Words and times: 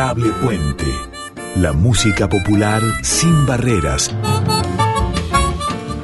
Adorable 0.00 0.30
Puente. 0.42 0.86
La 1.56 1.74
música 1.74 2.26
popular 2.26 2.80
sin 3.02 3.44
barreras. 3.44 4.08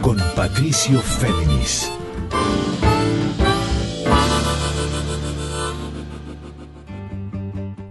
Con 0.03 0.19
Patricio 0.37 1.01
Féminis. 1.01 1.91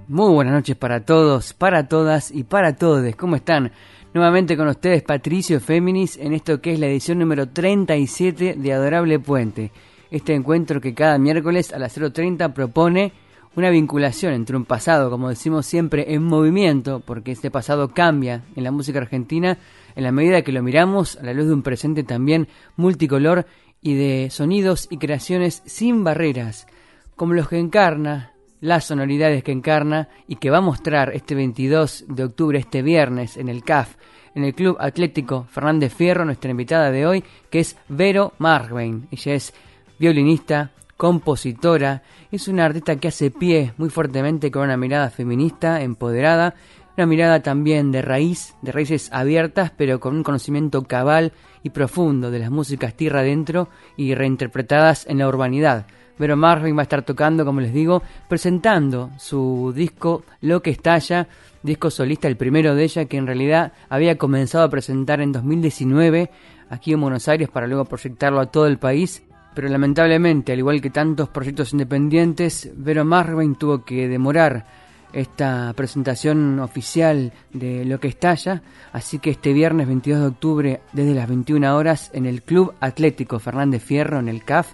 Muy 0.07 0.31
buenas 0.31 0.54
noches 0.54 0.75
para 0.75 1.04
todos, 1.04 1.54
para 1.54 1.88
todas 1.88 2.29
y 2.29 2.43
para 2.43 2.75
todos. 2.75 3.15
¿Cómo 3.15 3.37
están? 3.37 3.71
Nuevamente 4.13 4.55
con 4.55 4.67
ustedes 4.67 5.01
Patricio 5.01 5.59
Féminis 5.59 6.17
en 6.17 6.33
esto 6.33 6.61
que 6.61 6.73
es 6.73 6.79
la 6.79 6.85
edición 6.85 7.17
número 7.17 7.49
37 7.49 8.53
de 8.59 8.73
Adorable 8.73 9.17
Puente. 9.17 9.71
Este 10.11 10.35
encuentro 10.35 10.79
que 10.79 10.93
cada 10.93 11.17
miércoles 11.17 11.73
a 11.73 11.79
las 11.79 11.97
0.30 11.97 12.53
propone 12.53 13.24
una 13.55 13.70
vinculación 13.70 14.34
entre 14.34 14.58
un 14.58 14.66
pasado, 14.66 15.09
como 15.09 15.30
decimos 15.30 15.66
siempre, 15.66 16.14
en 16.14 16.23
movimiento, 16.23 17.02
porque 17.05 17.32
este 17.32 17.52
pasado 17.52 17.90
cambia 17.90 18.44
en 18.55 18.64
la 18.64 18.72
música 18.72 19.00
argentina 19.00 19.58
en 19.95 20.04
la 20.04 20.12
medida 20.12 20.41
que 20.41 20.52
lo 20.52 20.62
miramos 20.62 21.18
a 21.18 21.23
la 21.23 21.34
luz 21.34 21.48
de 21.48 21.54
un 21.54 21.64
presente 21.64 22.04
también 22.04 22.48
multicolor 22.76 23.45
y 23.81 23.95
de 23.95 24.30
sonidos 24.30 24.88
y 24.90 24.98
creaciones 24.98 25.62
sin 25.66 26.04
barreras, 26.04 26.68
como 27.16 27.34
los 27.34 27.48
que 27.48 27.59
encarna 27.59 28.34
las 28.62 28.86
sonoridades 28.86 29.44
que 29.44 29.52
encarna 29.52 30.09
y 30.28 30.38
que 30.38 30.50
va 30.50 30.58
a 30.58 30.62
mostrar 30.62 31.14
este 31.14 31.36
22 31.36 32.06
de 32.08 32.23
octubre, 32.23 32.58
este 32.58 32.81
viernes, 32.81 33.38
en 33.38 33.48
el 33.48 33.64
CAF, 33.64 33.95
en 34.34 34.44
el 34.44 34.56
Club 34.56 34.78
Atlético 34.80 35.45
Fernández 35.50 35.94
Fierro, 35.94 36.26
nuestra 36.26 36.52
invitada 36.52 36.92
de 36.92 37.06
hoy, 37.06 37.23
que 37.50 37.59
es 37.59 37.78
Vero 37.88 38.34
Margvein. 38.40 39.08
Ella 39.12 39.36
es 39.36 39.53
violinista, 40.00 40.72
compositora, 40.98 42.04
es 42.31 42.48
una 42.48 42.66
artista 42.66 42.95
que 42.95 43.09
hace 43.09 43.31
pie 43.31 43.73
muy 43.77 43.90
fuertemente 43.90 44.52
con 44.52 44.63
una 44.63 44.77
mirada 44.77 45.09
feminista, 45.09 45.81
empoderada, 45.81 46.56
una 46.97 47.06
mirada 47.06 47.42
también 47.42 47.92
de 47.92 48.02
raíz, 48.02 48.56
de 48.61 48.72
raíces 48.72 49.09
abiertas, 49.11 49.72
pero 49.75 50.00
con 50.00 50.16
un 50.16 50.23
conocimiento 50.23 50.84
cabal 50.84 51.34
y 51.64 51.72
profundo 51.72 52.31
de 52.31 52.39
las 52.39 52.52
músicas 52.52 52.94
tierra 52.94 53.19
adentro 53.19 53.67
y 53.97 54.16
reinterpretadas 54.16 55.06
en 55.08 55.17
la 55.17 55.28
urbanidad 55.28 55.88
Vero 56.17 56.38
Marvin 56.38 56.78
va 56.78 56.81
a 56.81 56.84
estar 56.84 57.03
tocando, 57.03 57.44
como 57.44 57.59
les 57.59 57.73
digo, 57.73 58.02
presentando 58.30 59.12
su 59.17 59.73
disco 59.75 60.23
Lo 60.41 60.62
que 60.62 60.69
estalla, 60.69 61.28
disco 61.62 61.89
solista, 61.89 62.28
el 62.28 62.38
primero 62.38 62.73
de 62.73 62.84
ella, 62.86 63.06
que 63.06 63.17
en 63.17 63.28
realidad 63.28 63.73
había 63.89 64.17
comenzado 64.17 64.64
a 64.64 64.69
presentar 64.69 65.19
en 65.19 65.34
2019 65.34 66.30
aquí 66.69 66.94
en 66.94 67.02
Buenos 67.02 67.28
Aires 67.28 67.50
para 67.50 67.67
luego 67.67 67.86
proyectarlo 67.86 68.39
a 68.39 68.45
todo 68.45 68.67
el 68.67 68.78
país. 68.78 69.23
Pero 69.56 69.70
lamentablemente, 69.70 70.52
al 70.52 70.59
igual 70.59 70.81
que 70.81 70.89
tantos 70.89 71.30
proyectos 71.30 71.72
independientes, 71.72 72.70
Vero 72.75 73.06
Marvin 73.06 73.56
tuvo 73.56 73.86
que 73.86 74.09
demorar 74.09 74.66
esta 75.14 75.72
presentación 75.73 76.59
oficial 76.59 77.31
de 77.53 77.86
Lo 77.86 78.02
que 78.02 78.09
estalla, 78.09 78.62
así 78.92 79.20
que 79.20 79.30
este 79.30 79.53
viernes 79.53 79.88
22 79.88 80.20
de 80.20 80.28
octubre 80.28 80.81
desde 80.92 81.16
las 81.16 81.30
21 81.30 81.73
horas 81.73 82.12
en 82.14 82.25
el 82.25 82.44
Club 82.44 82.73
Atlético 82.81 83.39
Fernández 83.39 83.81
Fierro, 83.81 84.20
en 84.20 84.28
el 84.28 84.44
CAF, 84.44 84.73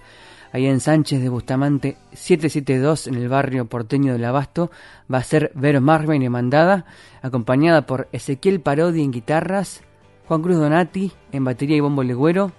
ahí 0.52 0.66
en 0.66 0.80
Sánchez 0.80 1.22
de 1.22 1.28
Bustamante 1.28 1.96
772 2.12 3.06
en 3.06 3.14
el 3.14 3.28
barrio 3.28 3.66
porteño 3.66 4.14
del 4.14 4.24
Abasto, 4.24 4.72
va 5.12 5.18
a 5.18 5.22
ser 5.22 5.52
Vero 5.54 5.80
Marvin 5.80 6.28
mandada, 6.28 6.86
acompañada 7.22 7.86
por 7.86 8.08
Ezequiel 8.10 8.60
Parodi 8.60 9.04
en 9.04 9.12
guitarras, 9.12 9.82
Juan 10.26 10.42
Cruz 10.42 10.56
Donati 10.56 11.12
en 11.30 11.44
batería 11.44 11.76
y 11.76 11.80
bombo 11.80 12.02
legüero, 12.02 12.50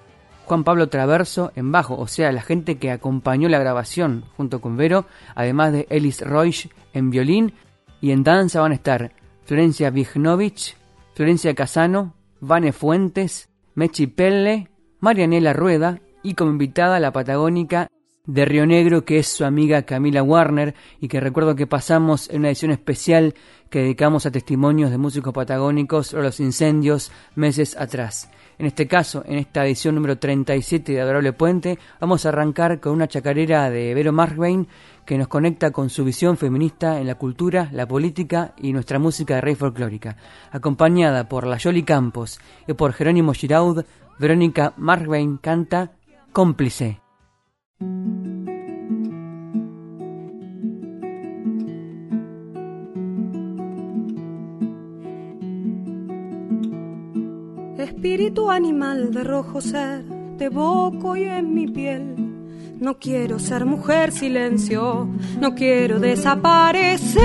Juan 0.46 0.64
Pablo 0.64 0.90
Traverso 0.90 1.52
en 1.56 1.72
bajo, 1.72 1.98
o 1.98 2.08
sea, 2.08 2.32
la 2.32 2.42
gente 2.42 2.78
que 2.78 2.92
acompañó 2.92 3.50
la 3.50 3.60
grabación 3.60 4.26
junto 4.36 4.62
con 4.62 4.78
Vero, 4.78 5.06
además 5.36 5.72
de 5.72 5.88
Elis 5.90 6.22
Royce 6.22 6.70
en 6.94 7.10
violín, 7.10 7.54
y 8.02 8.12
en 8.12 8.24
danza 8.24 8.60
van 8.60 8.74
a 8.74 8.76
estar 8.76 9.14
Florencia 9.46 9.90
Vignovich, 9.90 10.76
Florencia 11.16 11.53
Casano, 11.53 12.14
Vane 12.42 12.74
Fuentes, 12.74 13.50
Mechi 13.76 14.08
Pelle, 14.08 14.70
Marianela 15.00 15.53
Rueda 15.53 16.02
y 16.22 16.34
como 16.34 16.52
invitada 16.52 17.00
la 17.00 17.12
patagónica 17.12 17.88
de 18.26 18.46
Río 18.46 18.66
Negro, 18.66 19.03
que 19.03 19.20
es 19.20 19.28
su 19.28 19.44
amiga 19.44 19.84
Camila 19.84 20.24
Warner, 20.24 20.76
y 21.02 21.09
que 21.09 21.20
recuerdo 21.20 21.56
que 21.56 21.68
pasamos 21.68 22.30
en 22.30 22.40
una 22.40 22.50
edición 22.50 22.72
especial 22.72 23.36
que 23.70 23.80
dedicamos 23.80 24.26
a 24.26 24.32
testimonios 24.32 24.92
de 24.92 24.98
músicos 24.98 25.34
patagónicos 25.34 26.14
o 26.14 26.22
los 26.22 26.40
incendios 26.40 27.12
meses 27.36 27.76
atrás. 27.78 28.30
En 28.58 28.66
este 28.66 28.88
caso, 28.88 29.24
en 29.25 29.38
esta 29.38 29.66
edición 29.66 29.96
número 29.96 30.18
37 30.18 30.91
de 30.91 31.02
Adorable 31.02 31.34
Puente, 31.34 31.80
vamos 32.00 32.25
a 32.25 32.30
arrancar 32.30 32.80
con 32.80 32.94
una 32.94 33.08
chacarera 33.08 33.69
de 33.69 33.94
Vero 33.94 34.14
Markbain 34.14 34.68
que 35.06 35.18
nos 35.18 35.28
conecta 35.28 35.72
con 35.72 35.90
su 35.90 36.03
visión 36.06 36.38
feminista 36.38 37.00
en 37.00 37.08
la 37.08 37.16
cultura, 37.16 37.69
la 37.72 37.88
política 37.88 38.53
y 38.58 38.72
nuestra 38.74 39.00
música 39.00 39.36
de 39.36 39.41
rey 39.41 39.56
folclórica. 39.56 40.18
Acompañada 40.52 41.28
por 41.28 41.46
la 41.46 41.58
Yoli 41.58 41.84
Campos 41.84 42.40
y 42.68 42.74
por 42.74 42.94
Jerónimo 42.94 43.34
Giraud, 43.34 43.84
Verónica 44.19 44.74
Markbain 44.78 45.38
canta 45.38 45.91
cómplice. 46.31 47.02
Espíritu 58.03 58.52
animal 58.52 59.14
de 59.14 59.24
rojo 59.24 59.62
ser, 59.62 60.03
te 60.38 60.46
evoco 60.47 61.16
y 61.16 61.24
en 61.24 61.53
mi 61.53 61.69
piel. 61.69 62.14
No 62.78 63.00
quiero 63.00 63.40
ser 63.40 63.64
mujer 63.64 64.12
silencio, 64.12 65.08
no 65.40 65.56
quiero 65.56 66.02
desaparecer. 66.02 67.22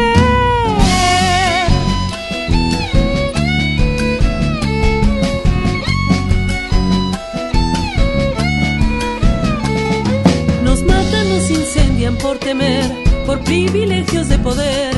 por 12.22 12.38
temer, 12.38 12.84
por 13.26 13.40
privilegios 13.40 14.28
de 14.28 14.38
poder, 14.38 14.94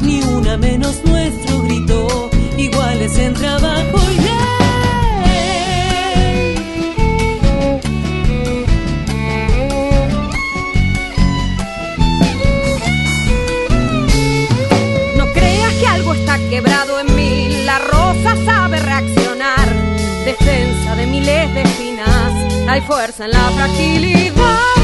ni 0.00 0.22
una 0.22 0.56
menos 0.56 1.04
nuestro 1.04 1.62
grito, 1.62 2.30
iguales 2.56 3.18
en 3.18 3.34
trabajo 3.34 3.98
y 4.10 4.16
ley. 4.16 4.63
Miles 21.14 21.54
de 21.54 21.62
espinas, 21.62 22.32
hay 22.68 22.80
fuerza 22.80 23.24
en 23.26 23.30
la 23.30 23.50
fragilidad 23.50 24.74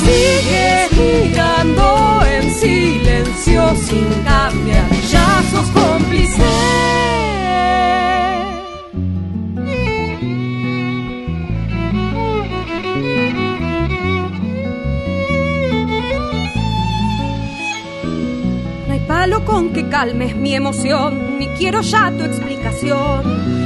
sigue 0.00 0.88
girando 0.90 2.22
en 2.24 2.50
silencio 2.54 3.74
sin 3.86 4.08
cambiar, 4.24 4.90
ya 5.10 5.42
sos 5.50 5.68
cómplice. 5.70 6.44
Palo 19.06 19.44
con 19.44 19.72
que 19.72 19.88
calmes 19.88 20.34
mi 20.34 20.52
emoción, 20.54 21.38
ni 21.38 21.46
quiero 21.50 21.80
ya 21.80 22.10
tu 22.10 22.24
explicación. 22.24 23.65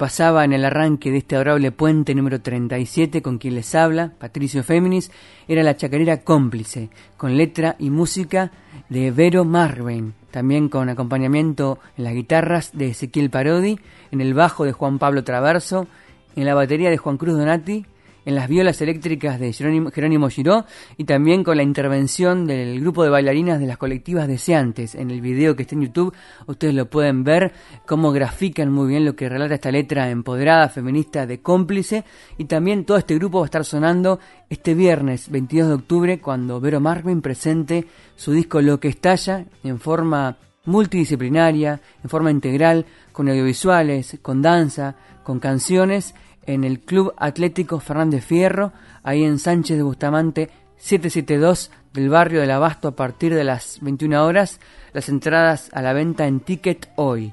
pasaba 0.00 0.46
en 0.46 0.54
el 0.54 0.64
arranque 0.64 1.10
de 1.10 1.18
este 1.18 1.34
adorable 1.34 1.72
puente 1.72 2.14
número 2.14 2.40
37 2.40 3.20
con 3.20 3.36
quien 3.36 3.54
les 3.54 3.74
habla, 3.74 4.14
Patricio 4.18 4.62
Féminis, 4.62 5.10
era 5.46 5.62
la 5.62 5.76
chacarera 5.76 6.22
cómplice, 6.22 6.88
con 7.18 7.36
letra 7.36 7.76
y 7.78 7.90
música 7.90 8.50
de 8.88 9.10
Vero 9.10 9.44
Marvin, 9.44 10.14
también 10.30 10.70
con 10.70 10.88
acompañamiento 10.88 11.80
en 11.98 12.04
las 12.04 12.14
guitarras 12.14 12.70
de 12.72 12.88
Ezequiel 12.88 13.28
Parodi, 13.28 13.78
en 14.10 14.22
el 14.22 14.32
bajo 14.32 14.64
de 14.64 14.72
Juan 14.72 14.98
Pablo 14.98 15.22
Traverso, 15.22 15.86
en 16.34 16.46
la 16.46 16.54
batería 16.54 16.88
de 16.88 16.96
Juan 16.96 17.18
Cruz 17.18 17.36
Donati 17.36 17.84
en 18.30 18.36
las 18.36 18.48
violas 18.48 18.80
eléctricas 18.80 19.40
de 19.40 19.52
Jerónimo, 19.52 19.90
Jerónimo 19.90 20.28
Giró 20.30 20.64
y 20.96 21.04
también 21.04 21.42
con 21.42 21.56
la 21.56 21.64
intervención 21.64 22.46
del 22.46 22.80
grupo 22.80 23.02
de 23.02 23.10
bailarinas 23.10 23.58
de 23.58 23.66
las 23.66 23.76
colectivas 23.76 24.28
deseantes. 24.28 24.94
En 24.94 25.10
el 25.10 25.20
video 25.20 25.56
que 25.56 25.62
está 25.62 25.74
en 25.74 25.82
YouTube 25.82 26.14
ustedes 26.46 26.74
lo 26.74 26.88
pueden 26.88 27.24
ver, 27.24 27.52
cómo 27.86 28.12
grafican 28.12 28.70
muy 28.70 28.88
bien 28.88 29.04
lo 29.04 29.16
que 29.16 29.28
relata 29.28 29.54
esta 29.54 29.72
letra 29.72 30.10
empoderada, 30.10 30.68
feminista, 30.68 31.26
de 31.26 31.40
cómplice. 31.40 32.04
Y 32.38 32.44
también 32.44 32.84
todo 32.84 32.98
este 32.98 33.16
grupo 33.16 33.38
va 33.38 33.44
a 33.44 33.46
estar 33.46 33.64
sonando 33.64 34.20
este 34.48 34.74
viernes 34.74 35.28
22 35.28 35.68
de 35.68 35.74
octubre 35.74 36.20
cuando 36.20 36.60
Vero 36.60 36.80
Marvin 36.80 37.20
presente 37.22 37.86
su 38.14 38.32
disco 38.32 38.60
Lo 38.60 38.78
que 38.78 38.88
estalla 38.88 39.44
en 39.64 39.80
forma 39.80 40.36
multidisciplinaria, 40.66 41.80
en 42.02 42.08
forma 42.08 42.30
integral, 42.30 42.86
con 43.12 43.28
audiovisuales, 43.28 44.18
con 44.22 44.40
danza, 44.40 44.94
con 45.24 45.40
canciones 45.40 46.14
en 46.46 46.64
el 46.64 46.80
Club 46.80 47.12
Atlético 47.16 47.80
Fernández 47.80 48.24
Fierro, 48.24 48.72
ahí 49.02 49.24
en 49.24 49.38
Sánchez 49.38 49.76
de 49.76 49.82
Bustamante 49.82 50.50
772 50.76 51.70
del 51.92 52.08
barrio 52.08 52.40
del 52.40 52.50
Abasto 52.50 52.88
a 52.88 52.96
partir 52.96 53.34
de 53.34 53.44
las 53.44 53.78
21 53.80 54.24
horas, 54.24 54.60
las 54.92 55.08
entradas 55.08 55.70
a 55.72 55.82
la 55.82 55.92
venta 55.92 56.26
en 56.26 56.40
Ticket 56.40 56.88
hoy. 56.96 57.32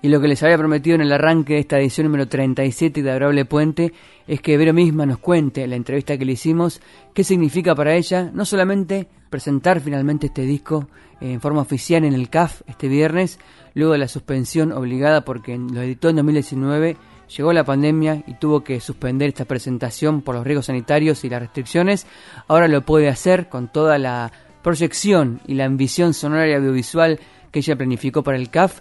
Y 0.00 0.08
lo 0.08 0.20
que 0.20 0.28
les 0.28 0.42
había 0.44 0.58
prometido 0.58 0.94
en 0.94 1.00
el 1.00 1.12
arranque 1.12 1.54
de 1.54 1.60
esta 1.60 1.78
edición 1.78 2.06
número 2.06 2.28
37 2.28 3.02
de 3.02 3.10
Adorable 3.10 3.44
Puente 3.44 3.92
es 4.28 4.40
que 4.40 4.56
Vero 4.56 4.72
misma 4.72 5.06
nos 5.06 5.18
cuente 5.18 5.64
en 5.64 5.70
la 5.70 5.76
entrevista 5.76 6.16
que 6.16 6.24
le 6.24 6.32
hicimos 6.32 6.80
qué 7.14 7.24
significa 7.24 7.74
para 7.74 7.96
ella 7.96 8.30
no 8.32 8.44
solamente 8.44 9.08
presentar 9.28 9.80
finalmente 9.80 10.26
este 10.26 10.42
disco 10.42 10.88
en 11.20 11.40
forma 11.40 11.62
oficial 11.62 12.04
en 12.04 12.14
el 12.14 12.30
CAF 12.30 12.62
este 12.68 12.86
viernes, 12.86 13.40
luego 13.74 13.92
de 13.92 13.98
la 13.98 14.08
suspensión 14.08 14.70
obligada 14.70 15.24
porque 15.24 15.58
lo 15.58 15.82
editó 15.82 16.10
en 16.10 16.16
2019 16.16 16.96
llegó 17.36 17.52
la 17.52 17.64
pandemia 17.64 18.22
y 18.26 18.34
tuvo 18.34 18.64
que 18.64 18.80
suspender 18.80 19.28
esta 19.28 19.44
presentación 19.44 20.22
por 20.22 20.34
los 20.34 20.44
riesgos 20.44 20.66
sanitarios 20.66 21.24
y 21.24 21.28
las 21.28 21.40
restricciones, 21.40 22.06
ahora 22.46 22.68
lo 22.68 22.82
puede 22.82 23.08
hacer 23.08 23.48
con 23.48 23.68
toda 23.68 23.98
la 23.98 24.32
proyección 24.62 25.40
y 25.46 25.54
la 25.54 25.64
ambición 25.64 26.14
sonora 26.14 26.48
y 26.48 26.54
audiovisual 26.54 27.20
que 27.50 27.60
ella 27.60 27.76
planificó 27.76 28.22
para 28.22 28.36
el 28.36 28.50
CAF, 28.50 28.80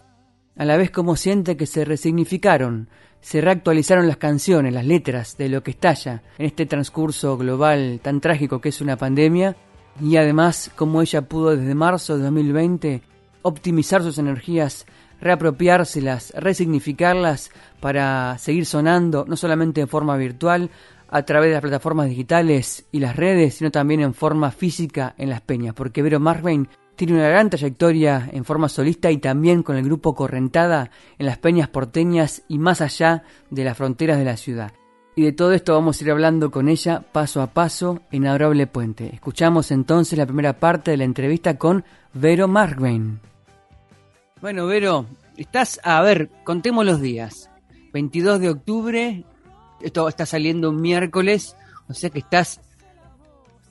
a 0.58 0.66
la 0.66 0.78
vez 0.78 0.92
como 0.92 1.16
siente 1.16 1.56
que 1.56 1.68
se 1.68 1.86
resignificaron, 1.86 2.90
se 3.22 3.42
reactualizaron 3.42 4.08
las 4.08 4.18
canciones, 4.18 4.74
las 4.74 4.86
letras 4.86 5.38
de 5.38 5.50
lo 5.50 5.62
que 5.64 5.72
estalla 5.72 6.24
en 6.38 6.46
este 6.46 6.66
transcurso 6.66 7.38
global 7.38 8.00
tan 8.02 8.22
trágico 8.22 8.60
que 8.60 8.70
es 8.70 8.82
una 8.82 8.98
pandemia, 8.98 9.56
y 10.02 10.18
además 10.18 10.72
como 10.76 11.02
ella 11.02 11.24
pudo 11.24 11.56
desde 11.56 11.76
marzo 11.76 12.18
de 12.18 12.24
2020 12.24 13.02
optimizar 13.42 14.04
sus 14.04 14.18
energías 14.18 14.86
reapropiárselas, 15.22 16.34
resignificarlas 16.36 17.52
para 17.80 18.38
seguir 18.38 18.66
sonando, 18.66 19.26
no 19.28 19.36
solamente 19.36 19.82
en 19.82 19.88
forma 19.88 20.18
virtual, 20.18 20.70
a 21.10 21.24
través 21.24 21.50
de 21.50 21.54
las 21.54 21.62
plataformas 21.62 22.10
digitales 22.10 22.86
y 22.92 23.00
las 23.00 23.16
redes, 23.16 23.56
sino 23.56 23.72
también 23.72 24.02
en 24.02 24.14
forma 24.14 24.52
física 24.52 25.16
en 25.18 25.30
las 25.30 25.42
peñas, 25.42 25.74
porque 25.74 26.02
Vero 26.02 26.20
Marvin 26.20 26.68
tiene 26.96 27.14
una 27.14 27.30
gran 27.30 27.50
trayectoria 27.50 28.30
en 28.34 28.44
forma 28.44 28.70
solista 28.70 29.12
y 29.12 29.18
también 29.18 29.64
con 29.64 29.78
el 29.78 29.86
grupo 29.86 30.16
Correntada 30.16 30.90
en 31.18 31.28
las 31.28 31.38
peñas 31.38 31.70
porteñas 31.70 32.42
y 32.48 32.58
más 32.58 32.82
allá 32.82 33.24
de 33.50 33.64
las 33.64 33.78
fronteras 33.78 34.18
de 34.18 34.26
la 34.26 34.36
ciudad. 34.36 34.74
Y 35.16 35.24
de 35.24 35.32
todo 35.32 35.54
esto 35.54 35.74
vamos 35.74 36.00
a 36.00 36.04
ir 36.04 36.12
hablando 36.12 36.52
con 36.52 36.70
ella 36.70 37.04
paso 37.12 37.42
a 37.42 37.48
paso 37.48 38.02
en 38.12 38.28
Adorable 38.28 38.68
Puente. 38.68 39.10
Escuchamos 39.14 39.72
entonces 39.72 40.18
la 40.18 40.26
primera 40.26 40.60
parte 40.60 40.92
de 40.92 40.98
la 40.98 41.06
entrevista 41.06 41.58
con 41.58 41.84
Vero 42.14 42.48
Marvin. 42.48 43.20
Bueno, 44.40 44.68
Vero, 44.68 45.08
estás, 45.36 45.80
a 45.84 46.00
ver, 46.04 46.30
contemos 46.44 46.86
los 46.86 47.02
días. 47.02 47.50
22 47.94 48.40
de 48.40 48.50
octubre, 48.52 49.24
esto 49.82 50.08
está 50.08 50.28
saliendo 50.28 50.72
miércoles, 50.72 51.56
o 51.90 51.96
sea 51.96 52.12
que 52.12 52.20
estás 52.20 52.62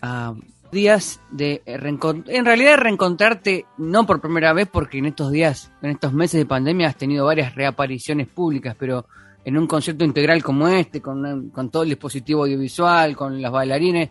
a 0.03 0.35
días 0.73 1.21
de 1.31 1.63
reencontrar, 1.65 2.35
en 2.35 2.45
realidad 2.45 2.79
reencontrarte 2.79 3.65
no 3.79 4.07
por 4.07 4.21
primera 4.21 4.53
vez, 4.53 4.69
porque 4.69 4.99
en 4.99 5.07
estos 5.07 5.31
días, 5.31 5.71
en 5.83 5.91
estos 5.91 6.13
meses 6.13 6.41
de 6.41 6.47
pandemia 6.47 6.89
has 6.89 6.97
tenido 6.97 7.27
varias 7.27 7.55
reapariciones 7.55 8.27
públicas, 8.27 8.75
pero 8.77 9.07
en 9.45 9.57
un 9.57 9.69
concierto 9.69 10.05
integral 10.05 10.43
como 10.43 10.67
este, 10.67 11.01
con, 11.01 11.51
con 11.51 11.71
todo 11.71 11.85
el 11.85 11.91
dispositivo 11.91 12.43
audiovisual, 12.43 13.17
con 13.17 13.41
las 13.41 13.53
bailarines, 13.53 14.11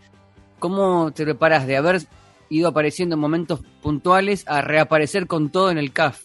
¿cómo 0.60 1.12
te 1.12 1.25
preparas 1.25 1.68
de 1.68 1.75
haber 1.75 2.02
ido 2.48 2.69
apareciendo 2.69 3.16
en 3.16 3.19
momentos 3.19 3.60
puntuales 3.81 4.48
a 4.48 4.62
reaparecer 4.62 5.28
con 5.28 5.50
todo 5.50 5.69
en 5.69 5.78
el 5.78 5.92
CAF? 5.92 6.25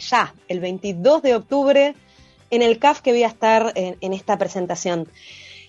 Ya, 0.00 0.34
el 0.48 0.60
22 0.60 1.22
de 1.22 1.34
octubre, 1.34 1.94
en 2.50 2.62
el 2.62 2.78
CAF 2.78 3.00
que 3.00 3.12
voy 3.12 3.22
a 3.22 3.28
estar 3.28 3.72
en, 3.74 4.12
esta 4.12 4.36
presentación. 4.38 5.08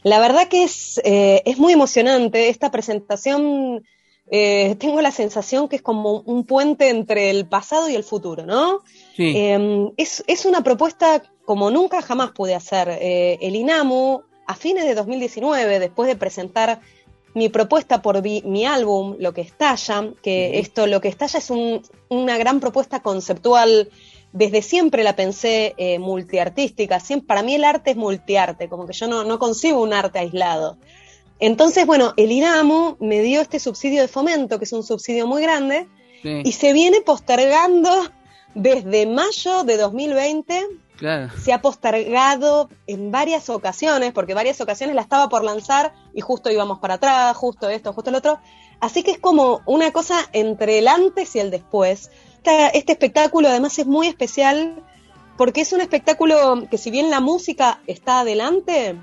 La 0.03 0.19
verdad 0.19 0.47
que 0.47 0.63
es, 0.63 0.99
eh, 1.03 1.43
es 1.45 1.59
muy 1.59 1.73
emocionante. 1.73 2.49
Esta 2.49 2.71
presentación, 2.71 3.85
eh, 4.31 4.75
tengo 4.79 5.01
la 5.01 5.11
sensación 5.11 5.69
que 5.69 5.75
es 5.75 5.81
como 5.81 6.21
un 6.21 6.45
puente 6.45 6.89
entre 6.89 7.29
el 7.29 7.47
pasado 7.47 7.87
y 7.87 7.95
el 7.95 8.03
futuro, 8.03 8.45
¿no? 8.45 8.79
Em, 9.17 9.91
es, 9.97 10.23
es, 10.25 10.45
una 10.45 10.63
propuesta 10.63 11.21
como 11.45 11.69
nunca 11.69 12.01
jamás 12.01 12.31
pude 12.31 12.55
hacer. 12.55 12.89
Eh, 12.89 13.37
el 13.41 13.55
INAMU, 13.55 14.23
a 14.47 14.55
fines 14.55 14.85
de 14.85 14.95
2019, 14.95 15.79
después 15.79 16.07
de 16.07 16.15
presentar 16.15 16.81
mi 17.33 17.49
propuesta 17.49 18.01
por 18.01 18.21
mi, 18.21 18.65
álbum, 18.65 19.15
Lo 19.19 19.33
que 19.33 19.41
estalla, 19.41 20.09
que 20.21 20.59
esto, 20.59 20.87
Lo 20.87 20.99
que 21.01 21.07
estalla 21.07 21.39
es 21.39 21.49
un, 21.49 21.81
una 22.09 22.37
gran 22.37 22.59
propuesta 22.59 23.01
conceptual 23.01 23.89
desde 24.33 24.61
siempre 24.61 25.03
la 25.03 25.15
pensé 25.15 25.73
eh, 25.77 25.99
multiartística. 25.99 26.99
Siempre, 26.99 27.27
para 27.27 27.43
mí 27.43 27.55
el 27.55 27.63
arte 27.63 27.91
es 27.91 27.97
multiarte, 27.97 28.69
como 28.69 28.85
que 28.85 28.93
yo 28.93 29.07
no, 29.07 29.23
no 29.23 29.39
concibo 29.39 29.81
un 29.81 29.93
arte 29.93 30.19
aislado. 30.19 30.77
Entonces, 31.39 31.85
bueno, 31.87 32.13
el 32.17 32.31
INAMU 32.31 32.97
me 32.99 33.21
dio 33.21 33.41
este 33.41 33.59
subsidio 33.59 34.01
de 34.01 34.07
fomento, 34.07 34.59
que 34.59 34.65
es 34.65 34.73
un 34.73 34.83
subsidio 34.83 35.25
muy 35.25 35.41
grande, 35.41 35.87
y 36.23 36.51
se 36.51 36.71
viene 36.71 37.01
postergando 37.01 37.89
desde 38.53 39.07
mayo 39.07 39.63
de 39.63 39.77
2020. 39.77 40.67
Se 41.43 41.51
ha 41.51 41.63
postergado 41.63 42.69
en 42.85 43.11
varias 43.11 43.49
ocasiones, 43.49 44.13
porque 44.13 44.35
varias 44.35 44.61
ocasiones 44.61 44.95
la 44.95 45.01
estaba 45.01 45.29
por 45.29 45.43
lanzar 45.43 45.93
y 46.13 46.21
justo 46.21 46.51
íbamos 46.51 46.77
para 46.77 46.93
atrás, 46.95 47.35
justo 47.35 47.69
esto, 47.69 47.91
justo 47.91 48.11
el 48.11 48.17
otro. 48.17 48.39
Así 48.79 49.01
que 49.01 49.09
es 49.09 49.17
como 49.17 49.61
una 49.65 49.91
cosa 49.91 50.19
entre 50.33 50.77
el 50.77 50.87
antes 50.87 51.35
y 51.35 51.39
el 51.39 51.49
después 51.49 52.11
este 52.43 52.91
espectáculo 52.93 53.49
además 53.49 53.77
es 53.79 53.85
muy 53.85 54.07
especial 54.07 54.83
porque 55.37 55.61
es 55.61 55.73
un 55.73 55.81
espectáculo 55.81 56.67
que 56.69 56.77
si 56.77 56.91
bien 56.91 57.09
la 57.09 57.19
música 57.19 57.79
está 57.87 58.19
adelante, 58.19 58.95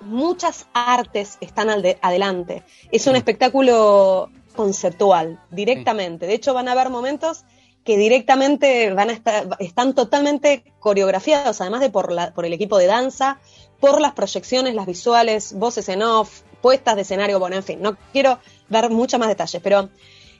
muchas 0.00 0.66
artes 0.74 1.38
están 1.40 1.70
adelante. 1.70 2.62
Es 2.90 3.06
un 3.06 3.16
espectáculo 3.16 4.30
conceptual, 4.54 5.40
directamente. 5.50 6.26
De 6.26 6.34
hecho, 6.34 6.54
van 6.54 6.68
a 6.68 6.72
haber 6.72 6.90
momentos 6.90 7.44
que 7.84 7.96
directamente 7.96 8.92
van 8.92 9.10
a 9.10 9.12
estar, 9.12 9.56
están 9.58 9.94
totalmente 9.94 10.62
coreografiados, 10.78 11.60
además 11.60 11.80
de 11.80 11.90
por, 11.90 12.12
la, 12.12 12.32
por 12.32 12.44
el 12.44 12.52
equipo 12.52 12.78
de 12.78 12.86
danza, 12.86 13.40
por 13.80 14.00
las 14.00 14.12
proyecciones, 14.12 14.74
las 14.74 14.86
visuales, 14.86 15.54
voces 15.54 15.88
en 15.88 16.02
off, 16.02 16.42
puestas 16.60 16.94
de 16.94 17.02
escenario, 17.02 17.40
bueno, 17.40 17.56
en 17.56 17.64
fin, 17.64 17.82
no 17.82 17.96
quiero 18.12 18.38
dar 18.68 18.88
muchos 18.90 19.18
más 19.18 19.28
detalles, 19.28 19.60
pero 19.62 19.88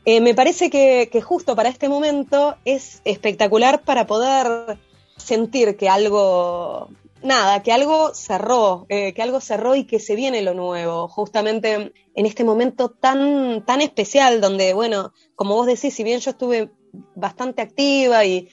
eh, 0.04 0.20
me 0.20 0.34
parece 0.34 0.68
que, 0.68 1.22
justo 1.22 1.54
para 1.54 1.68
este 1.68 1.88
momento 1.88 2.56
es 2.64 3.00
espectacular 3.04 3.82
para 3.82 4.06
poder 4.06 4.78
sentir 5.16 5.76
que 5.76 5.88
algo, 5.88 6.88
nada, 7.22 7.62
que 7.62 7.72
algo 7.72 8.12
cerró, 8.12 8.86
eh, 8.88 9.12
que 9.14 9.22
algo 9.22 9.40
cerró 9.40 9.76
y 9.76 9.84
que 9.84 10.00
se 10.00 10.16
viene 10.16 10.42
lo 10.42 10.54
nuevo, 10.54 11.06
justamente 11.06 11.92
en 12.14 12.26
este 12.26 12.42
momento 12.42 12.90
tan, 12.90 13.64
tan 13.64 13.80
especial 13.80 14.40
donde, 14.40 14.74
bueno, 14.74 15.12
como 15.36 15.54
vos 15.54 15.66
decís, 15.66 15.94
si 15.94 16.02
bien 16.02 16.18
yo 16.18 16.32
estuve 16.32 16.70
bastante 17.14 17.62
activa 17.62 18.24
y, 18.24 18.48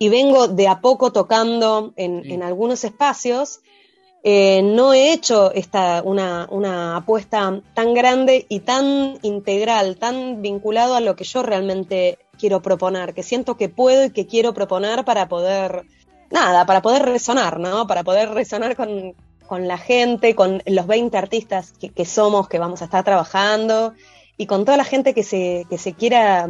vengo 0.00 0.48
de 0.48 0.68
a 0.68 0.82
poco 0.82 1.12
tocando 1.12 1.94
en, 1.96 2.30
en 2.30 2.42
algunos 2.42 2.84
espacios, 2.84 3.60
eh, 4.26 4.62
no 4.62 4.94
he 4.94 5.12
hecho 5.12 5.52
esta, 5.52 6.00
una, 6.02 6.48
una, 6.50 6.96
apuesta 6.96 7.60
tan 7.74 7.92
grande 7.92 8.46
y 8.48 8.60
tan 8.60 9.18
integral, 9.20 9.98
tan 9.98 10.40
vinculado 10.40 10.94
a 10.94 11.00
lo 11.00 11.14
que 11.14 11.24
yo 11.24 11.42
realmente 11.42 12.18
quiero 12.38 12.62
proponer, 12.62 13.12
que 13.12 13.22
siento 13.22 13.58
que 13.58 13.68
puedo 13.68 14.06
y 14.06 14.10
que 14.12 14.26
quiero 14.26 14.54
proponer 14.54 15.04
para 15.04 15.28
poder, 15.28 15.82
nada, 16.30 16.64
para 16.64 16.80
poder 16.80 17.02
resonar, 17.02 17.60
¿no? 17.60 17.86
Para 17.86 18.02
poder 18.02 18.30
resonar 18.30 18.76
con, 18.76 19.14
con 19.46 19.68
la 19.68 19.76
gente, 19.76 20.34
con 20.34 20.62
los 20.64 20.86
20 20.86 21.18
artistas 21.18 21.74
que, 21.74 22.04
somos, 22.06 22.48
que 22.48 22.58
vamos 22.58 22.80
a 22.80 22.86
estar 22.86 23.04
trabajando 23.04 23.92
y 24.38 24.46
con 24.46 24.64
toda 24.64 24.78
la 24.78 24.84
gente 24.84 25.12
que 25.12 25.22
se, 25.22 25.66
que 25.68 25.76
se 25.76 25.92
quiera 25.92 26.48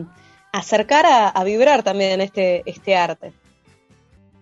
acercar 0.53 1.07
a, 1.07 1.29
a 1.29 1.43
vibrar 1.43 1.83
también 1.83 2.21
este, 2.21 2.63
este 2.67 2.95
arte. 2.95 3.33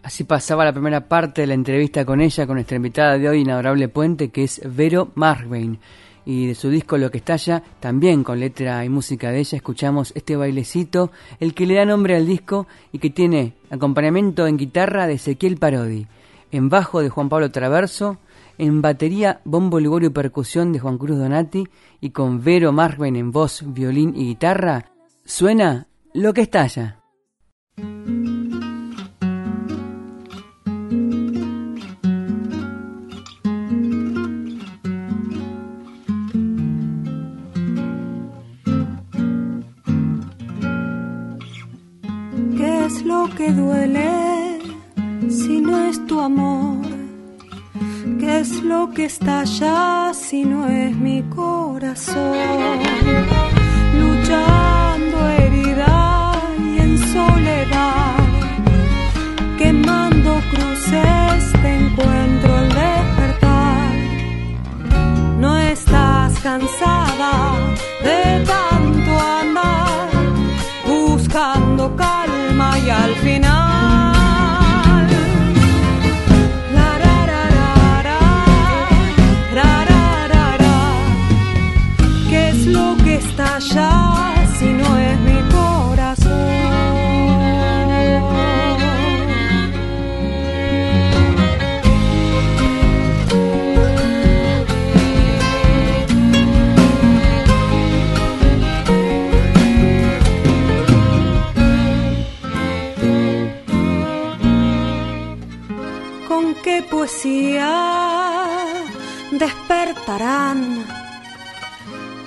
Así 0.03 0.25
pasaba 0.25 0.65
la 0.65 0.73
primera 0.73 1.07
parte 1.07 1.43
de 1.43 1.47
la 1.47 1.55
entrevista 1.55 2.05
con 2.05 2.21
ella, 2.21 2.45
con 2.47 2.57
nuestra 2.57 2.77
invitada 2.77 3.19
de 3.19 3.29
hoy, 3.29 3.41
Inadorable 3.43 3.89
Puente, 3.89 4.31
que 4.31 4.43
es 4.45 4.61
Vero 4.65 5.13
Marvein. 5.15 5.79
Y 6.25 6.49
de 6.49 6.55
su 6.57 6.71
disco 6.71 6.99
Lo 6.99 7.11
que 7.11 7.19
estalla, 7.19 7.63
también 7.79 8.25
con 8.25 8.41
letra 8.41 8.85
y 8.85 8.89
música 8.89 9.31
de 9.31 9.41
ella, 9.41 9.57
escuchamos 9.57 10.13
este 10.17 10.35
bailecito, 10.35 11.13
el 11.39 11.55
que 11.55 11.67
le 11.67 11.77
da 11.77 11.85
nombre 11.85 12.17
al 12.17 12.27
disco 12.27 12.67
y 12.91 12.99
que 12.99 13.11
tiene 13.11 13.55
acompañamiento 13.71 14.47
en 14.47 14.57
guitarra 14.57 15.07
de 15.07 15.15
Ezequiel 15.15 15.57
Parodi, 15.57 16.07
en 16.51 16.69
bajo 16.69 17.01
de 17.01 17.09
Juan 17.09 17.29
Pablo 17.29 17.51
Traverso, 17.51 18.19
en 18.59 18.83
batería, 18.83 19.41
bombo, 19.45 19.79
ligorio 19.79 20.09
y 20.09 20.13
percusión 20.13 20.73
de 20.73 20.81
Juan 20.81 20.99
Cruz 20.99 21.19
Donati 21.19 21.67
y 22.01 22.11
con 22.11 22.43
Vero 22.43 22.73
Marvein 22.73 23.17
en 23.17 23.31
voz, 23.31 23.63
violín 23.67 24.15
y 24.17 24.27
guitarra, 24.27 24.91
suena 25.25 25.87
Lo 26.13 26.35
que 26.35 26.43
estalla. 26.43 27.02
Lo 48.83 48.93
que 48.93 49.05
está 49.05 49.41
allá 49.41 50.13
si 50.13 50.45
no 50.45 50.67
es 50.67 50.97
mi 50.97 51.23
corazón? 51.23 53.42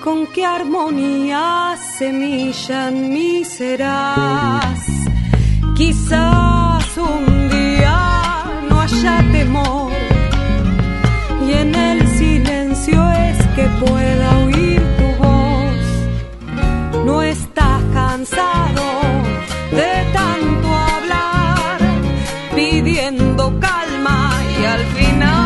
Con 0.03 0.25
qué 0.33 0.43
armonía 0.43 1.75
semilla 1.97 2.87
en 2.87 3.13
mí 3.13 3.45
serás. 3.45 4.79
Quizás 5.75 6.97
un 6.97 7.49
día 7.49 8.43
no 8.67 8.81
haya 8.81 9.17
temor 9.31 9.91
y 11.47 11.53
en 11.53 11.75
el 11.75 12.07
silencio 12.17 12.99
es 13.11 13.37
que 13.55 13.65
pueda 13.85 14.37
oír 14.45 14.81
tu 14.97 15.23
voz. 15.23 17.05
No 17.05 17.21
estás 17.21 17.83
cansado 17.93 18.85
de 19.79 19.91
tanto 20.11 20.67
hablar, 20.91 21.79
pidiendo 22.55 23.59
calma 23.59 24.31
y 24.59 24.65
al 24.65 24.83
final. 24.97 25.44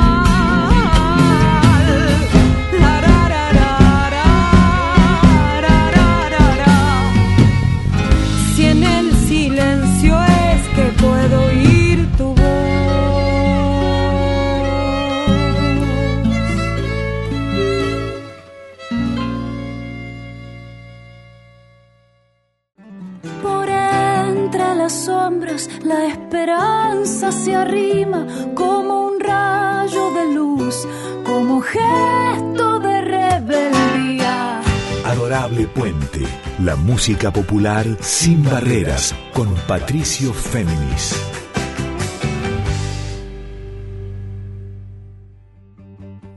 Se 27.31 27.55
arrima 27.55 28.25
como 28.55 29.07
un 29.07 29.19
rayo 29.19 30.11
de 30.13 30.33
luz, 30.33 30.87
como 31.23 31.61
gesto 31.61 32.79
de 32.79 33.01
rebeldía. 33.01 34.61
Adorable 35.05 35.67
Puente, 35.67 36.25
la 36.63 36.75
música 36.75 37.31
popular 37.31 37.85
sin 37.99 38.43
barreras, 38.43 39.13
con 39.33 39.53
Patricio 39.67 40.33
Féminis. 40.33 41.15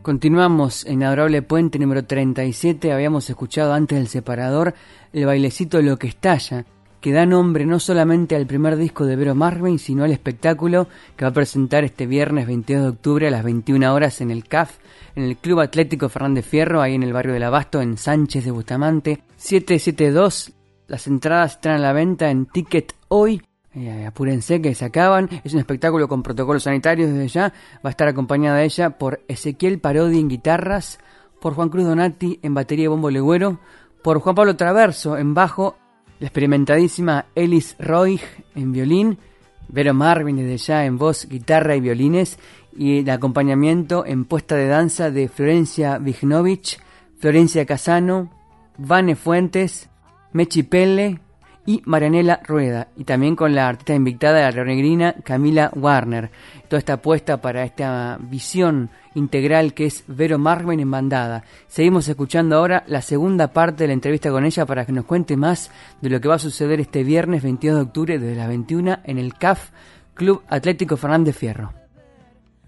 Continuamos 0.02 0.84
en 0.84 1.04
Adorable 1.04 1.42
Puente 1.42 1.78
número 1.78 2.04
37. 2.04 2.92
Habíamos 2.92 3.30
escuchado 3.30 3.72
antes 3.72 3.98
del 3.98 4.08
separador 4.08 4.74
el 5.12 5.26
bailecito 5.26 5.80
Lo 5.80 5.96
que 5.96 6.08
estalla, 6.08 6.66
que 7.02 7.12
da 7.12 7.26
nombre 7.26 7.66
no 7.66 7.80
solamente 7.80 8.36
al 8.36 8.46
primer 8.46 8.76
disco 8.76 9.04
de 9.04 9.16
Vero 9.16 9.34
Marvin, 9.34 9.80
sino 9.80 10.04
al 10.04 10.12
espectáculo 10.12 10.86
que 11.16 11.24
va 11.24 11.30
a 11.30 11.34
presentar 11.34 11.82
este 11.82 12.06
viernes 12.06 12.46
22 12.46 12.82
de 12.82 12.88
octubre 12.88 13.26
a 13.26 13.30
las 13.30 13.42
21 13.42 13.92
horas 13.92 14.20
en 14.20 14.30
el 14.30 14.46
CAF, 14.46 14.78
en 15.16 15.24
el 15.24 15.36
Club 15.36 15.60
Atlético 15.60 16.08
Fernández 16.08 16.46
Fierro, 16.46 16.80
ahí 16.80 16.94
en 16.94 17.02
el 17.02 17.12
barrio 17.12 17.34
del 17.34 17.42
Abasto, 17.42 17.82
en 17.82 17.98
Sánchez 17.98 18.44
de 18.44 18.52
Bustamante. 18.52 19.24
772. 19.36 20.52
Las 20.86 21.08
entradas 21.08 21.54
están 21.54 21.72
a 21.72 21.78
la 21.78 21.92
venta 21.92 22.30
en 22.30 22.46
Ticket 22.46 22.94
Hoy. 23.08 23.42
Eh, 23.74 24.06
apúrense 24.06 24.62
que 24.62 24.74
se 24.76 24.84
acaban. 24.84 25.28
Es 25.42 25.54
un 25.54 25.58
espectáculo 25.58 26.06
con 26.06 26.22
protocolos 26.22 26.62
sanitarios 26.62 27.10
desde 27.10 27.26
ya. 27.26 27.52
Va 27.84 27.88
a 27.88 27.90
estar 27.90 28.06
acompañada 28.06 28.62
ella 28.62 28.90
por 28.96 29.24
Ezequiel 29.26 29.80
Parodi 29.80 30.20
en 30.20 30.28
guitarras, 30.28 31.00
por 31.40 31.54
Juan 31.54 31.68
Cruz 31.68 31.84
Donati 31.84 32.38
en 32.42 32.54
batería 32.54 32.84
y 32.84 32.88
bombo 32.88 33.10
legüero, 33.10 33.58
por 34.04 34.20
Juan 34.20 34.36
Pablo 34.36 34.54
Traverso 34.54 35.18
en 35.18 35.34
bajo, 35.34 35.76
la 36.22 36.28
experimentadísima 36.28 37.26
Elis 37.34 37.74
Roig 37.80 38.20
en 38.54 38.70
violín, 38.70 39.18
Vero 39.66 39.92
Marvin 39.92 40.36
desde 40.36 40.56
ya 40.56 40.84
en 40.84 40.96
voz, 40.96 41.26
guitarra 41.28 41.74
y 41.74 41.80
violines, 41.80 42.38
y 42.78 43.00
el 43.00 43.10
acompañamiento 43.10 44.06
en 44.06 44.24
puesta 44.24 44.54
de 44.54 44.68
danza 44.68 45.10
de 45.10 45.28
Florencia 45.28 45.98
Vignovich, 45.98 46.78
Florencia 47.18 47.66
Casano, 47.66 48.30
Vane 48.78 49.16
Fuentes, 49.16 49.90
Mechi 50.32 50.62
Pelle 50.62 51.18
y 51.64 51.82
Marianela 51.84 52.40
Rueda, 52.44 52.88
y 52.96 53.04
también 53.04 53.36
con 53.36 53.54
la 53.54 53.68
artista 53.68 53.94
invitada 53.94 54.38
de 54.38 54.42
la 54.42 54.50
Renegrina, 54.50 55.14
Camila 55.22 55.70
Warner. 55.74 56.30
Toda 56.68 56.78
esta 56.78 56.94
apuesta 56.94 57.40
para 57.40 57.64
esta 57.64 58.18
visión 58.20 58.90
integral 59.14 59.74
que 59.74 59.86
es 59.86 60.04
Vero 60.08 60.38
Marvin 60.38 60.80
en 60.80 60.90
bandada. 60.90 61.44
Seguimos 61.68 62.08
escuchando 62.08 62.56
ahora 62.56 62.82
la 62.86 63.02
segunda 63.02 63.48
parte 63.52 63.84
de 63.84 63.88
la 63.88 63.92
entrevista 63.92 64.30
con 64.30 64.44
ella 64.44 64.66
para 64.66 64.84
que 64.84 64.92
nos 64.92 65.04
cuente 65.04 65.36
más 65.36 65.70
de 66.00 66.10
lo 66.10 66.20
que 66.20 66.28
va 66.28 66.36
a 66.36 66.40
suceder 66.40 66.80
este 66.80 67.04
viernes 67.04 67.42
22 67.42 67.76
de 67.76 67.82
octubre 67.82 68.18
desde 68.18 68.36
las 68.36 68.48
21 68.48 68.98
en 69.04 69.18
el 69.18 69.34
CAF 69.34 69.70
Club 70.14 70.42
Atlético 70.48 70.96
Fernández 70.96 71.36
Fierro. 71.36 71.72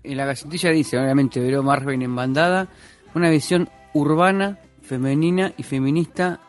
En 0.03 0.17
la 0.19 0.27
gacetilla 0.27 0.71
dice, 0.71 0.99
obviamente, 0.99 1.41
Vero 1.41 1.63
Marvin 1.63 2.03
en 2.03 2.15
bandada, 2.15 2.69
una 3.15 3.31
visión 3.31 3.71
urbana, 3.95 4.59
femenina 4.83 5.53
y 5.57 5.63
feminista 5.63 6.41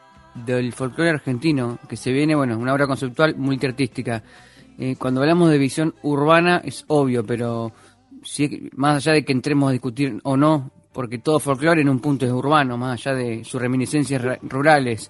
del 0.45 0.73
folclore 0.73 1.11
argentino, 1.11 1.79
que 1.87 1.95
se 1.97 2.11
viene, 2.11 2.35
bueno, 2.35 2.57
una 2.57 2.73
obra 2.73 2.87
conceptual 2.87 3.35
multiartística. 3.37 4.21
Eh, 4.77 4.95
cuando 4.99 5.21
hablamos 5.21 5.49
de 5.49 5.57
visión 5.57 5.95
urbana 6.03 6.61
es 6.63 6.83
obvio, 6.87 7.25
pero 7.25 7.71
si, 8.23 8.69
más 8.75 8.97
allá 8.97 9.13
de 9.13 9.23
que 9.23 9.31
entremos 9.31 9.69
a 9.69 9.71
discutir 9.71 10.19
o 10.23 10.35
no, 10.35 10.71
porque 10.91 11.17
todo 11.19 11.39
folclore 11.39 11.81
en 11.81 11.89
un 11.89 11.99
punto 11.99 12.25
es 12.25 12.31
urbano, 12.31 12.77
más 12.77 12.99
allá 13.05 13.15
de 13.17 13.43
sus 13.43 13.61
reminiscencias 13.61 14.21
ra- 14.21 14.39
rurales, 14.43 15.09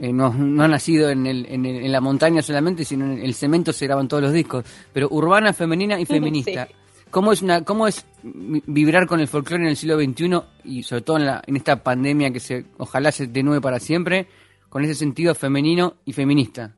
eh, 0.00 0.12
no, 0.12 0.32
no 0.34 0.64
ha 0.64 0.68
nacido 0.68 1.10
en, 1.10 1.26
el, 1.26 1.46
en, 1.48 1.66
el- 1.66 1.84
en 1.84 1.92
la 1.92 2.00
montaña 2.00 2.42
solamente, 2.42 2.84
sino 2.84 3.04
en 3.04 3.18
el 3.20 3.34
cemento 3.34 3.72
se 3.72 3.86
graban 3.86 4.08
todos 4.08 4.24
los 4.24 4.32
discos, 4.32 4.64
pero 4.92 5.08
urbana, 5.10 5.52
femenina 5.52 5.98
y 6.00 6.04
feminista. 6.06 6.66
Sí. 6.66 6.72
¿Cómo 7.10 7.32
es, 7.32 7.42
una, 7.42 7.62
¿Cómo 7.62 7.86
es 7.86 8.04
vi- 8.24 8.62
vibrar 8.66 9.06
con 9.06 9.20
el 9.20 9.28
folclore 9.28 9.62
en 9.62 9.68
el 9.70 9.76
siglo 9.76 9.96
XXI 10.00 10.40
y 10.64 10.82
sobre 10.82 11.02
todo 11.02 11.18
en, 11.18 11.26
la, 11.26 11.42
en 11.46 11.54
esta 11.54 11.80
pandemia 11.80 12.32
que 12.32 12.40
se 12.40 12.64
ojalá 12.78 13.12
se 13.12 13.28
denue 13.28 13.60
para 13.60 13.78
siempre, 13.78 14.26
con 14.74 14.84
ese 14.84 14.96
sentido 14.96 15.36
femenino 15.36 15.98
y 16.04 16.14
feminista? 16.14 16.74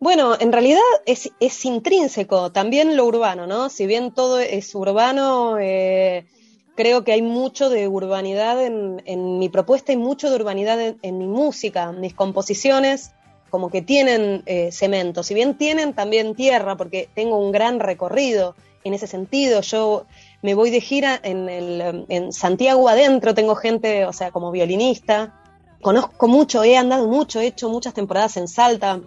Bueno, 0.00 0.34
en 0.40 0.50
realidad 0.50 0.80
es, 1.06 1.30
es, 1.38 1.64
intrínseco, 1.64 2.50
también 2.50 2.96
lo 2.96 3.04
urbano, 3.06 3.46
¿no? 3.46 3.68
Si 3.68 3.86
bien 3.86 4.10
todo 4.10 4.40
es 4.40 4.74
urbano, 4.74 5.56
eh, 5.60 6.26
creo 6.74 7.04
que 7.04 7.12
hay 7.12 7.22
mucho 7.22 7.70
de 7.70 7.86
urbanidad 7.86 8.60
en, 8.60 9.38
mi 9.38 9.48
propuesta 9.48 9.92
y 9.92 9.96
mucho 9.96 10.30
de 10.30 10.34
urbanidad 10.34 10.80
en, 10.80 10.98
en, 11.02 11.18
mi 11.18 11.28
música, 11.28 11.92
mis 11.92 12.12
composiciones, 12.12 13.12
como 13.50 13.70
que 13.70 13.82
tienen 13.82 14.42
eh, 14.46 14.72
cemento, 14.72 15.22
si 15.22 15.32
bien 15.32 15.56
tienen 15.56 15.94
también 15.94 16.34
tierra, 16.34 16.76
porque 16.76 17.08
tengo 17.14 17.38
un 17.38 17.52
gran 17.52 17.78
recorrido 17.78 18.56
en 18.82 18.94
ese 18.94 19.06
sentido, 19.06 19.60
yo 19.60 20.06
me 20.42 20.54
voy 20.54 20.70
de 20.70 20.80
gira 20.80 21.20
en, 21.22 21.48
el, 21.48 22.04
en 22.08 22.32
Santiago 22.32 22.88
adentro, 22.88 23.32
tengo 23.32 23.54
gente, 23.54 24.06
o 24.06 24.12
sea, 24.12 24.32
como 24.32 24.50
violinista, 24.50 25.38
conozco 25.82 26.28
mucho, 26.28 26.64
he 26.64 26.76
andado 26.78 27.06
mucho, 27.08 27.40
he 27.40 27.48
hecho 27.48 27.68
muchas 27.68 27.92
temporadas 27.92 28.38
en 28.38 28.48
Salta, 28.48 29.00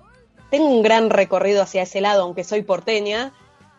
tengo 0.51 0.67
un 0.67 0.83
gran 0.83 1.09
recorrido 1.09 1.63
hacia 1.63 1.81
ese 1.81 2.01
lado, 2.01 2.21
aunque 2.21 2.43
soy 2.43 2.61
porteña, 2.61 3.33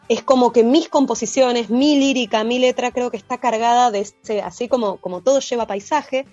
es 0.09 0.23
como 0.23 0.53
que 0.53 0.65
mis 0.65 0.88
composiciones, 0.88 1.71
mi 1.71 1.99
lírica, 1.99 2.43
mi 2.43 2.59
letra, 2.59 2.91
creo 2.91 3.11
que 3.11 3.17
está 3.17 3.38
cargada 3.38 3.91
de 3.91 4.00
ese, 4.00 4.43
así 4.43 4.67
como, 4.67 4.97
como 4.97 5.21
todo 5.21 5.41
lleva 5.41 5.67
paisaje, 5.67 6.26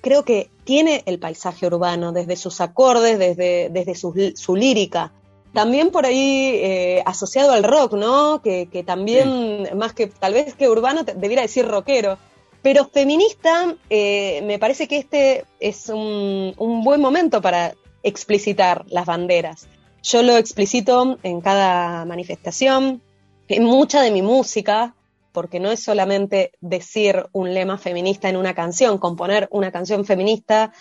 creo 0.00 0.24
que 0.24 0.50
tiene 0.64 1.02
el 1.06 1.18
paisaje 1.18 1.66
urbano, 1.66 2.12
desde 2.12 2.36
sus 2.36 2.60
acordes, 2.60 3.18
desde, 3.18 3.68
desde 3.70 3.94
su, 3.94 4.32
su 4.34 4.56
lírica. 4.56 5.12
También 5.52 5.90
por 5.90 6.06
ahí 6.06 6.52
eh, 6.62 7.02
asociado 7.06 7.52
al 7.52 7.64
rock, 7.64 7.94
¿no? 7.94 8.40
Que, 8.40 8.68
que 8.70 8.84
también, 8.84 9.66
sí. 9.68 9.74
más 9.74 9.92
que 9.94 10.06
tal 10.06 10.32
vez 10.32 10.54
que 10.54 10.68
urbano, 10.68 11.02
debiera 11.02 11.42
decir 11.42 11.66
rockero. 11.66 12.18
Pero 12.62 12.86
feminista, 12.86 13.74
eh, 13.88 14.42
me 14.44 14.58
parece 14.58 14.86
que 14.86 14.98
este 14.98 15.44
es 15.60 15.88
un, 15.88 16.54
buen 16.84 17.00
momento 17.00 17.40
para 17.40 17.74
explicitar 18.02 18.84
las 18.88 19.06
banderas. 19.06 19.66
Yo 20.02 20.22
lo 20.22 20.36
explicito 20.36 21.18
en 21.22 21.40
cada 21.40 22.04
manifestación, 22.04 23.02
en 23.48 23.64
mucha 23.64 24.02
de 24.02 24.10
mi 24.10 24.22
música, 24.22 24.94
porque 25.32 25.60
no 25.60 25.70
es 25.70 25.82
solamente 25.82 26.52
decir 26.60 27.26
un 27.32 27.54
lema 27.54 27.78
feminista 27.78 28.28
en 28.28 28.36
una 28.36 28.54
canción, 28.54 28.98
componer 28.98 29.48
una 29.52 29.70
canción 29.70 30.04
feminista, 30.04 30.72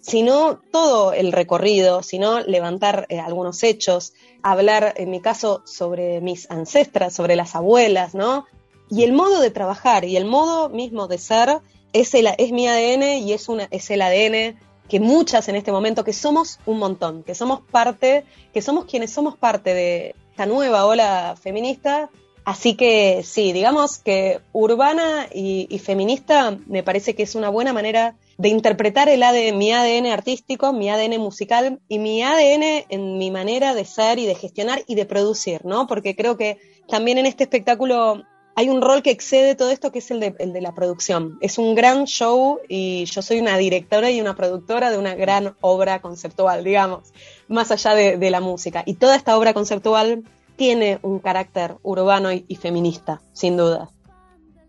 sino 0.00 0.60
todo 0.70 1.12
el 1.12 1.32
recorrido, 1.32 2.02
sino 2.02 2.40
levantar 2.40 3.06
eh, 3.08 3.18
algunos 3.18 3.62
hechos, 3.62 4.14
hablar, 4.42 4.94
en 4.96 5.10
mi 5.10 5.20
caso, 5.20 5.62
sobre 5.66 6.20
mis 6.20 6.50
ancestras, 6.50 7.14
sobre 7.14 7.36
las 7.36 7.56
abuelas, 7.56 8.14
¿no? 8.14 8.46
Y 8.88 9.02
el 9.02 9.12
modo 9.12 9.40
de 9.40 9.50
trabajar 9.50 10.04
y 10.04 10.16
el 10.16 10.24
modo 10.24 10.68
mismo 10.68 11.08
de 11.08 11.18
ser 11.18 11.60
es, 11.92 12.14
el, 12.14 12.28
es 12.38 12.52
mi 12.52 12.68
ADN 12.68 13.18
y 13.18 13.32
es, 13.32 13.48
una, 13.48 13.68
es 13.70 13.90
el 13.90 14.02
ADN 14.02 14.58
que 14.88 15.00
muchas 15.00 15.48
en 15.48 15.56
este 15.56 15.72
momento, 15.72 16.04
que 16.04 16.12
somos 16.12 16.60
un 16.66 16.78
montón, 16.78 17.22
que 17.24 17.34
somos 17.34 17.60
parte, 17.60 18.24
que 18.52 18.62
somos 18.62 18.84
quienes 18.84 19.12
somos 19.12 19.36
parte 19.36 19.74
de 19.74 20.14
esta 20.30 20.46
nueva 20.46 20.86
ola 20.86 21.36
feminista. 21.40 22.10
Así 22.44 22.74
que 22.74 23.22
sí, 23.24 23.52
digamos 23.52 23.98
que 23.98 24.40
urbana 24.52 25.26
y, 25.34 25.66
y 25.68 25.80
feminista 25.80 26.56
me 26.66 26.84
parece 26.84 27.16
que 27.16 27.24
es 27.24 27.34
una 27.34 27.48
buena 27.48 27.72
manera 27.72 28.14
de 28.38 28.50
interpretar 28.50 29.08
el 29.08 29.22
ADN, 29.22 29.58
mi 29.58 29.72
ADN 29.72 30.06
artístico, 30.06 30.72
mi 30.72 30.88
ADN 30.88 31.18
musical 31.18 31.80
y 31.88 31.98
mi 31.98 32.22
ADN 32.22 32.84
en 32.88 33.18
mi 33.18 33.32
manera 33.32 33.74
de 33.74 33.84
ser 33.84 34.20
y 34.20 34.26
de 34.26 34.36
gestionar 34.36 34.84
y 34.86 34.94
de 34.94 35.06
producir, 35.06 35.64
¿no? 35.64 35.88
Porque 35.88 36.14
creo 36.14 36.36
que 36.36 36.58
también 36.86 37.18
en 37.18 37.26
este 37.26 37.44
espectáculo 37.44 38.22
hay 38.58 38.70
un 38.70 38.80
rol 38.80 39.02
que 39.02 39.10
excede 39.10 39.54
todo 39.54 39.70
esto, 39.70 39.92
que 39.92 39.98
es 39.98 40.10
el 40.10 40.18
de, 40.18 40.34
el 40.38 40.54
de, 40.54 40.62
la 40.62 40.74
producción. 40.74 41.36
Es 41.42 41.58
un 41.58 41.74
gran 41.74 42.06
show 42.06 42.58
y 42.68 43.04
yo 43.04 43.20
soy 43.20 43.38
una 43.38 43.58
directora 43.58 44.10
y 44.10 44.18
una 44.18 44.34
productora 44.34 44.90
de 44.90 44.96
una 44.96 45.14
gran 45.14 45.54
obra 45.60 46.00
conceptual, 46.00 46.64
digamos, 46.64 47.12
más 47.48 47.70
allá 47.70 47.94
de, 47.94 48.16
de 48.16 48.30
la 48.30 48.40
música. 48.40 48.82
Y 48.86 48.94
toda 48.94 49.14
esta 49.14 49.36
obra 49.36 49.52
conceptual 49.52 50.24
tiene 50.56 50.98
un 51.02 51.18
carácter 51.18 51.76
urbano 51.82 52.32
y, 52.32 52.46
y, 52.48 52.56
feminista, 52.56 53.20
sin 53.34 53.58
duda. 53.58 53.90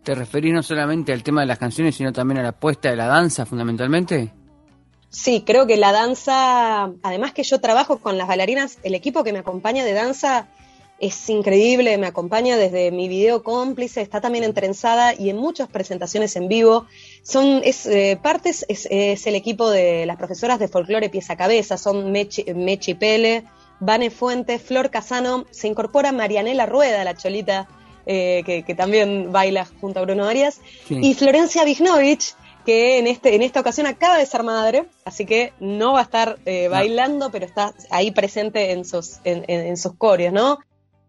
¿Te 0.02 0.14
referís 0.14 0.52
no 0.52 0.62
solamente 0.62 1.14
al 1.14 1.22
tema 1.22 1.40
de 1.40 1.46
las 1.46 1.58
canciones, 1.58 1.96
sino 1.96 2.12
también 2.12 2.40
a 2.40 2.42
la 2.42 2.52
puesta 2.52 2.90
de 2.90 2.96
la 2.96 3.06
danza, 3.06 3.46
fundamentalmente? 3.46 4.34
Sí, 5.08 5.44
creo 5.46 5.66
que 5.66 5.78
la 5.78 5.92
danza, 5.92 6.90
además 7.02 7.32
que 7.32 7.42
yo 7.42 7.58
trabajo 7.58 8.00
con 8.00 8.18
las 8.18 8.28
bailarinas, 8.28 8.78
el 8.82 8.94
equipo 8.94 9.24
que 9.24 9.32
me 9.32 9.38
acompaña 9.38 9.82
de 9.82 9.94
danza 9.94 10.46
es 10.98 11.30
increíble, 11.30 11.96
me 11.96 12.08
acompaña 12.08 12.56
desde 12.56 12.90
mi 12.90 13.08
video 13.08 13.42
cómplice, 13.42 14.00
está 14.00 14.20
también 14.20 14.42
entrenzada 14.42 15.14
y 15.14 15.30
en 15.30 15.36
muchas 15.36 15.68
presentaciones 15.68 16.34
en 16.36 16.48
vivo. 16.48 16.86
Son 17.22 17.60
es, 17.64 17.86
eh, 17.86 18.18
partes, 18.20 18.66
es, 18.68 18.88
es, 18.90 19.26
el 19.26 19.36
equipo 19.36 19.70
de 19.70 20.06
las 20.06 20.16
profesoras 20.16 20.58
de 20.58 20.66
folclore 20.66 21.08
pieza 21.08 21.36
cabeza, 21.36 21.78
son 21.78 22.10
Mechi, 22.10 22.44
Mechi 22.52 22.94
Pele, 22.94 23.44
Vane 23.78 24.10
Fuentes, 24.10 24.60
Flor 24.60 24.90
Casano, 24.90 25.46
se 25.50 25.68
incorpora 25.68 26.10
Marianela 26.10 26.66
Rueda, 26.66 27.04
la 27.04 27.14
cholita 27.14 27.68
eh, 28.06 28.42
que, 28.44 28.64
que, 28.64 28.74
también 28.74 29.30
baila 29.30 29.66
junto 29.80 30.00
a 30.00 30.02
Bruno 30.02 30.24
Arias, 30.24 30.60
sí. 30.88 30.98
y 31.00 31.14
Florencia 31.14 31.64
Vignovich, 31.64 32.34
que 32.66 32.98
en, 32.98 33.06
este, 33.06 33.36
en 33.36 33.42
esta 33.42 33.60
ocasión 33.60 33.86
acaba 33.86 34.18
de 34.18 34.26
ser 34.26 34.42
madre, 34.42 34.86
así 35.04 35.26
que 35.26 35.52
no 35.60 35.92
va 35.92 36.00
a 36.00 36.02
estar 36.02 36.38
eh, 36.44 36.66
bailando, 36.68 37.26
no. 37.26 37.30
pero 37.30 37.46
está 37.46 37.72
ahí 37.90 38.10
presente 38.10 38.72
en 38.72 38.84
sus, 38.84 39.20
en, 39.22 39.44
en, 39.46 39.66
en 39.66 39.76
sus 39.76 39.94
coreos, 39.94 40.32
¿no? 40.32 40.58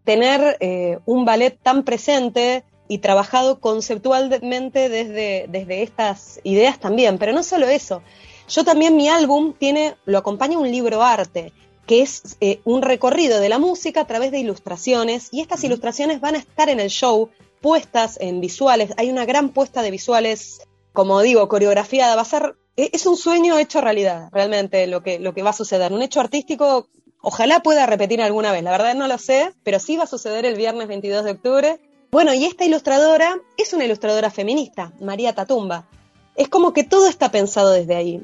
Tener 0.04 0.56
eh, 0.60 0.98
un 1.06 1.24
ballet 1.24 1.58
tan 1.62 1.84
presente 1.84 2.64
y 2.88 2.98
trabajado 2.98 3.60
conceptualmente 3.60 4.88
desde, 4.88 5.46
desde 5.48 5.82
estas 5.82 6.40
ideas 6.42 6.80
también. 6.80 7.18
Pero 7.18 7.32
no 7.32 7.42
solo 7.42 7.68
eso, 7.68 8.02
yo 8.48 8.64
también 8.64 8.96
mi 8.96 9.08
álbum 9.08 9.54
tiene, 9.56 9.94
lo 10.06 10.18
acompaña 10.18 10.58
un 10.58 10.70
libro 10.70 11.02
arte, 11.02 11.52
que 11.86 12.02
es 12.02 12.36
eh, 12.40 12.60
un 12.64 12.82
recorrido 12.82 13.40
de 13.40 13.48
la 13.48 13.58
música 13.58 14.00
a 14.00 14.06
través 14.06 14.32
de 14.32 14.40
ilustraciones, 14.40 15.28
y 15.30 15.40
estas 15.40 15.62
ilustraciones 15.62 16.20
van 16.20 16.34
a 16.34 16.38
estar 16.38 16.68
en 16.68 16.80
el 16.80 16.90
show 16.90 17.30
puestas 17.60 18.18
en 18.20 18.40
visuales. 18.40 18.92
Hay 18.96 19.10
una 19.10 19.24
gran 19.24 19.50
puesta 19.50 19.82
de 19.82 19.90
visuales, 19.90 20.62
como 20.92 21.20
digo, 21.20 21.48
coreografiada. 21.48 22.16
Va 22.16 22.22
a 22.22 22.24
ser, 22.24 22.56
e, 22.76 22.90
es 22.92 23.06
un 23.06 23.16
sueño 23.16 23.58
hecho 23.58 23.80
realidad, 23.80 24.28
realmente, 24.32 24.86
lo 24.86 25.02
que, 25.02 25.18
lo 25.20 25.32
que 25.32 25.42
va 25.42 25.50
a 25.50 25.54
suceder. 25.54 25.92
Un 25.92 26.02
hecho 26.02 26.20
artístico 26.20 26.88
Ojalá 27.22 27.60
pueda 27.60 27.84
repetir 27.84 28.22
alguna 28.22 28.50
vez, 28.50 28.62
la 28.62 28.70
verdad 28.70 28.94
no 28.94 29.06
lo 29.06 29.18
sé, 29.18 29.52
pero 29.62 29.78
sí 29.78 29.96
va 29.96 30.04
a 30.04 30.06
suceder 30.06 30.46
el 30.46 30.56
viernes 30.56 30.88
22 30.88 31.24
de 31.24 31.30
octubre. 31.32 31.80
Bueno, 32.10 32.32
y 32.32 32.46
esta 32.46 32.64
ilustradora 32.64 33.36
es 33.58 33.74
una 33.74 33.84
ilustradora 33.84 34.30
feminista, 34.30 34.92
María 35.00 35.34
Tatumba. 35.34 35.86
Es 36.34 36.48
como 36.48 36.72
que 36.72 36.82
todo 36.82 37.08
está 37.08 37.30
pensado 37.30 37.72
desde 37.72 37.94
ahí. 37.94 38.22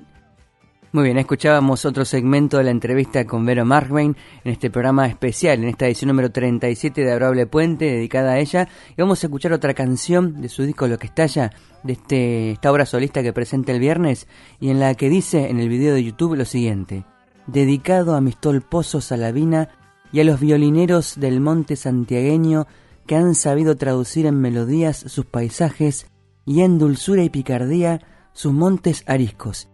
Muy 0.93 1.05
bien, 1.05 1.19
escuchábamos 1.19 1.85
otro 1.85 2.07
segmento 2.07 2.57
de 2.57 2.65
la 2.65 2.71
entrevista 2.71 3.27
con 3.27 3.45
Vero 3.45 3.67
Markwain 3.67 4.17
en 4.45 4.53
este 4.53 4.71
programa 4.71 5.07
especial, 5.07 5.63
en 5.63 5.69
esta 5.69 5.85
edición 5.85 6.09
número 6.09 6.33
37 6.33 7.03
de 7.03 7.11
Adorable 7.11 7.47
Puente, 7.47 7.85
dedicada 7.85 8.33
a 8.33 8.39
ella. 8.39 8.67
Y 8.97 9.03
vamos 9.03 9.23
a 9.23 9.27
escuchar 9.27 9.53
otra 9.53 9.75
canción 9.75 10.41
de 10.41 10.49
su 10.49 10.63
disco 10.63 10.89
Lo 10.89 10.99
que 10.99 11.09
estalla, 11.09 11.53
de 11.83 11.93
este, 11.93 12.51
esta 12.53 12.73
obra 12.73 12.87
solista 12.87 13.23
que 13.23 13.35
presenta 13.35 13.73
el 13.73 13.81
viernes, 13.81 14.27
y 14.59 14.71
en 14.71 14.81
la 14.81 14.95
que 14.95 15.11
dice 15.11 15.51
en 15.51 15.61
el 15.61 15.69
video 15.69 15.95
de 15.95 16.03
YouTube 16.03 16.35
lo 16.35 16.47
siguiente 16.47 17.05
dedicado 17.47 18.15
a 18.15 18.21
mis 18.21 18.37
tolposos 18.37 19.07
Salavina 19.07 19.69
y 20.13 20.21
a 20.21 20.25
los 20.25 20.41
violineros 20.41 21.19
del 21.19 21.41
monte 21.41 21.77
santiagueño 21.77 22.67
que 23.07 23.17
han 23.17 23.35
sabido 23.35 23.77
traducir 23.77 24.27
en 24.27 24.41
melodías 24.41 24.97
sus 24.97 25.25
paisajes 25.27 26.07
y 26.45 26.63
en 26.63 26.79
dulzura 26.79 27.23
y 27.23 27.31
picardía 27.31 28.01
sus 28.33 28.53
montes 28.53 29.05
ariscos. 29.07 29.69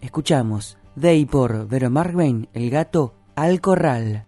Escuchamos 0.00 0.78
de 0.96 1.16
y 1.16 1.26
por 1.26 1.68
Vero 1.68 1.90
Markwain, 1.90 2.48
el 2.52 2.70
gato 2.70 3.14
al 3.36 3.60
corral. 3.60 4.26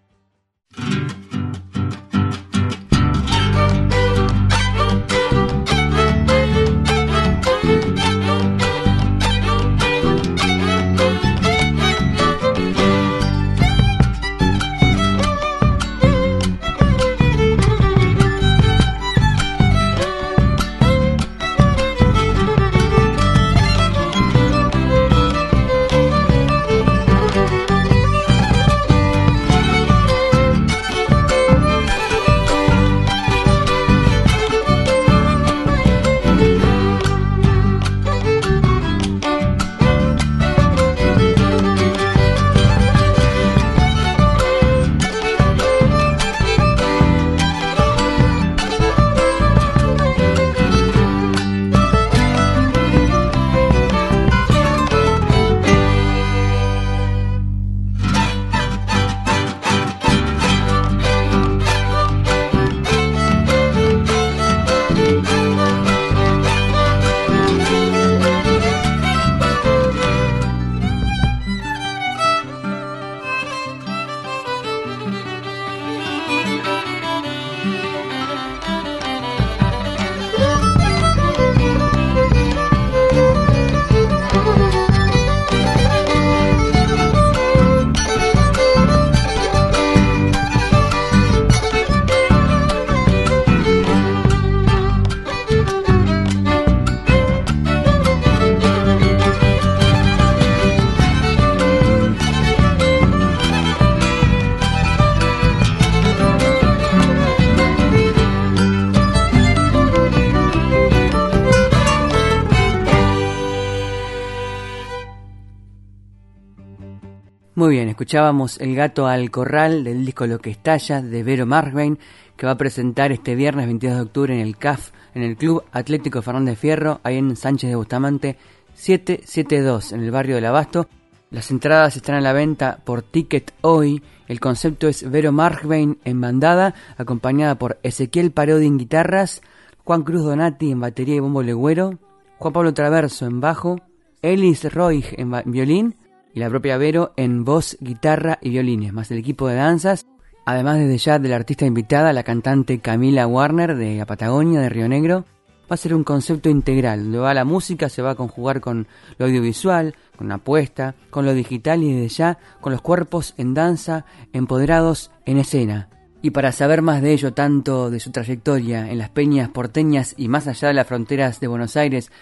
Escuchábamos 118.03 118.59
El 118.61 118.75
gato 118.75 119.07
al 119.07 119.31
corral 119.31 119.85
del 119.85 120.05
disco 120.05 120.27
Lo 120.27 120.41
que 120.41 120.51
estalla 120.51 121.01
de 121.01 121.23
Vero 121.23 121.47
Markbein 121.47 122.01
que 122.37 122.47
va 122.47 122.53
a 122.53 122.57
presentar 122.57 123.13
este 123.13 123.37
viernes 123.37 123.67
22 123.67 123.95
de 123.95 124.03
octubre 124.03 124.35
en 124.35 124.41
el 124.41 124.57
CAF, 124.57 124.91
en 125.15 125.23
el 125.23 125.37
Club 125.37 125.63
Atlético 125.71 126.21
Fernández 126.21 126.59
Fierro, 126.59 126.99
ahí 127.05 127.19
en 127.19 127.37
Sánchez 127.37 127.71
de 127.71 127.77
Bustamante 127.77 128.37
772, 128.75 129.93
en 129.93 130.01
el 130.01 130.11
barrio 130.11 130.35
del 130.35 130.47
Abasto. 130.47 130.89
Las 131.31 131.53
entradas 131.53 131.95
están 131.95 132.17
a 132.17 132.21
la 132.21 132.33
venta 132.33 132.81
por 132.83 133.03
Ticket 133.03 133.53
Hoy. 133.61 134.03
El 134.27 134.41
concepto 134.41 134.89
es 134.89 135.09
Vero 135.09 135.31
Markbein 135.31 135.99
en 136.05 136.21
bandada, 136.21 136.75
acompañada 136.97 137.55
por 137.55 137.79
Ezequiel 137.85 138.33
Parodi 138.33 138.67
en 138.67 138.79
guitarras, 138.79 139.43
Juan 139.85 140.03
Cruz 140.03 140.25
Donati 140.25 140.73
en 140.73 140.81
batería 140.81 141.15
y 141.15 141.21
bombo 141.21 141.45
legüero, 141.45 142.01
Juan 142.39 142.53
Pablo 142.53 142.75
Traverso 142.75 143.27
en 143.27 143.41
bajo, 143.41 143.81
Elis 144.23 144.65
Roig 144.75 145.05
en 145.17 145.41
violín 145.45 146.02
y 146.35 146.41
la 146.41 146.49
propia 146.49 146.77
Vero 146.77 147.13
en 147.17 147.45
voz, 147.45 147.77
guitarra 147.81 148.39
y 148.41 148.51
violines, 148.51 148.93
más 148.93 149.11
el 149.11 149.19
equipo 149.19 149.49
de 149.49 149.57
danzas. 149.57 150.07
Además 150.45 150.79
desde 150.79 150.99
ya 150.99 151.19
de 151.19 151.29
la 151.29 151.37
artista 151.37 151.67
invitada, 151.67 152.13
la 152.13 152.25
cantante 152.25 152.81
Camila 152.81 153.27
Warner 153.27 153.77
de 153.77 153.97
la 153.97 154.07
Patagonia, 154.07 154.61
de 154.61 154.69
Río 154.69 154.89
Negro, 154.89 155.25
va 155.71 155.75
a 155.75 155.77
ser 155.77 155.95
un 155.95 156.05
concepto 156.05 156.51
integral, 156.51 157.05
donde 157.05 157.19
va 157.19 157.33
la 157.33 157.45
música, 157.45 157.89
se 157.89 158.03
va 158.03 158.11
a 158.11 158.15
conjugar 158.15 158.61
con 158.61 158.87
lo 159.19 159.27
audiovisual, 159.27 159.95
con 160.17 160.29
la 160.29 160.35
apuesta, 160.35 160.95
con 161.11 161.25
lo 161.25 161.33
digital 161.33 161.83
y 161.83 161.95
desde 161.95 162.09
ya 162.09 162.39
con 162.61 162.73
los 162.73 162.83
cuerpos 162.83 163.35
en 163.39 163.55
danza, 163.55 164.05
empoderados 164.33 165.11
en 165.25 165.39
escena. 165.39 165.89
Y 166.21 166.31
para 166.31 166.53
saber 166.53 166.83
más 166.83 167.03
de 167.03 167.13
ello, 167.13 167.33
tanto 167.33 167.91
de 167.91 168.01
su 168.01 168.11
trayectoria 168.11 168.91
en 168.91 168.99
las 168.99 169.09
peñas 169.09 169.49
porteñas 169.49 170.15
y 170.17 170.29
más 170.29 170.47
allá 170.47 170.69
de 170.69 170.75
las 170.75 170.87
fronteras 170.87 171.41
de 171.41 171.49
Buenos 171.49 171.77
Aires, 171.77 172.13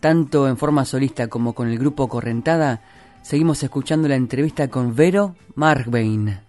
tanto 0.00 0.46
en 0.46 0.56
forma 0.56 0.84
solista 0.84 1.28
como 1.28 1.54
con 1.54 1.68
el 1.68 1.78
grupo 1.78 2.08
Correntada, 2.08 2.82
seguimos 3.22 3.62
escuchando 3.62 4.08
la 4.08 4.16
entrevista 4.16 4.68
con 4.68 4.94
Vero 4.94 5.36
Markbein. 5.54 6.40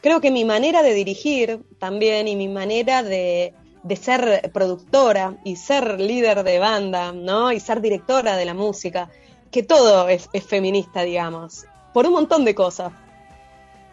Creo 0.00 0.20
que 0.20 0.30
mi 0.30 0.44
manera 0.44 0.82
de 0.82 0.94
dirigir 0.94 1.60
también 1.78 2.28
y 2.28 2.36
mi 2.36 2.48
manera 2.48 3.02
de, 3.02 3.54
de 3.82 3.96
ser 3.96 4.50
productora 4.52 5.36
y 5.44 5.56
ser 5.56 6.00
líder 6.00 6.44
de 6.44 6.58
banda, 6.58 7.12
¿no? 7.12 7.52
Y 7.52 7.60
ser 7.60 7.80
directora 7.80 8.36
de 8.36 8.44
la 8.44 8.54
música, 8.54 9.10
que 9.50 9.62
todo 9.62 10.08
es, 10.08 10.28
es 10.32 10.44
feminista, 10.44 11.02
digamos, 11.02 11.66
por 11.92 12.06
un 12.06 12.12
montón 12.12 12.44
de 12.44 12.54
cosas 12.54 12.92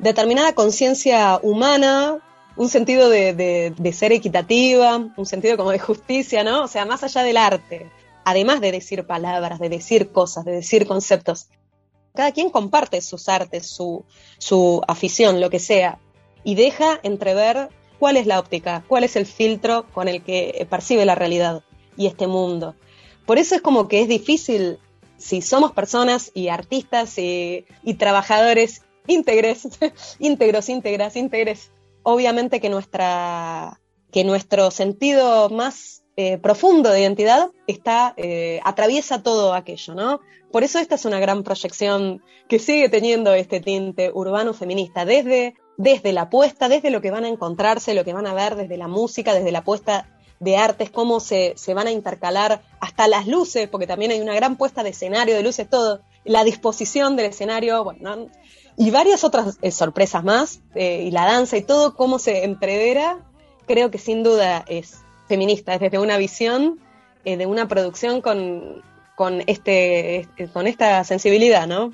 determinada 0.04 0.54
conciencia 0.54 1.40
humana, 1.42 2.20
un 2.56 2.70
sentido 2.70 3.10
de, 3.10 3.94
ser 3.94 4.12
equitativa, 4.12 4.98
un 5.16 5.26
sentido 5.26 5.58
como 5.58 5.72
de 5.72 5.80
justicia, 5.80 6.44
¿no? 6.44 6.64
O 6.64 6.68
sea, 6.68 6.86
más 6.86 7.04
allá 7.04 7.24
del 7.24 7.38
arte, 7.38 7.90
además 8.26 8.62
de 8.62 8.72
decir 8.72 9.08
palabras, 9.08 9.60
de 9.60 9.70
decir 9.70 10.12
cosas, 10.12 10.46
de 10.46 10.52
decir 10.52 10.86
conceptos. 10.86 11.48
Cada 12.14 12.32
quien 12.32 12.50
comparte 12.50 13.02
sus 13.02 13.28
artes, 13.28 13.68
su, 13.68 14.06
su 14.38 14.82
afición, 14.88 15.42
lo 15.42 15.50
que 15.50 15.60
sea, 15.60 16.00
y 16.44 16.56
deja 16.56 17.00
entrever 17.04 17.70
cuál 18.00 18.18
es 18.18 18.28
la 18.28 18.40
óptica, 18.40 18.84
cuál 18.88 19.04
es 19.04 19.16
el 19.16 19.26
filtro 19.26 19.88
con 19.94 20.08
el 20.08 20.24
que 20.24 20.68
percibe 20.70 21.06
la 21.06 21.16
realidad 21.16 21.64
y 21.98 22.08
este 22.08 22.28
mundo. 22.28 22.76
Por 23.26 23.38
eso 23.38 23.56
es 23.56 23.62
como 23.62 23.88
que 23.88 24.02
es 24.02 24.08
difícil, 24.08 24.78
si 25.18 25.42
somos 25.42 25.72
personas 25.72 26.30
y 26.34 26.50
artistas 26.50 27.18
y, 27.18 27.66
trabajadores 27.98 28.82
íntegres, 29.08 29.68
íntegros, 30.20 30.70
íntegras, 30.70 31.16
íntegres. 31.16 31.72
Obviamente 32.04 32.60
que, 32.60 32.70
nuestra, 32.70 33.80
que 34.12 34.24
nuestro 34.24 34.70
sentido 34.72 35.50
más 35.50 36.03
eh, 36.16 36.38
profundo 36.38 36.92
de 36.92 37.02
identidad 37.02 37.50
está, 37.66 38.14
eh, 38.18 38.60
atraviesa 38.64 39.24
todo 39.24 39.56
aquello, 39.56 39.96
¿no? 39.96 40.20
Por 40.52 40.64
eso 40.64 40.78
esta 40.78 40.94
es 40.94 41.06
una 41.06 41.20
gran 41.20 41.42
proyección 41.42 42.22
que 42.48 42.60
sigue 42.60 42.88
teniendo 42.88 43.34
este 43.34 43.60
tinte 43.60 44.12
urbano 44.14 44.54
feminista, 44.54 45.06
desde, 45.06 45.56
desde 45.78 46.14
la 46.14 46.24
apuesta, 46.24 46.70
desde 46.70 46.92
lo 46.92 47.02
que 47.02 47.10
van 47.10 47.26
a 47.26 47.30
encontrarse, 47.30 47.96
lo 47.96 48.06
que 48.06 48.14
van 48.14 48.28
a 48.28 48.36
ver, 48.36 48.56
desde 48.56 48.78
la 48.78 48.88
música, 48.88 49.34
desde 49.34 49.52
la 49.52 49.60
apuesta 49.60 50.08
de 50.40 50.56
artes, 50.56 50.92
cómo 50.92 51.20
se, 51.20 51.54
se 51.56 51.74
van 51.74 51.88
a 51.88 51.92
intercalar 51.92 52.62
hasta 52.80 53.08
las 53.08 53.26
luces, 53.26 53.68
porque 53.68 53.88
también 53.88 54.12
hay 54.12 54.22
una 54.22 54.36
gran 54.36 54.56
puesta 54.56 54.84
de 54.84 54.90
escenario, 54.90 55.36
de 55.36 55.42
luces, 55.42 55.68
todo, 55.68 56.02
la 56.26 56.44
disposición 56.44 57.16
del 57.16 57.28
escenario, 57.28 57.92
y 58.78 58.92
varias 58.92 59.24
otras 59.24 59.58
eh, 59.64 59.72
sorpresas 59.72 60.24
más, 60.24 60.60
y 60.76 61.10
la 61.10 61.26
danza 61.26 61.58
y 61.58 61.64
todo, 61.64 61.96
cómo 61.96 62.20
se 62.20 62.44
entrevera, 62.44 63.26
creo 63.66 63.90
que 63.90 63.98
sin 63.98 64.22
duda 64.22 64.64
es 64.68 65.03
feminista, 65.28 65.74
es 65.74 65.80
desde 65.80 66.00
una 66.00 66.18
visión 66.18 66.80
eh, 67.26 67.38
de 67.38 67.46
una 67.46 67.68
producción 67.68 68.22
con, 68.22 68.82
con, 69.16 69.44
este, 69.48 70.28
con 70.52 70.68
esta 70.68 71.04
sensibilidad, 71.04 71.68
¿no? 71.68 71.94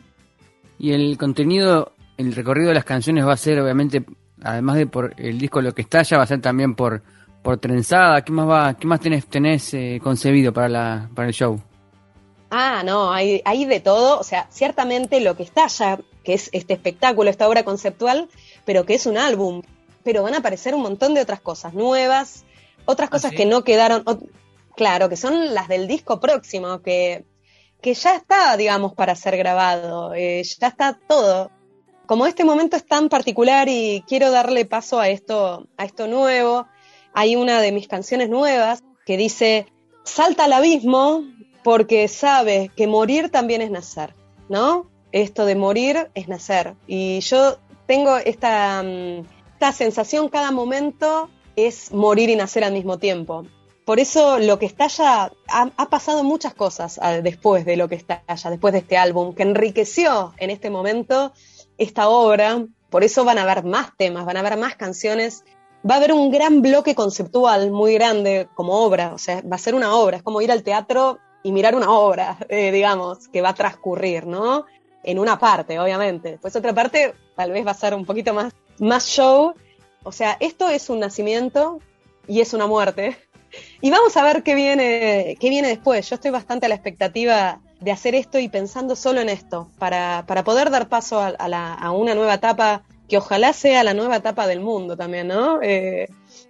Y 0.77 0.93
el 0.93 1.17
contenido, 1.17 1.93
el 2.17 2.33
recorrido 2.33 2.69
de 2.69 2.75
las 2.75 2.85
canciones 2.85 3.25
va 3.25 3.33
a 3.33 3.37
ser 3.37 3.59
obviamente, 3.59 4.05
además 4.41 4.77
de 4.77 4.87
por 4.87 5.13
el 5.17 5.37
disco 5.37 5.61
Lo 5.61 5.73
que 5.73 5.81
está, 5.81 6.03
ya 6.03 6.17
va 6.17 6.23
a 6.23 6.27
ser 6.27 6.41
también 6.41 6.75
por, 6.75 7.01
por 7.41 7.57
trenzada, 7.57 8.23
¿qué 8.23 8.31
más 8.31 8.47
va, 8.47 8.73
qué 8.75 8.87
más 8.87 8.99
tenés, 8.99 9.25
tenés 9.27 9.75
concebido 10.01 10.53
para, 10.53 10.69
la, 10.69 11.09
para 11.13 11.27
el 11.27 11.33
show? 11.33 11.61
Ah, 12.51 12.81
no, 12.83 13.11
hay, 13.11 13.41
hay 13.45 13.65
de 13.65 13.79
todo, 13.79 14.19
o 14.19 14.23
sea, 14.23 14.47
ciertamente 14.49 15.19
lo 15.19 15.35
que 15.35 15.43
está 15.43 15.67
ya 15.67 15.99
que 16.23 16.33
es 16.33 16.49
este 16.53 16.73
espectáculo, 16.73 17.29
esta 17.29 17.47
obra 17.47 17.63
conceptual, 17.63 18.29
pero 18.65 18.85
que 18.85 18.95
es 18.95 19.05
un 19.05 19.17
álbum. 19.17 19.61
Pero 20.03 20.23
van 20.23 20.33
a 20.33 20.37
aparecer 20.37 20.75
un 20.75 20.81
montón 20.81 21.13
de 21.13 21.21
otras 21.21 21.41
cosas 21.41 21.73
nuevas, 21.73 22.45
otras 22.89 23.07
¿Ah, 23.07 23.11
cosas 23.11 23.31
que 23.31 23.45
no 23.45 23.63
quedaron, 23.63 24.03
claro, 24.75 25.09
que 25.09 25.15
son 25.15 25.53
las 25.53 25.67
del 25.67 25.87
disco 25.87 26.19
próximo, 26.19 26.81
que, 26.81 27.25
que 27.81 27.93
ya 27.93 28.15
está, 28.15 28.57
digamos, 28.57 28.93
para 28.93 29.15
ser 29.15 29.37
grabado, 29.37 30.13
eh, 30.13 30.43
ya 30.43 30.67
está 30.67 30.99
todo. 31.07 31.51
Como 32.05 32.25
este 32.25 32.43
momento 32.43 32.75
es 32.75 32.85
tan 32.85 33.07
particular 33.07 33.69
y 33.69 34.03
quiero 34.07 34.31
darle 34.31 34.65
paso 34.65 34.99
a 34.99 35.09
esto, 35.09 35.67
a 35.77 35.85
esto 35.85 36.07
nuevo, 36.07 36.67
hay 37.13 37.35
una 37.35 37.61
de 37.61 37.71
mis 37.71 37.87
canciones 37.87 38.29
nuevas 38.29 38.83
que 39.05 39.17
dice, 39.17 39.67
salta 40.03 40.45
al 40.45 40.53
abismo 40.53 41.23
porque 41.63 42.07
sabe 42.07 42.71
que 42.75 42.87
morir 42.87 43.29
también 43.29 43.61
es 43.61 43.69
nacer, 43.69 44.15
¿no? 44.49 44.89
esto 45.11 45.45
de 45.45 45.55
morir 45.55 46.09
es 46.13 46.27
nacer. 46.27 46.75
Y 46.87 47.19
yo 47.21 47.57
tengo 47.85 48.17
esta, 48.17 48.83
mm, 48.83 49.25
esta 49.53 49.71
sensación 49.71 50.29
cada 50.29 50.51
momento 50.51 51.29
es 51.67 51.91
morir 51.91 52.29
y 52.29 52.35
nacer 52.35 52.63
al 52.63 52.73
mismo 52.73 52.97
tiempo. 52.97 53.45
Por 53.85 53.99
eso 53.99 54.39
lo 54.39 54.59
que 54.59 54.65
estalla, 54.65 55.31
ha, 55.47 55.71
ha 55.75 55.89
pasado 55.89 56.23
muchas 56.23 56.53
cosas 56.53 56.99
ah, 57.01 57.13
después 57.21 57.65
de 57.65 57.75
lo 57.75 57.87
que 57.87 57.95
estalla, 57.95 58.49
después 58.49 58.73
de 58.73 58.79
este 58.79 58.97
álbum, 58.97 59.33
que 59.33 59.43
enriqueció 59.43 60.33
en 60.37 60.49
este 60.49 60.69
momento 60.69 61.33
esta 61.77 62.09
obra. 62.09 62.65
Por 62.89 63.03
eso 63.03 63.25
van 63.25 63.39
a 63.39 63.43
haber 63.43 63.63
más 63.63 63.95
temas, 63.97 64.25
van 64.25 64.37
a 64.37 64.41
haber 64.41 64.57
más 64.57 64.75
canciones. 64.75 65.43
Va 65.89 65.95
a 65.95 65.97
haber 65.97 66.13
un 66.13 66.29
gran 66.29 66.61
bloque 66.61 66.93
conceptual 66.93 67.71
muy 67.71 67.93
grande 67.93 68.49
como 68.53 68.83
obra, 68.83 69.13
o 69.13 69.17
sea, 69.17 69.41
va 69.41 69.55
a 69.55 69.59
ser 69.59 69.75
una 69.75 69.95
obra, 69.95 70.17
es 70.17 70.23
como 70.23 70.41
ir 70.41 70.51
al 70.51 70.61
teatro 70.61 71.19
y 71.41 71.53
mirar 71.53 71.73
una 71.73 71.89
obra, 71.89 72.37
eh, 72.49 72.71
digamos, 72.71 73.29
que 73.29 73.41
va 73.41 73.49
a 73.49 73.53
transcurrir, 73.53 74.27
¿no? 74.27 74.65
en 75.03 75.19
una 75.19 75.39
parte, 75.39 75.79
obviamente. 75.79 76.37
Pues 76.41 76.55
otra 76.55 76.73
parte 76.73 77.13
tal 77.35 77.51
vez 77.51 77.65
va 77.65 77.71
a 77.71 77.75
ser 77.75 77.93
un 77.93 78.05
poquito 78.05 78.33
más, 78.33 78.53
más 78.79 79.07
show. 79.07 79.53
O 80.03 80.11
sea, 80.11 80.37
esto 80.39 80.69
es 80.69 80.89
un 80.89 80.99
nacimiento 80.99 81.79
y 82.27 82.41
es 82.41 82.53
una 82.53 82.67
muerte. 82.67 83.17
Y 83.81 83.89
vamos 83.89 84.15
a 84.15 84.23
ver 84.23 84.43
qué 84.43 84.53
viene, 84.53 85.35
qué 85.39 85.49
viene 85.49 85.69
después. 85.69 86.07
Yo 86.07 86.13
estoy 86.13 86.29
bastante 86.29 86.67
a 86.67 86.69
la 86.69 86.75
expectativa 86.75 87.59
de 87.79 87.91
hacer 87.91 88.13
esto 88.13 88.37
y 88.37 88.47
pensando 88.47 88.95
solo 88.95 89.21
en 89.21 89.29
esto, 89.29 89.71
para, 89.79 90.23
para 90.27 90.43
poder 90.43 90.69
dar 90.69 90.87
paso 90.87 91.19
a, 91.19 91.47
la, 91.47 91.91
una 91.91 92.13
nueva 92.13 92.35
etapa 92.35 92.83
que 93.07 93.17
ojalá 93.17 93.51
sea 93.53 93.83
la 93.83 93.95
nueva 93.95 94.17
etapa 94.17 94.45
del 94.45 94.59
mundo 94.59 94.95
también, 94.95 95.29
¿no? 95.29 95.63
Eh, 95.63 96.09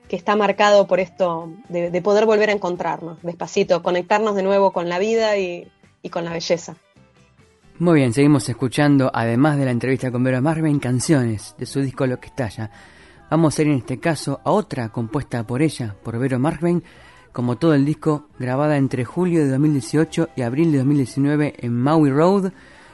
que 0.10 0.18
está 0.18 0.36
marcado 0.36 0.88
por 0.88 1.00
esto 1.00 1.54
de, 1.70 1.90
de, 1.90 2.02
poder 2.02 2.26
volver 2.26 2.50
a 2.50 2.54
encontrarnos 2.54 3.22
despacito, 3.22 3.82
conectarnos 3.82 4.36
de 4.36 4.44
nuevo 4.44 4.74
con 4.74 4.90
la 4.90 5.00
vida 5.00 5.38
y, 5.38 5.72
y 6.02 6.10
con 6.10 6.26
la 6.26 6.34
belleza. 6.34 6.76
Muy 7.78 8.00
bien, 8.00 8.12
seguimos 8.12 8.50
escuchando, 8.50 9.10
además 9.14 9.58
de 9.58 9.66
la 9.66 9.72
entrevista 9.72 10.12
con 10.12 10.24
Vera 10.24 10.42
Marvin, 10.42 10.80
canciones 10.80 11.56
de 11.58 11.66
su 11.66 11.80
disco 11.80 12.06
Lo 12.08 12.20
que 12.20 12.28
estalla. 12.28 12.70
Vamos 13.30 13.60
a 13.60 13.62
ir 13.62 13.68
en 13.68 13.78
este 13.78 14.00
caso 14.00 14.42
a 14.44 14.50
otra 14.50 14.90
compuesta 14.90 15.46
por 15.46 15.62
ella, 15.62 15.96
por 16.04 16.18
Vero 16.18 16.40
Marvin, 16.40 16.84
como 17.32 17.58
todo 17.58 17.76
el 17.76 17.86
disco, 17.86 18.28
grabada 18.40 18.78
entre 18.78 19.06
julio 19.06 19.44
de 19.44 19.52
2018 19.52 20.30
y 20.36 20.42
abril 20.42 20.72
de 20.72 20.80
2019 20.80 21.54
en 21.60 21.76
Maui 21.76 22.10
Road 22.10 22.52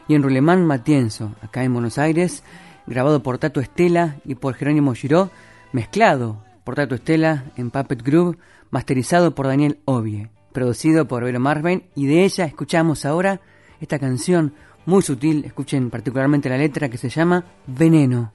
y 0.10 0.16
en 0.16 0.24
Rulemán 0.24 0.66
Matienzo, 0.66 1.32
acá 1.42 1.64
en 1.64 1.72
Buenos 1.72 1.98
Aires, 1.98 2.44
grabado 2.86 3.24
por 3.24 3.38
Tato 3.38 3.62
Estela 3.62 4.18
y 4.26 4.36
por 4.36 4.56
Jerónimo 4.56 4.94
Giró, 4.94 5.32
mezclado 5.72 6.44
por 6.66 6.76
Tato 6.76 6.96
Estela 6.96 7.46
en 7.56 7.72
Puppet 7.72 8.04
Groove, 8.04 8.38
masterizado 8.72 9.34
por 9.36 9.48
Daniel 9.48 9.80
Ovie, 9.86 10.30
producido 10.52 11.08
por 11.08 11.24
Vero 11.24 11.40
Marvin 11.40 11.86
y 11.96 12.08
de 12.08 12.26
ella 12.26 12.44
escuchamos 12.44 13.06
ahora 13.06 13.40
esta 13.80 14.00
canción 14.00 14.54
muy 14.86 15.02
sutil, 15.02 15.46
escuchen 15.46 15.90
particularmente 15.90 16.50
la 16.50 16.58
letra 16.58 16.90
que 16.90 16.98
se 16.98 17.10
llama 17.10 17.46
Veneno. 17.68 18.35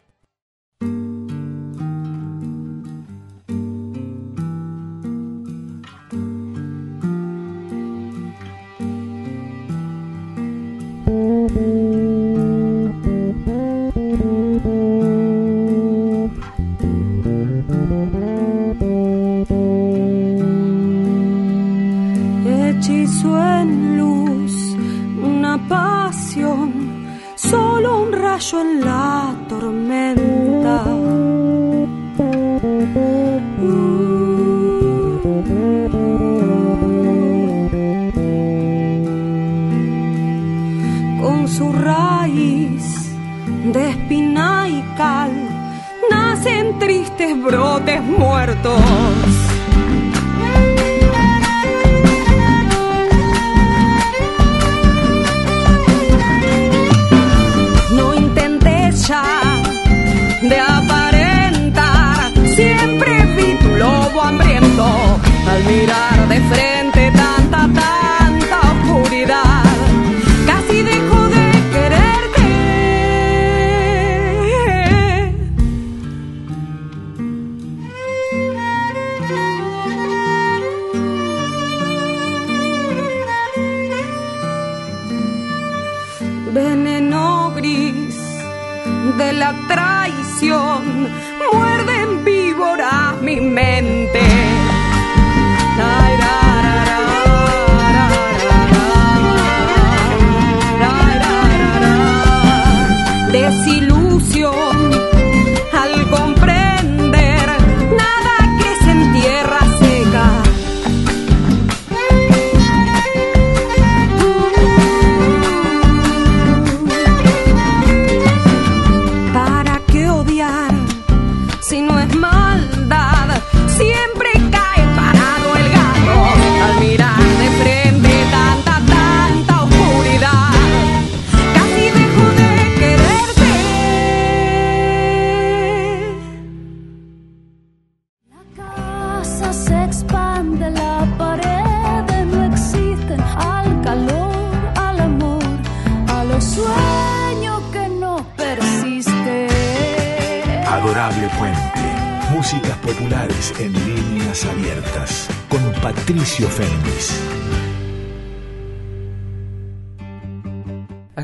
En 28.61 28.81
la 28.85 29.35
tormenta. 29.49 30.85
Con 41.23 41.49
su 41.49 41.73
raíz 41.73 42.85
de 43.73 43.91
espina 43.91 44.69
y 44.69 44.83
cal, 44.97 45.33
nacen 46.11 46.79
tristes 46.79 47.43
brotes 47.43 48.03
muertos. 48.03 49.40
Mirar 65.65 66.29
de 66.29 66.41
frente 66.41 66.70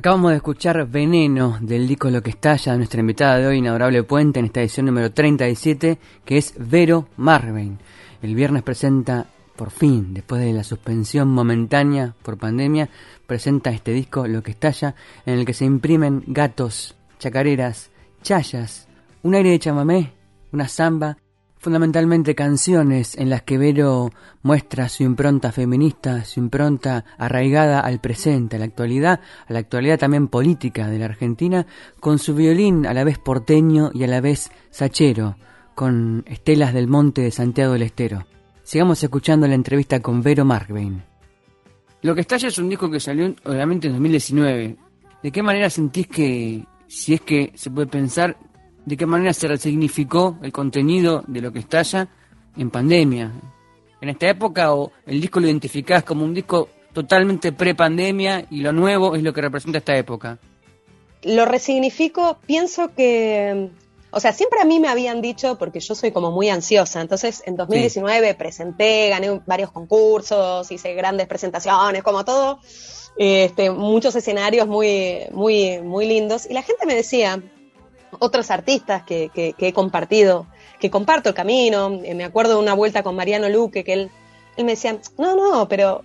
Acabamos 0.07 0.31
de 0.31 0.37
escuchar 0.37 0.87
Veneno 0.87 1.59
del 1.61 1.89
disco 1.89 2.09
Lo 2.11 2.23
que 2.23 2.31
estalla, 2.31 2.77
nuestra 2.77 3.01
invitada 3.01 3.39
de 3.39 3.49
hoy, 3.49 3.59
Inadorable 3.59 4.05
Puente, 4.05 4.39
en 4.39 4.47
esta 4.47 4.61
edición 4.61 4.87
número 4.87 5.11
37, 5.11 5.99
que 6.25 6.39
es 6.39 6.55
Vero 6.57 7.09
Marvein. 7.17 7.77
El 8.23 8.37
viernes 8.37 8.63
presenta, 8.63 9.27
por 9.57 9.73
fin, 9.73 10.15
después 10.15 10.41
de 10.43 10.53
la 10.53 10.63
suspensión 10.63 11.27
momentánea 11.27 12.15
por 12.23 12.39
pandemia, 12.39 12.89
presenta 13.27 13.71
este 13.71 13.91
disco 13.91 14.29
Lo 14.29 14.45
que 14.45 14.53
estalla, 14.53 14.95
en 15.27 15.41
el 15.41 15.45
que 15.45 15.55
se 15.55 15.65
imprimen 15.65 16.23
gatos, 16.29 16.95
chacareras, 17.19 17.91
chayas, 18.23 18.87
un 19.25 19.35
aire 19.35 19.51
de 19.51 19.59
chamamé, 19.59 20.13
una 20.53 20.69
samba, 20.69 21.19
fundamentalmente 21.67 22.37
canciones 22.37 23.19
en 23.19 23.29
las 23.29 23.43
que 23.43 23.59
Vero 23.59 24.13
muestra 24.43 24.89
su 24.89 25.03
impronta 25.03 25.51
feminista, 25.51 26.25
su 26.25 26.39
impronta 26.39 27.05
arraigada 27.19 27.81
al 27.81 27.99
presente, 27.99 28.55
a 28.55 28.61
la 28.61 28.67
actualidad, 28.67 29.19
a 29.49 29.53
la 29.53 29.59
actualidad 29.59 29.99
también 29.99 30.29
política 30.29 30.87
de 30.87 31.01
la 31.01 31.07
Argentina, 31.07 31.67
con 31.99 32.21
su 32.21 32.37
violín 32.37 32.87
a 32.87 32.95
la 32.95 33.03
vez 33.03 33.19
porteño 33.19 33.91
y 33.93 34.05
a 34.05 34.07
la 34.07 34.21
vez 34.21 34.53
sachero, 34.71 35.39
con 35.75 36.23
estelas 36.29 36.73
del 36.73 36.87
monte 36.87 37.23
de 37.23 37.33
Santiago 37.33 37.73
del 37.73 37.83
Estero. 37.83 38.29
Sigamos 38.63 39.03
escuchando 39.03 39.49
la 39.49 39.57
entrevista 39.57 39.99
con 39.99 40.23
Vero 40.23 40.45
Markbein. 40.45 41.03
Lo 42.03 42.15
que 42.15 42.21
estalla 42.21 42.47
es 42.47 42.59
un 42.59 42.69
disco 42.69 42.89
que 42.89 43.01
salió 43.01 43.35
obviamente 43.45 43.89
en 43.89 43.95
2019. 43.95 44.77
¿De 45.21 45.33
qué 45.33 45.43
manera 45.43 45.69
sentís 45.69 46.07
que, 46.07 46.65
si 46.87 47.15
es 47.15 47.23
que 47.23 47.51
se 47.57 47.73
puede 47.73 47.89
pensar, 47.89 48.37
de 48.87 48.97
qué 48.97 49.05
manera 49.05 49.35
se 49.35 49.49
resignificó 49.49 50.39
el 50.43 50.53
contenido 50.53 51.23
de 51.27 51.43
lo 51.43 51.53
que 51.53 51.59
estalla 51.59 52.09
en 52.57 52.71
pandemia? 52.71 53.33
En 54.01 54.09
esta 54.09 54.29
época 54.29 54.73
o 54.73 54.93
el 55.05 55.21
disco 55.21 55.41
lo 55.41 55.47
identificás 55.47 56.05
como 56.05 56.25
un 56.25 56.33
disco 56.33 56.69
totalmente 56.93 57.53
pre-pandemia 57.53 58.47
y 58.51 58.61
lo 58.61 58.73
nuevo 58.73 59.17
es 59.17 59.23
lo 59.23 59.33
que 59.33 59.43
representa 59.43 59.79
esta 59.79 59.97
época. 59.97 60.39
Lo 61.23 61.45
resignifico, 61.45 62.39
pienso 62.47 62.95
que, 62.95 63.71
o 64.11 64.21
sea, 64.21 64.33
siempre 64.33 64.61
a 64.61 64.65
mí 64.65 64.79
me 64.79 64.89
habían 64.89 65.21
dicho, 65.21 65.59
porque 65.59 65.81
yo 65.81 65.95
soy 65.95 66.13
como 66.13 66.31
muy 66.31 66.49
ansiosa, 66.49 67.01
entonces 67.01 67.43
en 67.45 67.57
2019 67.57 68.35
presenté, 68.35 69.09
gané 69.09 69.41
varios 69.47 69.73
concursos, 69.73 70.71
hice 70.71 70.95
grandes 70.95 71.27
presentaciones, 71.27 72.03
como 72.03 72.25
todo, 72.25 72.61
este, 73.17 73.71
muchos 73.71 74.15
escenarios 74.15 74.69
muy, 74.69 75.27
muy, 75.33 75.81
muy 75.83 76.07
lindos, 76.07 76.47
y 76.49 76.55
la 76.55 76.63
gente 76.63 76.87
me 76.87 76.95
decía, 76.95 77.43
otros 78.19 78.51
artistas 78.51 79.03
que, 79.05 79.31
que, 79.35 79.53
que 79.53 79.69
he 79.69 79.73
compartido, 79.73 80.47
que 80.81 80.91
comparto 80.91 81.29
el 81.31 81.35
camino, 81.35 82.01
eh, 82.05 82.15
me 82.15 82.25
acuerdo 82.25 82.55
de 82.55 82.61
una 82.61 82.75
vuelta 82.75 83.03
con 83.03 83.17
Mariano 83.17 83.49
Luque, 83.49 83.85
que 83.85 83.93
él, 83.93 84.11
él 84.57 84.65
me 84.65 84.73
decía, 84.73 84.99
no, 85.19 85.37
no, 85.37 85.69
pero 85.69 86.03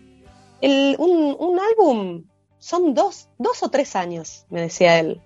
el, 0.61 0.95
un, 0.99 1.35
un 1.39 1.59
álbum 1.59 2.23
son 2.59 2.93
dos, 2.93 3.27
dos 3.37 3.63
o 3.63 3.69
tres 3.69 3.95
años, 3.95 4.45
me 4.49 4.61
decía 4.61 4.99
él. 4.99 5.21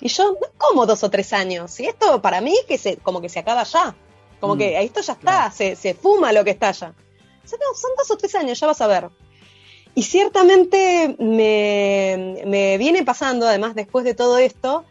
Y 0.00 0.08
yo, 0.08 0.36
¿cómo 0.56 0.86
dos 0.86 1.02
o 1.02 1.10
tres 1.10 1.32
años? 1.32 1.78
Y 1.80 1.86
esto 1.86 2.22
para 2.22 2.40
mí 2.40 2.54
que 2.68 2.78
se, 2.78 2.96
como 2.98 3.20
que 3.20 3.28
se 3.28 3.40
acaba 3.40 3.64
ya. 3.64 3.96
Como 4.40 4.54
Mm, 4.54 4.58
que 4.58 4.80
esto 4.82 5.00
ya 5.00 5.14
está, 5.14 5.20
claro. 5.20 5.54
se, 5.54 5.74
se 5.76 5.94
fuma 5.94 6.32
lo 6.32 6.44
que 6.44 6.50
está 6.52 6.70
ya. 6.70 6.94
Dice, 7.42 7.56
no, 7.58 7.74
son 7.76 7.90
dos 7.98 8.10
o 8.10 8.16
tres 8.16 8.34
años, 8.36 8.60
ya 8.60 8.66
vas 8.68 8.80
a 8.80 8.86
ver. 8.86 9.10
Y 9.94 10.04
ciertamente 10.04 11.16
me, 11.18 12.44
me 12.46 12.78
viene 12.78 13.04
pasando, 13.04 13.48
además, 13.48 13.74
después 13.74 14.04
de 14.04 14.14
todo 14.14 14.38
esto, 14.38 14.84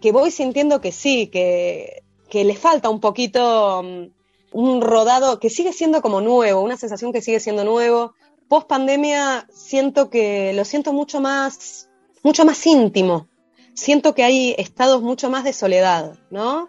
que 0.00 0.12
voy 0.12 0.30
sintiendo 0.30 0.80
que 0.80 0.92
sí, 0.92 1.28
que, 1.28 2.02
que 2.28 2.44
le 2.44 2.56
falta 2.56 2.88
un 2.88 3.00
poquito 3.00 3.82
mm, 3.82 4.06
un 4.52 4.80
rodado 4.80 5.40
que 5.40 5.50
sigue 5.50 5.72
siendo 5.72 6.02
como 6.02 6.20
nuevo, 6.20 6.62
una 6.62 6.76
sensación 6.76 7.12
que 7.12 7.22
sigue 7.22 7.40
siendo 7.40 7.64
nuevo. 7.64 8.14
Post 8.48 8.68
pandemia 8.68 9.46
siento 9.52 10.08
que 10.08 10.52
lo 10.54 10.64
siento 10.64 10.92
mucho 10.92 11.20
más, 11.20 11.88
mucho 12.22 12.44
más 12.44 12.66
íntimo. 12.66 13.28
Siento 13.74 14.14
que 14.14 14.24
hay 14.24 14.54
estados 14.58 15.02
mucho 15.02 15.30
más 15.30 15.44
de 15.44 15.52
soledad, 15.52 16.18
¿no? 16.30 16.68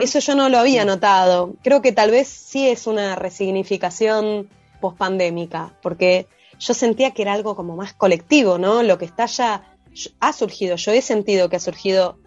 Eso 0.00 0.20
yo 0.20 0.34
no 0.34 0.48
lo 0.48 0.58
había 0.58 0.84
notado. 0.84 1.54
Creo 1.62 1.82
que 1.82 1.92
tal 1.92 2.10
vez 2.10 2.28
sí 2.28 2.68
es 2.68 2.86
una 2.86 3.14
resignificación 3.16 4.48
pospandémica, 4.80 5.76
porque 5.82 6.28
yo 6.58 6.72
sentía 6.72 7.10
que 7.10 7.22
era 7.22 7.34
algo 7.34 7.56
como 7.56 7.76
más 7.76 7.92
colectivo, 7.92 8.56
¿no? 8.58 8.82
Lo 8.82 8.96
que 8.96 9.04
está 9.04 9.26
ya 9.26 9.76
ha 10.20 10.32
surgido, 10.32 10.76
yo 10.76 10.92
he 10.92 11.02
sentido 11.02 11.48
que 11.48 11.56
ha 11.56 11.60
surgido 11.60 12.18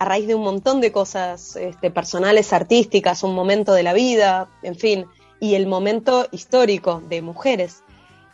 a 0.00 0.06
raíz 0.06 0.26
de 0.26 0.34
un 0.34 0.42
montón 0.42 0.80
de 0.80 0.92
cosas 0.92 1.56
este, 1.56 1.90
personales, 1.90 2.54
artísticas, 2.54 3.22
un 3.22 3.34
momento 3.34 3.74
de 3.74 3.82
la 3.82 3.92
vida, 3.92 4.48
en 4.62 4.74
fin, 4.74 5.04
y 5.40 5.56
el 5.56 5.66
momento 5.66 6.26
histórico 6.32 7.02
de 7.10 7.20
mujeres. 7.20 7.82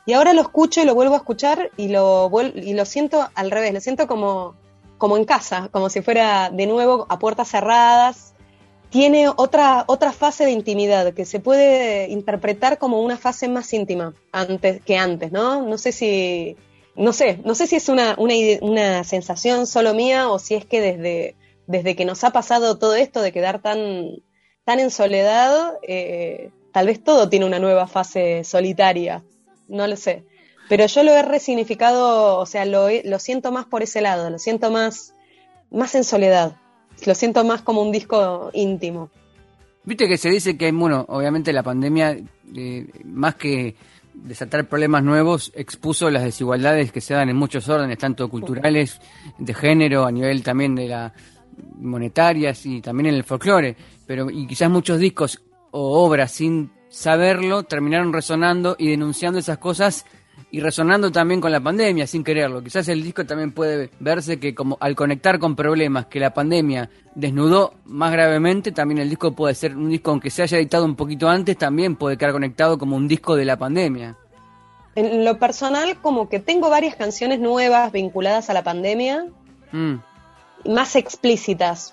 Y 0.06 0.12
ahora 0.12 0.32
lo 0.32 0.42
escucho 0.42 0.80
y 0.80 0.84
lo 0.84 0.94
vuelvo 0.94 1.14
a 1.14 1.18
escuchar 1.18 1.72
y 1.76 1.88
lo, 1.88 2.30
y 2.54 2.72
lo 2.72 2.84
siento 2.84 3.28
al 3.34 3.50
revés, 3.50 3.74
lo 3.74 3.80
siento 3.80 4.06
como, 4.06 4.54
como 4.96 5.16
en 5.16 5.24
casa, 5.24 5.68
como 5.72 5.90
si 5.90 6.02
fuera 6.02 6.50
de 6.50 6.68
nuevo 6.68 7.04
a 7.08 7.18
puertas 7.18 7.48
cerradas, 7.48 8.32
tiene 8.88 9.28
otra, 9.28 9.82
otra 9.88 10.12
fase 10.12 10.44
de 10.44 10.52
intimidad 10.52 11.14
que 11.14 11.24
se 11.24 11.40
puede 11.40 12.08
interpretar 12.10 12.78
como 12.78 13.00
una 13.00 13.16
fase 13.16 13.48
más 13.48 13.72
íntima 13.72 14.14
antes 14.30 14.80
que 14.84 14.96
antes, 14.96 15.32
¿no? 15.32 15.62
No 15.62 15.78
sé 15.78 15.90
si, 15.90 16.56
no 16.94 17.12
sé, 17.12 17.40
no 17.44 17.56
sé 17.56 17.66
si 17.66 17.74
es 17.74 17.88
una, 17.88 18.14
una, 18.18 18.34
una 18.60 19.02
sensación 19.02 19.66
solo 19.66 19.94
mía 19.94 20.28
o 20.28 20.38
si 20.38 20.54
es 20.54 20.64
que 20.64 20.80
desde, 20.80 21.34
desde 21.66 21.96
que 21.96 22.04
nos 22.04 22.24
ha 22.24 22.30
pasado 22.30 22.78
todo 22.78 22.94
esto 22.94 23.22
de 23.22 23.32
quedar 23.32 23.60
tan, 23.60 24.22
tan 24.64 24.80
en 24.80 24.90
soledad, 24.90 25.74
eh, 25.86 26.50
tal 26.72 26.86
vez 26.86 27.02
todo 27.02 27.28
tiene 27.28 27.46
una 27.46 27.58
nueva 27.58 27.86
fase 27.86 28.44
solitaria, 28.44 29.22
no 29.68 29.86
lo 29.86 29.96
sé. 29.96 30.24
Pero 30.68 30.86
yo 30.86 31.02
lo 31.02 31.12
he 31.12 31.22
resignificado, 31.22 32.38
o 32.38 32.46
sea, 32.46 32.64
lo, 32.64 32.88
lo 33.04 33.18
siento 33.18 33.52
más 33.52 33.66
por 33.66 33.82
ese 33.82 34.00
lado, 34.00 34.30
lo 34.30 34.38
siento 34.38 34.70
más, 34.70 35.14
más 35.70 35.94
en 35.94 36.04
soledad, 36.04 36.56
lo 37.04 37.14
siento 37.14 37.44
más 37.44 37.62
como 37.62 37.82
un 37.82 37.92
disco 37.92 38.50
íntimo. 38.52 39.10
Viste 39.84 40.08
que 40.08 40.18
se 40.18 40.30
dice 40.30 40.56
que, 40.56 40.72
bueno, 40.72 41.04
obviamente 41.08 41.52
la 41.52 41.62
pandemia, 41.62 42.18
eh, 42.56 42.86
más 43.04 43.36
que 43.36 43.76
desatar 44.14 44.68
problemas 44.68 45.04
nuevos, 45.04 45.52
expuso 45.54 46.10
las 46.10 46.24
desigualdades 46.24 46.90
que 46.90 47.00
se 47.00 47.14
dan 47.14 47.28
en 47.28 47.36
muchos 47.36 47.68
órdenes, 47.68 47.98
tanto 47.98 48.28
culturales, 48.28 49.00
de 49.38 49.54
género, 49.54 50.04
a 50.04 50.10
nivel 50.10 50.42
también 50.42 50.74
de 50.74 50.88
la 50.88 51.12
monetarias 51.78 52.66
y 52.66 52.80
también 52.80 53.06
en 53.06 53.14
el 53.14 53.24
folclore. 53.24 53.76
Pero, 54.06 54.30
y 54.30 54.46
quizás 54.46 54.70
muchos 54.70 54.98
discos 54.98 55.42
o 55.70 56.04
obras 56.04 56.32
sin 56.32 56.70
saberlo 56.88 57.64
terminaron 57.64 58.12
resonando 58.12 58.76
y 58.78 58.88
denunciando 58.88 59.38
esas 59.38 59.58
cosas 59.58 60.06
y 60.50 60.60
resonando 60.60 61.10
también 61.10 61.40
con 61.40 61.52
la 61.52 61.60
pandemia 61.60 62.06
sin 62.06 62.22
quererlo. 62.22 62.62
Quizás 62.62 62.88
el 62.88 63.02
disco 63.02 63.26
también 63.26 63.52
puede 63.52 63.90
verse 64.00 64.38
que 64.38 64.54
como 64.54 64.76
al 64.80 64.94
conectar 64.94 65.38
con 65.38 65.56
problemas 65.56 66.06
que 66.06 66.20
la 66.20 66.32
pandemia 66.32 66.88
desnudó 67.14 67.74
más 67.84 68.12
gravemente, 68.12 68.72
también 68.72 68.98
el 68.98 69.10
disco 69.10 69.32
puede 69.32 69.54
ser 69.54 69.76
un 69.76 69.88
disco 69.88 70.10
aunque 70.10 70.30
se 70.30 70.42
haya 70.42 70.58
editado 70.58 70.84
un 70.84 70.96
poquito 70.96 71.28
antes, 71.28 71.58
también 71.58 71.96
puede 71.96 72.16
quedar 72.16 72.32
conectado 72.32 72.78
como 72.78 72.96
un 72.96 73.08
disco 73.08 73.36
de 73.36 73.44
la 73.44 73.58
pandemia. 73.58 74.16
En 74.94 75.24
lo 75.26 75.38
personal, 75.38 76.00
como 76.00 76.28
que 76.30 76.40
tengo 76.40 76.70
varias 76.70 76.96
canciones 76.96 77.38
nuevas 77.38 77.92
vinculadas 77.92 78.48
a 78.48 78.54
la 78.54 78.64
pandemia, 78.64 79.26
mm. 79.72 79.96
Más 80.68 80.96
explícitas. 80.96 81.92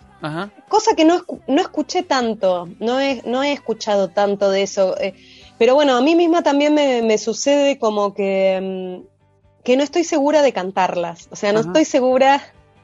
Cosa 0.70 0.96
que 0.96 1.04
no, 1.04 1.26
no 1.48 1.62
escuché 1.62 2.02
tanto, 2.02 2.70
no 2.80 3.02
he, 3.02 3.22
no 3.26 3.44
he 3.44 3.52
escuchado 3.52 4.08
tanto 4.08 4.52
de 4.52 4.62
eso. 4.62 4.98
Eh, 4.98 5.14
pero 5.58 5.76
bueno, 5.76 5.98
a 5.98 6.02
mí 6.02 6.16
misma 6.16 6.44
también 6.44 6.74
me, 6.74 7.18
sucede 7.18 7.78
como 7.78 8.14
que, 8.14 9.02
mm, 9.04 9.64
que 9.64 9.76
no 9.76 9.84
estoy 9.84 10.06
segura 10.06 10.42
de 10.42 10.54
cantarlas. 10.54 11.28
O 11.30 11.36
sea, 11.36 11.52
no 11.52 11.60
estoy 11.60 11.84
segura 11.84 12.42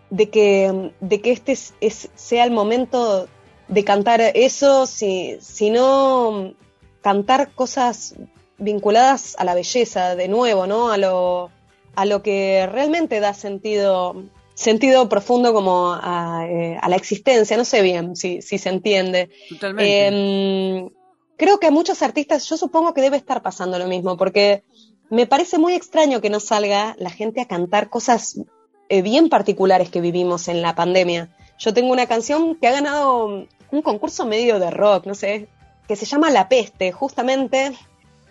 de 0.09 0.29
que, 0.29 0.91
de 0.99 1.21
que 1.21 1.31
este 1.31 1.53
es, 1.53 2.09
sea 2.13 2.43
el 2.43 2.51
momento 2.51 3.27
de 3.69 3.83
cantar 3.83 4.19
eso, 4.21 4.85
si, 4.85 5.37
sino 5.39 6.53
cantar 7.01 7.51
cosas 7.51 8.15
vinculadas 8.57 9.35
a 9.39 9.45
la 9.45 9.53
belleza, 9.53 10.15
de 10.15 10.27
nuevo, 10.27 10.67
¿no? 10.67 10.91
A 10.91 10.97
lo, 10.97 11.51
a 11.95 12.05
lo 12.05 12.21
que 12.21 12.67
realmente 12.71 13.19
da 13.19 13.33
sentido, 13.33 14.23
sentido 14.59 15.07
profundo 15.07 15.53
como 15.53 15.93
a, 15.93 16.45
eh, 16.47 16.77
la 16.85 16.95
existencia. 16.95 17.55
No 17.55 17.63
sé 17.63 17.81
bien 17.81 18.15
si, 18.15 18.41
si 18.41 18.57
se 18.57 18.69
entiende. 18.69 19.29
Totalmente. 19.49 20.07
Em, 20.07 20.89
creo 21.37 21.59
que 21.59 21.67
a 21.67 21.71
muchos 21.71 22.01
artistas, 22.01 22.47
yo 22.49 22.57
supongo 22.57 22.93
que 22.93 23.01
debe 23.01 23.15
estar 23.15 23.41
pasando 23.41 23.79
lo 23.79 23.87
mismo, 23.87 24.17
porque 24.17 24.63
me 25.09 25.25
parece 25.25 25.57
muy 25.57 25.73
extraño 25.73 26.19
que 26.19 26.29
no 26.29 26.41
salga 26.41 26.95
la 26.99 27.09
gente 27.09 27.39
a 27.39 27.47
cantar 27.47 27.89
cosas 27.89 28.41
eh, 28.89 29.01
bien 29.01 29.29
particulares 29.29 29.89
que 29.89 30.01
vivimos 30.01 30.49
en 30.49 30.61
la 30.61 30.75
pandemia. 30.75 31.33
Yo 31.57 31.73
tengo 31.73 31.91
una 31.91 32.07
canción 32.07 32.55
que 32.55 32.67
ha 32.67 32.71
ganado 32.71 33.47
un 33.71 33.81
concurso 33.81 34.25
medio 34.25 34.59
de 34.59 34.71
rock, 34.71 35.05
no 35.05 35.15
sé, 35.15 35.47
que 35.87 35.95
se 35.95 36.05
llama 36.05 36.31
La 36.31 36.49
Peste, 36.49 36.91
justamente. 36.91 37.73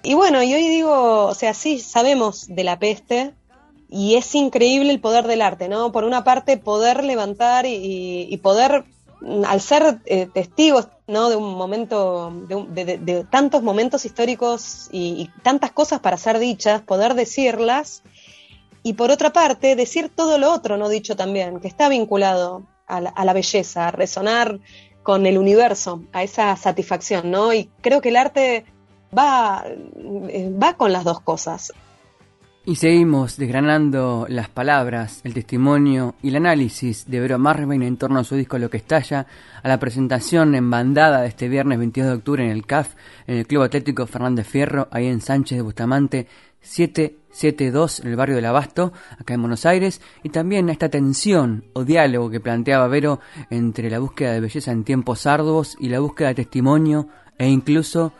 Y 0.02 0.14
bueno, 0.14 0.42
y 0.42 0.52
hoy 0.52 0.68
digo, 0.68 1.24
o 1.24 1.34
sea, 1.34 1.54
sí, 1.54 1.78
sabemos 1.78 2.46
de 2.48 2.64
la 2.64 2.78
peste, 2.78 3.34
y 3.88 4.16
es 4.16 4.34
increíble 4.34 4.92
el 4.92 5.00
poder 5.00 5.26
del 5.26 5.42
arte, 5.42 5.68
¿no? 5.68 5.92
Por 5.92 6.04
una 6.04 6.24
parte, 6.24 6.56
poder 6.56 7.04
levantar 7.04 7.64
y 7.66 8.36
poder 8.42 8.84
al 9.46 9.60
ser 9.60 10.00
eh, 10.06 10.28
testigos 10.32 10.88
¿no? 11.06 11.28
de 11.28 11.36
un 11.36 11.54
momento, 11.54 12.32
de, 12.48 13.26
tantos 13.30 13.62
momentos 13.62 14.04
históricos 14.04 14.88
y, 14.92 15.30
tantas 15.42 15.72
cosas 15.72 16.00
para 16.00 16.16
ser 16.16 16.38
dichas, 16.38 16.82
poder 16.82 17.14
decirlas, 17.14 18.02
y 18.82 18.92
por 18.94 19.10
otra 19.10 19.32
parte, 19.32 19.74
decir 19.74 20.10
todo 20.14 20.38
lo 20.38 20.52
otro 20.52 20.76
no 20.76 20.88
dicho 20.88 21.16
también, 21.16 21.60
que 21.60 21.68
está 21.68 21.88
vinculado 21.88 22.62
a 22.86 23.00
la, 23.00 23.10
a 23.10 23.24
la 23.24 23.32
belleza, 23.32 23.88
a 23.88 23.90
resonar 23.90 24.60
con 25.02 25.26
el 25.26 25.36
universo, 25.36 26.02
a 26.12 26.22
esa 26.22 26.54
satisfacción, 26.56 27.30
¿no? 27.30 27.52
Y 27.52 27.70
creo 27.80 28.00
que 28.00 28.10
el 28.10 28.16
arte 28.16 28.66
va, 29.16 29.64
eh, 29.66 30.52
va 30.62 30.74
con 30.74 30.92
las 30.92 31.04
dos 31.04 31.20
cosas. 31.20 31.72
Y 32.68 32.76
seguimos 32.76 33.38
desgranando 33.38 34.26
las 34.28 34.50
palabras, 34.50 35.22
el 35.24 35.32
testimonio 35.32 36.16
y 36.22 36.28
el 36.28 36.36
análisis 36.36 37.10
de 37.10 37.18
Vero 37.18 37.38
Marvin 37.38 37.82
en 37.82 37.96
torno 37.96 38.18
a 38.18 38.24
su 38.24 38.34
disco 38.36 38.58
Lo 38.58 38.68
que 38.68 38.76
estalla, 38.76 39.26
a 39.62 39.68
la 39.68 39.80
presentación 39.80 40.54
en 40.54 40.68
bandada 40.68 41.22
de 41.22 41.28
este 41.28 41.48
viernes 41.48 41.78
22 41.78 42.10
de 42.10 42.16
octubre 42.16 42.44
en 42.44 42.50
el 42.50 42.66
CAF, 42.66 42.90
en 43.26 43.38
el 43.38 43.46
Club 43.46 43.62
Atlético 43.62 44.06
Fernández 44.06 44.46
Fierro, 44.46 44.86
ahí 44.90 45.06
en 45.06 45.22
Sánchez 45.22 45.56
de 45.56 45.62
Bustamante 45.62 46.26
772, 46.60 48.00
en 48.00 48.08
el 48.08 48.16
barrio 48.16 48.36
del 48.36 48.44
Abasto, 48.44 48.92
acá 49.18 49.32
en 49.32 49.40
Buenos 49.40 49.64
Aires, 49.64 50.02
y 50.22 50.28
también 50.28 50.68
a 50.68 50.72
esta 50.72 50.90
tensión 50.90 51.64
o 51.72 51.84
diálogo 51.84 52.28
que 52.28 52.40
planteaba 52.40 52.86
Vero 52.88 53.20
entre 53.48 53.88
la 53.88 53.98
búsqueda 53.98 54.32
de 54.32 54.40
belleza 54.40 54.72
en 54.72 54.84
tiempos 54.84 55.26
arduos 55.26 55.74
y 55.80 55.88
la 55.88 56.00
búsqueda 56.00 56.28
de 56.28 56.34
testimonio 56.34 57.08
e 57.38 57.48
incluso 57.48 58.12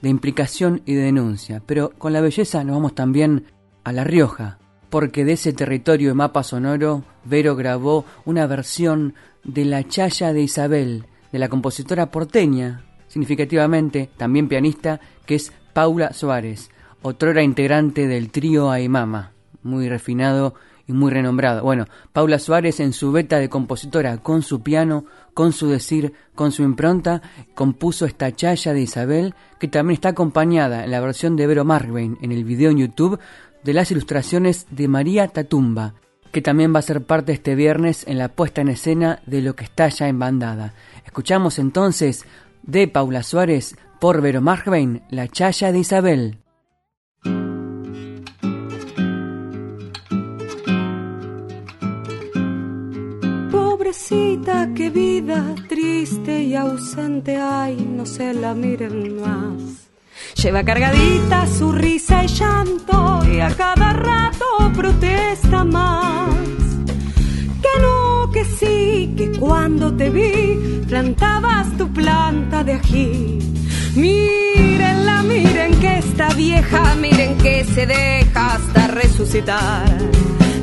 de 0.00 0.10
implicación 0.10 0.82
y 0.84 0.94
de 0.94 1.02
denuncia. 1.02 1.60
Pero 1.66 1.90
con 1.98 2.12
la 2.12 2.20
belleza 2.20 2.62
nos 2.62 2.76
vamos 2.76 2.94
también 2.94 3.55
a 3.86 3.92
La 3.92 4.02
Rioja, 4.02 4.58
porque 4.90 5.24
de 5.24 5.34
ese 5.34 5.52
territorio 5.52 6.08
de 6.08 6.14
mapa 6.14 6.42
sonoro, 6.42 7.04
Vero 7.24 7.54
grabó 7.54 8.04
una 8.24 8.48
versión 8.48 9.14
de 9.44 9.64
La 9.64 9.86
Chaya 9.86 10.32
de 10.32 10.42
Isabel, 10.42 11.06
de 11.30 11.38
la 11.38 11.48
compositora 11.48 12.10
porteña, 12.10 12.82
significativamente 13.06 14.10
también 14.16 14.48
pianista, 14.48 14.98
que 15.24 15.36
es 15.36 15.52
Paula 15.72 16.12
Suárez, 16.14 16.68
otrora 17.00 17.44
integrante 17.44 18.08
del 18.08 18.32
trío 18.32 18.72
Aymama, 18.72 19.30
muy 19.62 19.88
refinado 19.88 20.54
y 20.88 20.92
muy 20.92 21.12
renombrado. 21.12 21.62
Bueno, 21.62 21.86
Paula 22.12 22.40
Suárez 22.40 22.80
en 22.80 22.92
su 22.92 23.12
beta 23.12 23.38
de 23.38 23.48
compositora, 23.48 24.18
con 24.18 24.42
su 24.42 24.62
piano, 24.62 25.04
con 25.34 25.52
su 25.52 25.68
decir, 25.68 26.12
con 26.34 26.52
su 26.52 26.62
impronta, 26.62 27.22
compuso 27.54 28.04
esta 28.04 28.32
chaya 28.32 28.72
de 28.72 28.80
Isabel, 28.80 29.34
que 29.58 29.68
también 29.68 29.94
está 29.94 30.10
acompañada 30.10 30.84
en 30.84 30.90
la 30.90 31.00
versión 31.00 31.36
de 31.36 31.46
Vero 31.46 31.64
Marvin 31.64 32.18
en 32.20 32.32
el 32.32 32.44
video 32.44 32.70
en 32.70 32.78
YouTube 32.78 33.18
de 33.66 33.74
las 33.74 33.90
ilustraciones 33.90 34.68
de 34.70 34.86
María 34.86 35.26
Tatumba, 35.26 35.94
que 36.30 36.40
también 36.40 36.72
va 36.72 36.78
a 36.78 36.82
ser 36.82 37.04
parte 37.04 37.32
este 37.32 37.56
viernes 37.56 38.04
en 38.06 38.16
la 38.16 38.28
puesta 38.28 38.60
en 38.60 38.68
escena 38.68 39.20
de 39.26 39.42
lo 39.42 39.56
que 39.56 39.64
está 39.64 39.88
ya 39.88 40.06
en 40.06 40.20
bandada. 40.20 40.72
Escuchamos 41.04 41.58
entonces 41.58 42.24
de 42.62 42.86
Paula 42.86 43.24
Suárez 43.24 43.76
por 44.00 44.22
Vero 44.22 44.40
Marvein, 44.40 45.02
La 45.10 45.26
Chaya 45.26 45.72
de 45.72 45.80
Isabel. 45.80 46.38
Pobrecita, 53.50 54.70
qué 54.76 54.90
vida 54.90 55.56
triste 55.68 56.44
y 56.44 56.54
ausente, 56.54 57.36
ay, 57.36 57.84
no 57.84 58.06
se 58.06 58.32
la 58.32 58.54
miren 58.54 59.20
más. 59.20 59.85
Lleva 60.42 60.62
cargadita 60.64 61.46
su 61.46 61.72
risa 61.72 62.22
y 62.24 62.28
llanto 62.28 63.22
y 63.26 63.40
a 63.40 63.48
cada 63.56 63.94
rato 63.94 64.44
protesta 64.76 65.64
más. 65.64 66.34
Que 67.62 67.80
no, 67.80 68.30
que 68.30 68.44
sí, 68.44 69.14
que 69.16 69.32
cuando 69.38 69.94
te 69.96 70.10
vi 70.10 70.84
plantabas 70.86 71.74
tu 71.78 71.90
planta 71.90 72.62
de 72.62 72.74
ají. 72.74 73.38
Mírenla, 73.96 75.22
miren 75.22 75.80
que 75.80 75.98
está 75.98 76.28
vieja, 76.34 76.94
miren 76.96 77.38
que 77.38 77.64
se 77.64 77.86
deja 77.86 78.56
hasta 78.56 78.88
resucitar. 78.88 79.86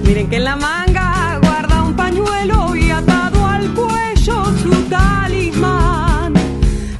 Miren 0.03 0.29
que 0.29 0.35
en 0.35 0.43
la 0.43 0.55
manga 0.55 1.39
guarda 1.41 1.83
un 1.83 1.95
pañuelo 1.95 2.75
y 2.75 2.91
atado 2.91 3.43
al 3.47 3.73
cuello 3.73 4.45
su 4.61 4.69
talismán. 4.83 6.33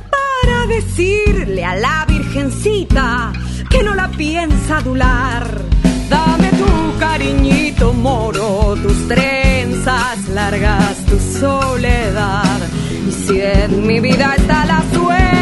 Para 0.09 0.65
decirle 0.67 1.63
a 1.63 1.75
la 1.75 2.05
que 3.69 3.83
no 3.83 3.93
la 3.93 4.09
piensa 4.09 4.77
adular. 4.77 5.47
Dame 6.09 6.49
tu 6.49 6.99
cariñito 6.99 7.93
moro, 7.93 8.75
tus 8.81 9.07
trenzas 9.07 10.27
largas, 10.29 10.97
tu 11.05 11.19
soledad. 11.19 12.59
Y 13.07 13.11
si 13.11 13.39
en 13.39 13.85
mi 13.85 13.99
vida 13.99 14.33
está 14.35 14.65
la 14.65 14.83
suerte, 14.93 15.32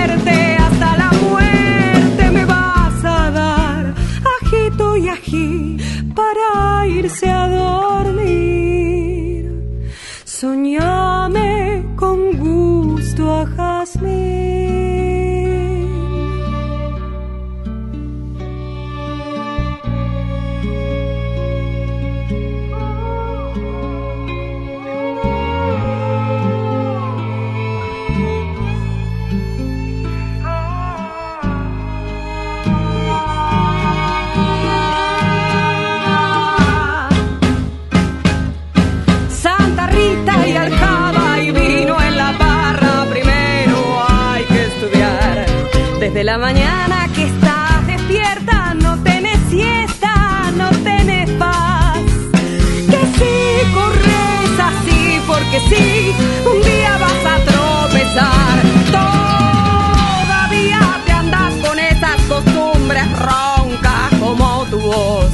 sí, 55.69 56.13
un 56.45 56.61
día 56.61 56.97
vas 56.97 57.25
a 57.33 57.37
tropezar. 57.49 58.55
Todavía 58.99 60.79
te 61.05 61.11
andas 61.11 61.53
con 61.65 61.79
esas 61.79 62.21
costumbres 62.27 63.07
roncas 63.19 64.09
como 64.19 64.65
tu 64.69 64.79
voz. 64.79 65.31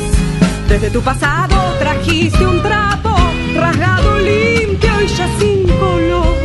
Desde 0.70 0.90
tu 0.90 1.02
pasado 1.02 1.56
trajiste 1.80 2.46
un 2.46 2.62
trapo 2.62 3.16
rasgado 3.56 4.20
limpio 4.20 5.02
y 5.02 5.08
ya 5.08 5.28
sin 5.40 5.64
color. 5.80 6.38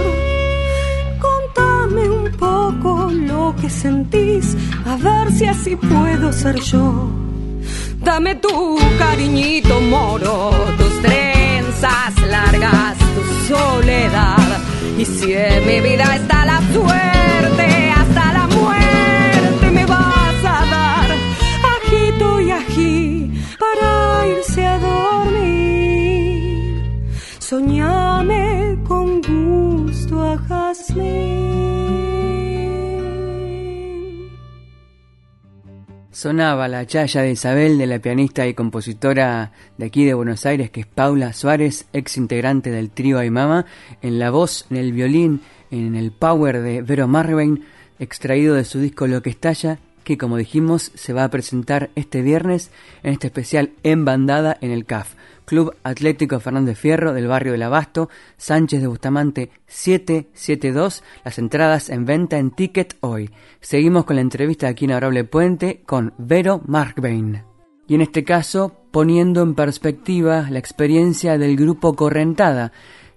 Contame 1.19 2.09
un 2.09 2.31
poco 2.33 3.11
lo 3.11 3.55
que 3.61 3.69
sentís, 3.69 4.57
a 4.87 4.97
ver 4.97 5.33
si 5.33 5.47
así 5.47 5.77
puedo 5.77 6.33
ser 6.33 6.57
yo. 6.61 7.11
Dame 7.99 8.35
tu 8.37 8.79
cariñito 8.99 9.81
moro, 9.81 10.51
tus 10.77 11.03
trenzas 11.03 12.15
largas, 12.29 12.92
Y 14.99 15.05
si 15.05 15.33
en 15.33 15.67
mi 15.67 15.81
vida 15.81 16.17
está 16.17 16.45
la 16.45 16.61
suerte, 16.73 17.12
Sonaba 36.23 36.69
la 36.69 36.87
chaya 36.87 37.23
de 37.23 37.33
Isabel, 37.33 37.79
de 37.79 37.89
la 37.89 37.99
pianista 37.99 38.47
y 38.47 38.55
compositora 38.55 39.51
de 39.77 39.87
aquí 39.87 40.05
de 40.05 40.15
Buenos 40.15 40.47
Aires, 40.47 40.71
que 40.71 40.83
es 40.83 40.87
Paula 40.87 41.33
Suárez, 41.33 41.87
ex 41.93 42.17
integrante 42.17 42.71
del 42.71 42.91
trío 42.91 43.19
Aymama, 43.19 43.67
en 44.03 44.21
la 44.21 44.31
voz, 44.31 44.67
en 44.71 44.77
el 44.77 44.93
violín, 44.93 45.41
en 45.73 45.97
el 45.97 46.13
power 46.13 46.63
de 46.63 46.81
Vero 46.83 47.09
Marvein, 47.09 47.65
extraído 47.99 48.55
de 48.55 48.65
su 48.65 48.79
disco 48.79 49.09
Lo 49.09 49.21
que 49.21 49.31
estalla, 49.31 49.81
que 50.05 50.17
como 50.17 50.37
dijimos 50.37 50.93
se 50.95 51.13
va 51.13 51.25
a 51.25 51.29
presentar 51.29 51.91
este 51.97 52.23
viernes 52.23 52.71
en 53.03 53.15
este 53.15 53.27
especial 53.27 53.71
en 53.83 54.05
bandada 54.05 54.57
en 54.61 54.71
el 54.71 54.85
CAF. 54.85 55.15
Club 55.45 55.75
Atlético 55.83 56.41
Fernández 56.41 56.79
Fierro 56.79 57.13
del 57.13 57.29
barrio 57.29 57.53
del 57.53 57.63
Abasto, 57.63 58.09
Sánchez 58.37 58.81
de 58.81 58.87
Bustamante 58.87 59.51
772, 59.67 61.03
las 61.25 61.39
entradas 61.39 61.91
en 61.91 62.05
venta 62.05 62.39
en 62.39 62.51
Ticket 62.51 62.97
hoy. 63.01 63.31
Seguimos 63.61 64.05
con 64.05 64.17
la 64.17 64.23
entrevista 64.23 64.69
aquí 64.69 64.85
en 64.85 64.93
Adorable 64.93 65.25
Puente 65.25 65.83
con 65.85 66.15
Vero 66.19 66.63
Markbein. 66.67 67.43
Y 67.89 67.95
en 67.95 68.01
este 68.01 68.25
caso, 68.25 68.77
poniendo 68.91 69.43
en 69.43 69.55
perspectiva 69.55 70.49
la 70.51 70.59
experiencia 70.59 71.37
del 71.39 71.57
grupo 71.57 71.95
Correntada, 71.95 72.73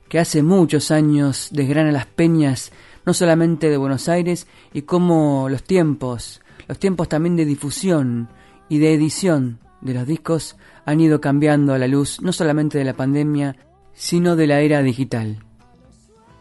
que 0.10 0.20
hace 0.20 0.44
muchos 0.44 0.92
años 0.92 1.50
desgrana 1.52 1.92
las 1.92 2.06
peñas 2.06 2.72
no 3.06 3.14
solamente 3.14 3.70
de 3.70 3.78
Buenos 3.78 4.10
Aires 4.10 4.48
y 4.74 4.84
cómo 4.84 5.48
los 5.50 5.64
tiempos, 5.64 6.42
los 6.68 6.80
tiempos 6.80 7.08
también 7.08 7.36
de 7.36 7.46
difusión 7.46 8.30
y 8.68 8.80
de 8.80 8.94
edición 8.94 9.60
de 9.82 9.94
los 9.94 10.08
discos 10.08 10.58
han 10.86 11.02
ido 11.02 11.20
cambiando 11.22 11.74
a 11.74 11.78
la 11.80 11.88
luz 11.88 12.22
no 12.22 12.32
solamente 12.32 12.78
de 12.78 12.84
la 12.86 12.94
pandemia, 12.94 13.56
sino 13.94 14.36
de 14.36 14.48
la 14.48 14.60
era 14.62 14.82
digital. 14.82 15.40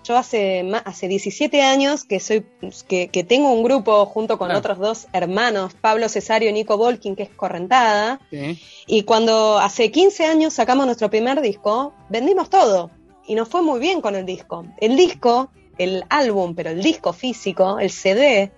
Yo 0.06 0.18
hace, 0.18 0.70
hace 0.84 1.08
17 1.08 1.62
años 1.62 2.04
que, 2.04 2.20
soy, 2.20 2.44
que, 2.86 3.08
que 3.08 3.24
tengo 3.24 3.50
un 3.50 3.62
grupo 3.62 4.04
junto 4.04 4.36
con 4.36 4.50
Ah. 4.50 4.58
otros 4.58 4.78
dos 4.78 5.06
hermanos, 5.14 5.72
Pablo 5.80 6.10
Cesario 6.10 6.50
y 6.50 6.52
Nico 6.52 6.76
Volkin, 6.76 7.16
que 7.16 7.22
es 7.22 7.30
Correntada. 7.30 8.20
Y 8.86 9.04
cuando 9.04 9.58
hace 9.58 9.90
15 9.90 10.26
años 10.26 10.52
sacamos 10.52 10.84
nuestro 10.84 11.08
primer 11.08 11.40
disco, 11.40 11.94
vendimos 12.10 12.50
todo. 12.50 12.90
Y 13.26 13.34
nos 13.34 13.48
fue 13.48 13.62
muy 13.62 13.80
bien 13.80 14.02
con 14.02 14.14
el 14.14 14.26
disco. 14.26 14.66
El 14.78 14.94
disco, 14.96 15.48
el 15.78 16.04
álbum, 16.10 16.54
pero 16.54 16.68
el 16.68 16.82
disco 16.82 17.14
físico, 17.14 17.78
el 17.78 17.90
CD, 17.90 18.52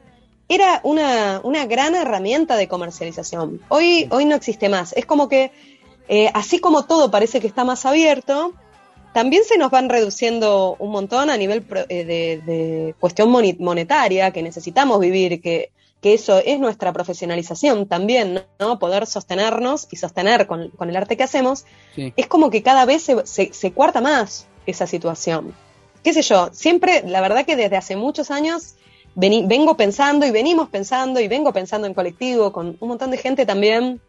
era 0.49 0.81
una, 0.83 1.41
una 1.45 1.65
gran 1.67 1.95
herramienta 1.95 2.57
de 2.57 2.67
comercialización. 2.67 3.61
Hoy, 3.69 4.09
hoy 4.11 4.25
no 4.25 4.35
existe 4.35 4.69
más. 4.69 4.93
Es 4.97 5.07
como 5.07 5.29
que, 5.29 5.53
eh, 6.09 6.31
así 6.35 6.59
como 6.59 6.85
todo 6.85 7.11
parece 7.11 7.41
que 7.41 7.47
está 7.47 7.65
más 7.65 7.85
abierto, 7.87 8.53
también 9.13 9.45
se 9.45 9.57
nos 9.57 9.71
van 9.71 9.89
reduciendo 9.89 10.77
un 10.79 10.91
montón 10.91 11.31
a 11.31 11.37
nivel 11.37 11.63
pro- 11.63 11.87
eh, 11.89 12.05
de, 12.05 12.43
de 12.45 12.95
cuestión 13.01 13.31
monetaria, 13.31 14.31
que 14.31 14.43
necesitamos 14.43 15.01
vivir, 15.01 15.41
que, 15.41 15.71
que 16.03 16.13
eso 16.13 16.39
es 16.39 16.59
nuestra 16.61 16.93
profesionalización 16.93 17.87
también, 17.87 18.45
¿no? 18.61 18.79
Poder 18.79 19.07
sostenernos 19.07 19.89
y 19.91 19.97
sostener 19.97 20.47
con, 20.47 20.69
con 20.71 20.91
el 20.91 20.97
arte 20.97 21.17
que 21.17 21.23
hacemos. 21.25 21.65
Sí. 21.95 22.13
Es 22.17 22.27
como 22.27 22.51
que 22.51 22.63
cada 22.63 22.85
vez 22.85 23.03
se, 23.03 23.27
se, 23.27 23.55
se 23.55 23.73
cuarta 23.73 24.03
más 24.03 24.47
esa 24.67 24.87
situación. 24.87 25.55
Qué 26.05 26.13
sé 26.13 26.23
yo, 26.23 26.51
siempre, 26.53 27.03
la 27.07 27.21
verdad 27.23 27.47
que 27.47 27.57
desde 27.57 27.77
hace 27.77 27.97
muchos 27.97 28.31
años 28.31 28.75
vengo 29.15 29.77
pensando 29.79 30.27
y 30.27 30.31
venimos 30.31 30.69
pensando 30.69 31.21
y 31.21 31.27
vengo 31.27 31.53
pensando 31.53 31.87
en 31.87 31.95
colectivo 31.95 32.53
con 32.53 32.77
un 32.79 32.89
montón 32.89 33.11
de 33.11 33.17
gente 33.17 33.47
también. 33.47 34.01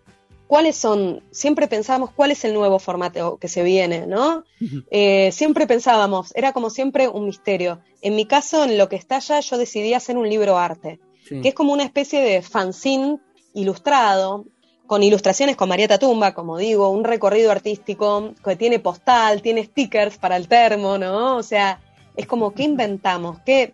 ¿Cuáles 0.48 0.78
son? 0.78 1.24
Siempre 1.32 1.68
pensamos 1.68 2.10
cuál 2.12 2.32
es 2.32 2.46
el 2.46 2.54
nuevo 2.54 2.80
formato 2.80 3.38
que 3.38 3.50
se 3.50 3.64
viene, 3.64 4.08
¿no? 4.08 4.44
Eh, 4.92 5.30
siempre 5.34 5.68
pensábamos, 5.68 6.34
era 6.36 6.54
como 6.54 6.70
siempre 6.70 7.08
un 7.10 7.26
misterio. 7.26 7.80
En 8.02 8.16
mi 8.16 8.26
caso, 8.26 8.64
en 8.64 8.78
lo 8.78 8.88
que 8.88 8.96
estalla, 8.96 9.40
yo 9.42 9.58
decidí 9.58 9.94
hacer 9.94 10.18
un 10.18 10.30
libro 10.30 10.58
arte, 10.58 11.00
Sí. 11.28 11.42
que 11.42 11.50
es 11.50 11.54
como 11.54 11.74
una 11.74 11.84
especie 11.84 12.22
de 12.22 12.42
fanzine 12.42 13.20
ilustrado, 13.54 14.46
con 14.86 15.04
ilustraciones 15.04 15.58
con 15.58 15.68
Marieta 15.68 16.00
Tumba, 16.00 16.34
como 16.34 16.58
digo, 16.58 16.88
un 16.90 17.04
recorrido 17.04 17.52
artístico 17.52 18.34
que 18.42 18.56
tiene 18.56 18.80
postal, 18.80 19.42
tiene 19.42 19.66
stickers 19.66 20.18
para 20.18 20.38
el 20.38 20.48
termo, 20.48 20.98
¿no? 20.98 21.36
O 21.36 21.44
sea, 21.44 21.82
es 22.16 22.26
como, 22.26 22.54
¿qué 22.54 22.64
inventamos? 22.64 23.40
¿Qué? 23.46 23.74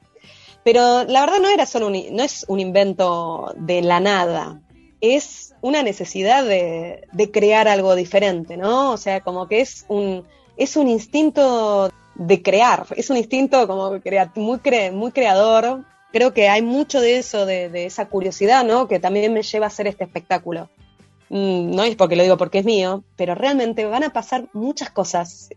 Pero 0.63 1.03
la 1.03 1.19
verdad 1.21 1.38
no 1.39 1.49
era 1.49 1.67
solo 1.67 1.86
un, 1.88 1.93
no 2.15 2.24
es 2.24 2.45
un 2.47 2.59
invento 2.59 3.53
de 3.57 3.84
la 3.84 3.99
nada, 3.99 4.61
es 5.01 5.53
una 5.64 5.82
necesidad 5.82 6.43
de, 6.43 7.07
crear 7.32 7.68
algo 7.70 7.95
diferente, 7.95 8.57
¿no? 8.57 8.91
O 8.91 8.97
sea, 8.97 9.22
como 9.22 9.47
que 9.47 9.61
es 9.61 9.86
un, 9.88 10.24
es 10.57 10.76
un 10.76 10.89
instinto 10.89 11.89
de 12.16 12.41
crear, 12.43 12.86
es 12.97 13.09
un 13.09 13.16
instinto 13.18 13.66
como 13.66 13.89
crea- 14.01 14.32
muy, 14.36 14.57
cre- 14.59 14.91
muy 14.91 15.11
creador. 15.11 15.86
Creo 16.11 16.34
que 16.34 16.49
hay 16.49 16.61
mucho 16.61 16.99
de 16.99 17.18
eso, 17.18 17.45
de, 17.45 17.70
de 17.70 17.86
esa 17.86 18.07
curiosidad, 18.09 18.66
¿no? 18.66 18.88
Que 18.89 18.99
también 18.99 19.34
me 19.34 19.41
lleva 19.41 19.66
a 19.66 19.68
hacer 19.68 19.88
este 19.88 20.03
espectáculo. 20.03 20.70
Mm, 21.30 21.74
No 21.74 21.84
es 21.84 21.95
porque 21.95 22.18
lo 22.18 22.24
digo 22.24 22.38
porque 22.38 22.59
es 22.59 22.66
mío, 22.66 23.03
pero 23.16 23.34
realmente 23.34 23.86
van 23.86 24.03
a 24.03 24.11
pasar 24.11 24.45
muchas 24.51 24.89
cosas. 24.91 25.49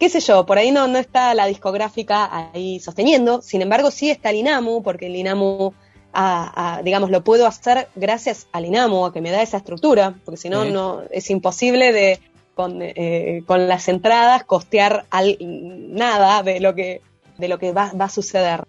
Qué 0.00 0.08
sé 0.08 0.18
yo, 0.20 0.44
por 0.44 0.58
ahí 0.58 0.72
no, 0.72 0.88
no 0.88 0.98
está 0.98 1.32
la 1.34 1.46
discográfica 1.46 2.50
ahí 2.52 2.80
sosteniendo, 2.80 3.42
sin 3.42 3.62
embargo 3.62 3.90
sí 3.92 4.10
está 4.10 4.30
el 4.30 4.36
INAMU, 4.38 4.82
porque 4.82 5.06
el 5.06 5.14
INAMU, 5.14 5.72
a- 6.12 6.76
a, 6.78 6.82
digamos, 6.82 7.10
lo 7.10 7.22
puedo 7.22 7.46
hacer 7.46 7.88
gracias 7.94 8.46
al 8.52 8.64
INAMU, 8.66 9.06
a 9.06 9.12
que 9.12 9.20
me 9.20 9.30
da 9.30 9.42
esa 9.42 9.58
estructura, 9.58 10.14
porque 10.24 10.36
si 10.40 10.48
no, 10.48 10.64
Sí. 10.64 10.70
no 10.72 11.02
es 11.10 11.30
imposible 11.30 11.92
de 11.92 12.18
con, 12.54 12.78
eh, 12.82 13.42
con 13.46 13.68
las 13.68 13.88
entradas 13.88 14.44
costear 14.44 15.06
al, 15.10 15.38
nada 15.40 16.42
de 16.42 16.60
lo 16.60 16.74
que, 16.74 17.00
de 17.38 17.48
lo 17.48 17.58
que 17.58 17.72
va, 17.72 17.92
va 17.98 18.06
a 18.06 18.10
suceder. 18.10 18.64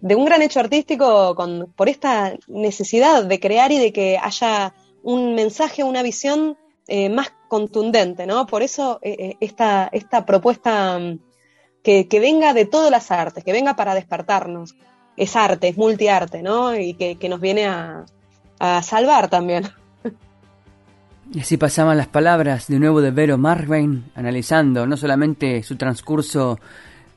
De 0.00 0.14
un 0.14 0.24
gran 0.24 0.42
hecho 0.42 0.60
artístico 0.60 1.34
con, 1.34 1.72
por 1.76 1.88
esta 1.88 2.34
necesidad 2.48 3.24
de 3.24 3.40
crear 3.40 3.72
y 3.72 3.78
de 3.78 3.92
que 3.92 4.18
haya 4.18 4.74
un 5.02 5.34
mensaje, 5.34 5.84
una 5.84 6.02
visión 6.02 6.58
eh, 6.88 7.08
más 7.08 7.32
contundente, 7.48 8.26
¿no? 8.26 8.46
Por 8.46 8.62
eso 8.62 8.98
eh, 9.02 9.16
eh, 9.18 9.36
esta, 9.40 9.88
esta 9.92 10.26
propuesta 10.26 10.98
mm, 10.98 11.18
que, 11.82 12.08
que 12.08 12.20
venga 12.20 12.52
de 12.52 12.66
todas 12.66 12.90
las 12.90 13.10
artes, 13.10 13.42
que 13.44 13.52
venga 13.52 13.74
para 13.76 13.94
despertarnos. 13.94 14.74
Es 15.16 15.36
arte, 15.36 15.68
es 15.68 15.76
multiarte, 15.76 16.42
¿no? 16.42 16.74
Y 16.74 16.94
que, 16.94 17.16
que 17.16 17.28
nos 17.28 17.40
viene 17.40 17.66
a, 17.66 18.04
a 18.58 18.82
salvar 18.82 19.28
también. 19.28 19.68
Y 21.32 21.40
así 21.40 21.56
pasaban 21.56 21.96
las 21.96 22.08
palabras 22.08 22.66
de 22.66 22.80
nuevo 22.80 23.00
de 23.00 23.12
Vero 23.12 23.38
Marvein, 23.38 24.10
analizando 24.16 24.86
no 24.86 24.96
solamente 24.96 25.62
su 25.62 25.76
transcurso 25.76 26.58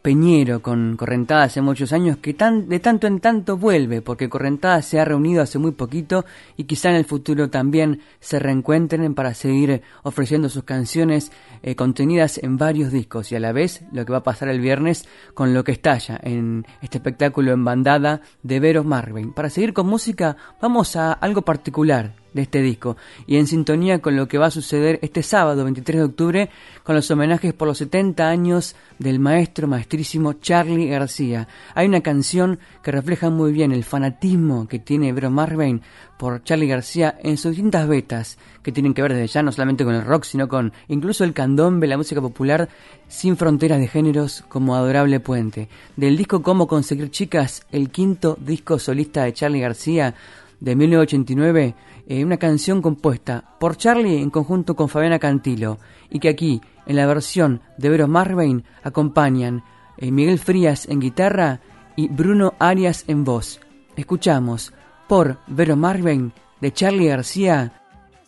peñero 0.03 0.61
con 0.61 0.97
Correntada 0.97 1.43
hace 1.43 1.61
muchos 1.61 1.93
años, 1.93 2.17
que 2.17 2.33
tan, 2.33 2.67
de 2.67 2.81
tanto 2.81 3.07
en 3.07 3.21
tanto 3.21 3.57
vuelve, 3.57 4.01
porque 4.01 4.27
Correntada 4.29 4.81
se 4.81 4.99
ha 4.99 5.05
reunido 5.05 5.41
hace 5.41 5.59
muy 5.59 5.71
poquito 5.71 6.25
y 6.57 6.65
quizá 6.65 6.89
en 6.89 6.97
el 6.97 7.05
futuro 7.05 7.49
también 7.49 8.01
se 8.19 8.37
reencuentren 8.37 9.15
para 9.15 9.33
seguir 9.33 9.81
ofreciendo 10.03 10.49
sus 10.49 10.65
canciones 10.65 11.31
eh, 11.63 11.75
contenidas 11.75 12.37
en 12.43 12.57
varios 12.57 12.91
discos 12.91 13.31
y 13.31 13.37
a 13.37 13.39
la 13.39 13.53
vez 13.53 13.85
lo 13.93 14.05
que 14.05 14.11
va 14.11 14.19
a 14.19 14.23
pasar 14.23 14.49
el 14.49 14.59
viernes 14.59 15.07
con 15.33 15.53
lo 15.53 15.63
que 15.63 15.71
estalla 15.71 16.19
en 16.21 16.67
este 16.81 16.97
espectáculo 16.97 17.53
en 17.53 17.63
bandada 17.63 18.21
de 18.43 18.59
Vero 18.59 18.83
Marvein. 18.83 19.31
Para 19.31 19.49
seguir 19.49 19.73
con 19.73 19.87
música 19.87 20.35
vamos 20.61 20.97
a 20.97 21.13
algo 21.13 21.43
particular 21.43 22.22
de 22.33 22.41
este 22.43 22.61
disco 22.61 22.97
y 23.27 23.37
en 23.37 23.47
sintonía 23.47 23.99
con 23.99 24.15
lo 24.15 24.27
que 24.27 24.37
va 24.37 24.47
a 24.47 24.51
suceder 24.51 24.99
este 25.01 25.23
sábado 25.23 25.63
23 25.63 25.99
de 25.99 26.05
octubre 26.05 26.49
con 26.83 26.95
los 26.95 27.09
homenajes 27.11 27.53
por 27.53 27.67
los 27.67 27.77
70 27.77 28.27
años 28.27 28.75
del 28.99 29.19
maestro 29.19 29.67
maestrísimo 29.67 30.33
Charlie 30.33 30.87
García. 30.87 31.47
Hay 31.75 31.87
una 31.87 32.01
canción 32.01 32.59
que 32.81 32.91
refleja 32.91 33.29
muy 33.29 33.51
bien 33.51 33.71
el 33.71 33.83
fanatismo 33.83 34.67
que 34.67 34.79
tiene 34.79 35.13
Bro 35.13 35.29
Marvin 35.29 35.81
por 36.17 36.43
Charlie 36.43 36.67
García 36.67 37.17
en 37.21 37.37
sus 37.37 37.51
distintas 37.51 37.87
vetas 37.87 38.37
que 38.61 38.71
tienen 38.71 38.93
que 38.93 39.01
ver 39.01 39.13
desde 39.13 39.27
ya 39.27 39.43
no 39.43 39.51
solamente 39.51 39.83
con 39.83 39.95
el 39.95 40.05
rock 40.05 40.23
sino 40.23 40.47
con 40.47 40.73
incluso 40.87 41.23
el 41.23 41.33
candombe, 41.33 41.87
la 41.87 41.97
música 41.97 42.21
popular 42.21 42.69
sin 43.07 43.37
fronteras 43.37 43.79
de 43.79 43.87
géneros 43.87 44.43
como 44.47 44.75
Adorable 44.75 45.19
Puente. 45.19 45.69
Del 45.95 46.17
disco 46.17 46.41
Cómo 46.41 46.67
conseguir 46.67 47.11
chicas, 47.11 47.65
el 47.71 47.89
quinto 47.89 48.37
disco 48.39 48.79
solista 48.79 49.23
de 49.23 49.33
Charlie 49.33 49.61
García 49.61 50.15
de 50.59 50.75
1989, 50.77 51.75
eh, 52.07 52.23
una 52.23 52.37
canción 52.37 52.81
compuesta 52.81 53.55
por 53.59 53.77
Charlie 53.77 54.21
en 54.21 54.29
conjunto 54.29 54.75
con 54.75 54.89
Fabiana 54.89 55.19
Cantilo 55.19 55.79
y 56.09 56.19
que 56.19 56.29
aquí, 56.29 56.61
en 56.85 56.95
la 56.95 57.05
versión 57.05 57.61
de 57.77 57.89
Vero 57.89 58.07
Marvin, 58.07 58.63
acompañan 58.83 59.63
eh, 59.97 60.11
Miguel 60.11 60.39
Frías 60.39 60.87
en 60.87 60.99
guitarra 60.99 61.61
y 61.95 62.07
Bruno 62.07 62.53
Arias 62.59 63.05
en 63.07 63.23
voz. 63.23 63.59
Escuchamos 63.95 64.73
por 65.07 65.37
Vero 65.47 65.75
Marvin 65.75 66.33
de 66.61 66.73
Charlie 66.73 67.07
García 67.07 67.79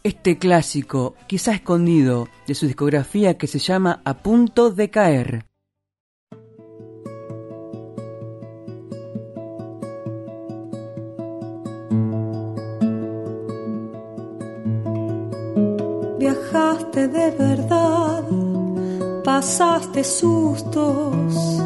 este 0.06 0.38
clásico, 0.38 1.16
quizá 1.26 1.54
escondido, 1.56 2.28
de 2.46 2.54
su 2.54 2.68
discografía 2.68 3.40
que 3.40 3.48
se 3.48 3.58
llama 3.58 4.04
A 4.06 4.14
punto 4.14 4.70
de 4.70 4.92
caer. 4.92 5.46
De 16.96 17.30
verdad, 17.30 18.24
pasaste 19.26 20.02
sustos, 20.02 21.62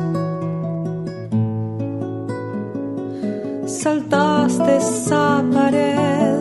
saltaste 3.67 4.77
esa 4.77 5.43
pared. 5.53 6.39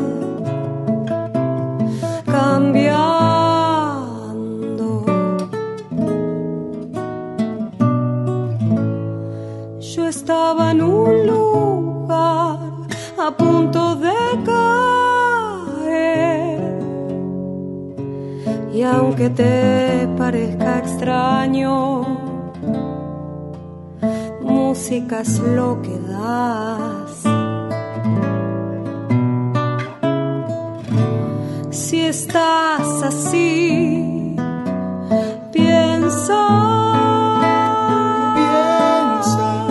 Cambiando. 2.25 3.05
Yo 9.81 10.07
estaba 10.09 10.71
en 10.71 10.81
un 10.81 11.27
lugar 11.27 12.59
a 13.19 13.31
punto 13.37 13.97
de 13.97 14.28
Y 18.79 18.83
aunque 18.85 19.29
te 19.29 20.09
parezca 20.17 20.79
extraño, 20.79 22.03
música 24.41 25.23
es 25.23 25.41
lo 25.41 25.83
que 25.83 25.99
das. 25.99 27.25
si 31.71 32.03
estás 32.03 33.03
así, 33.03 34.37
piensa. 35.53 36.41
Piensa, 38.37 39.69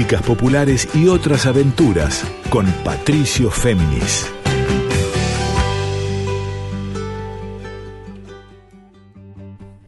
Músicas 0.00 0.22
populares 0.22 0.88
y 0.94 1.08
otras 1.08 1.44
aventuras 1.44 2.24
con 2.48 2.64
Patricio 2.82 3.50
Féminis. 3.50 4.32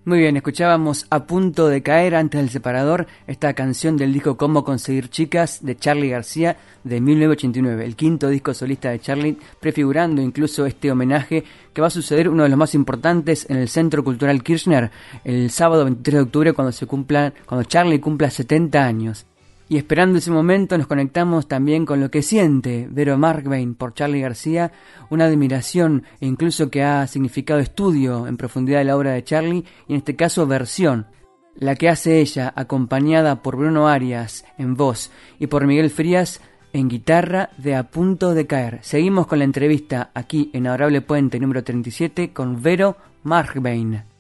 Muy 0.04 0.18
bien, 0.18 0.36
escuchábamos 0.36 1.06
A 1.08 1.24
punto 1.24 1.68
de 1.68 1.82
caer 1.82 2.14
antes 2.14 2.38
del 2.42 2.50
separador 2.50 3.06
esta 3.26 3.54
canción 3.54 3.96
del 3.96 4.12
disco 4.12 4.36
Cómo 4.36 4.64
conseguir 4.64 5.08
chicas 5.08 5.64
de 5.64 5.76
Charlie 5.76 6.10
García 6.10 6.58
de 6.84 7.00
1989, 7.00 7.82
el 7.82 7.96
quinto 7.96 8.28
disco 8.28 8.52
solista 8.52 8.90
de 8.90 9.00
Charlie, 9.00 9.38
prefigurando 9.60 10.20
incluso 10.20 10.66
este 10.66 10.92
homenaje 10.92 11.42
que 11.72 11.80
va 11.80 11.86
a 11.86 11.90
suceder 11.90 12.28
uno 12.28 12.42
de 12.42 12.50
los 12.50 12.58
más 12.58 12.74
importantes 12.74 13.48
en 13.48 13.56
el 13.56 13.68
Centro 13.70 14.04
Cultural 14.04 14.42
Kirchner 14.42 14.90
el 15.24 15.50
sábado 15.50 15.84
23 15.84 16.16
de 16.16 16.22
octubre 16.22 16.52
cuando 16.52 16.72
se 16.72 16.84
cumpla, 16.84 17.32
cuando 17.46 17.64
Charlie 17.64 17.98
cumpla 17.98 18.28
70 18.28 18.84
años. 18.84 19.24
Y 19.72 19.78
esperando 19.78 20.18
ese 20.18 20.30
momento 20.30 20.76
nos 20.76 20.86
conectamos 20.86 21.48
también 21.48 21.86
con 21.86 21.98
lo 21.98 22.10
que 22.10 22.20
siente 22.20 22.86
Vero 22.90 23.16
Markbain 23.16 23.74
por 23.74 23.94
Charlie 23.94 24.20
García, 24.20 24.70
una 25.08 25.24
admiración 25.24 26.02
e 26.20 26.26
incluso 26.26 26.68
que 26.68 26.82
ha 26.82 27.06
significado 27.06 27.58
estudio 27.58 28.26
en 28.26 28.36
profundidad 28.36 28.80
de 28.80 28.84
la 28.84 28.98
obra 28.98 29.12
de 29.12 29.24
Charlie 29.24 29.64
y 29.88 29.94
en 29.94 29.96
este 29.96 30.14
caso 30.14 30.46
versión, 30.46 31.06
la 31.54 31.74
que 31.74 31.88
hace 31.88 32.20
ella 32.20 32.52
acompañada 32.54 33.40
por 33.40 33.56
Bruno 33.56 33.88
Arias 33.88 34.44
en 34.58 34.76
voz 34.76 35.10
y 35.38 35.46
por 35.46 35.66
Miguel 35.66 35.88
Frías 35.88 36.42
en 36.74 36.90
guitarra 36.90 37.48
de 37.56 37.74
A 37.74 37.84
Punto 37.84 38.34
de 38.34 38.46
Caer. 38.46 38.80
Seguimos 38.82 39.26
con 39.26 39.38
la 39.38 39.46
entrevista 39.46 40.10
aquí 40.12 40.50
en 40.52 40.66
Adorable 40.66 41.00
Puente 41.00 41.40
número 41.40 41.64
37 41.64 42.34
con 42.34 42.60
Vero 42.60 42.98
Markbain. 43.22 44.11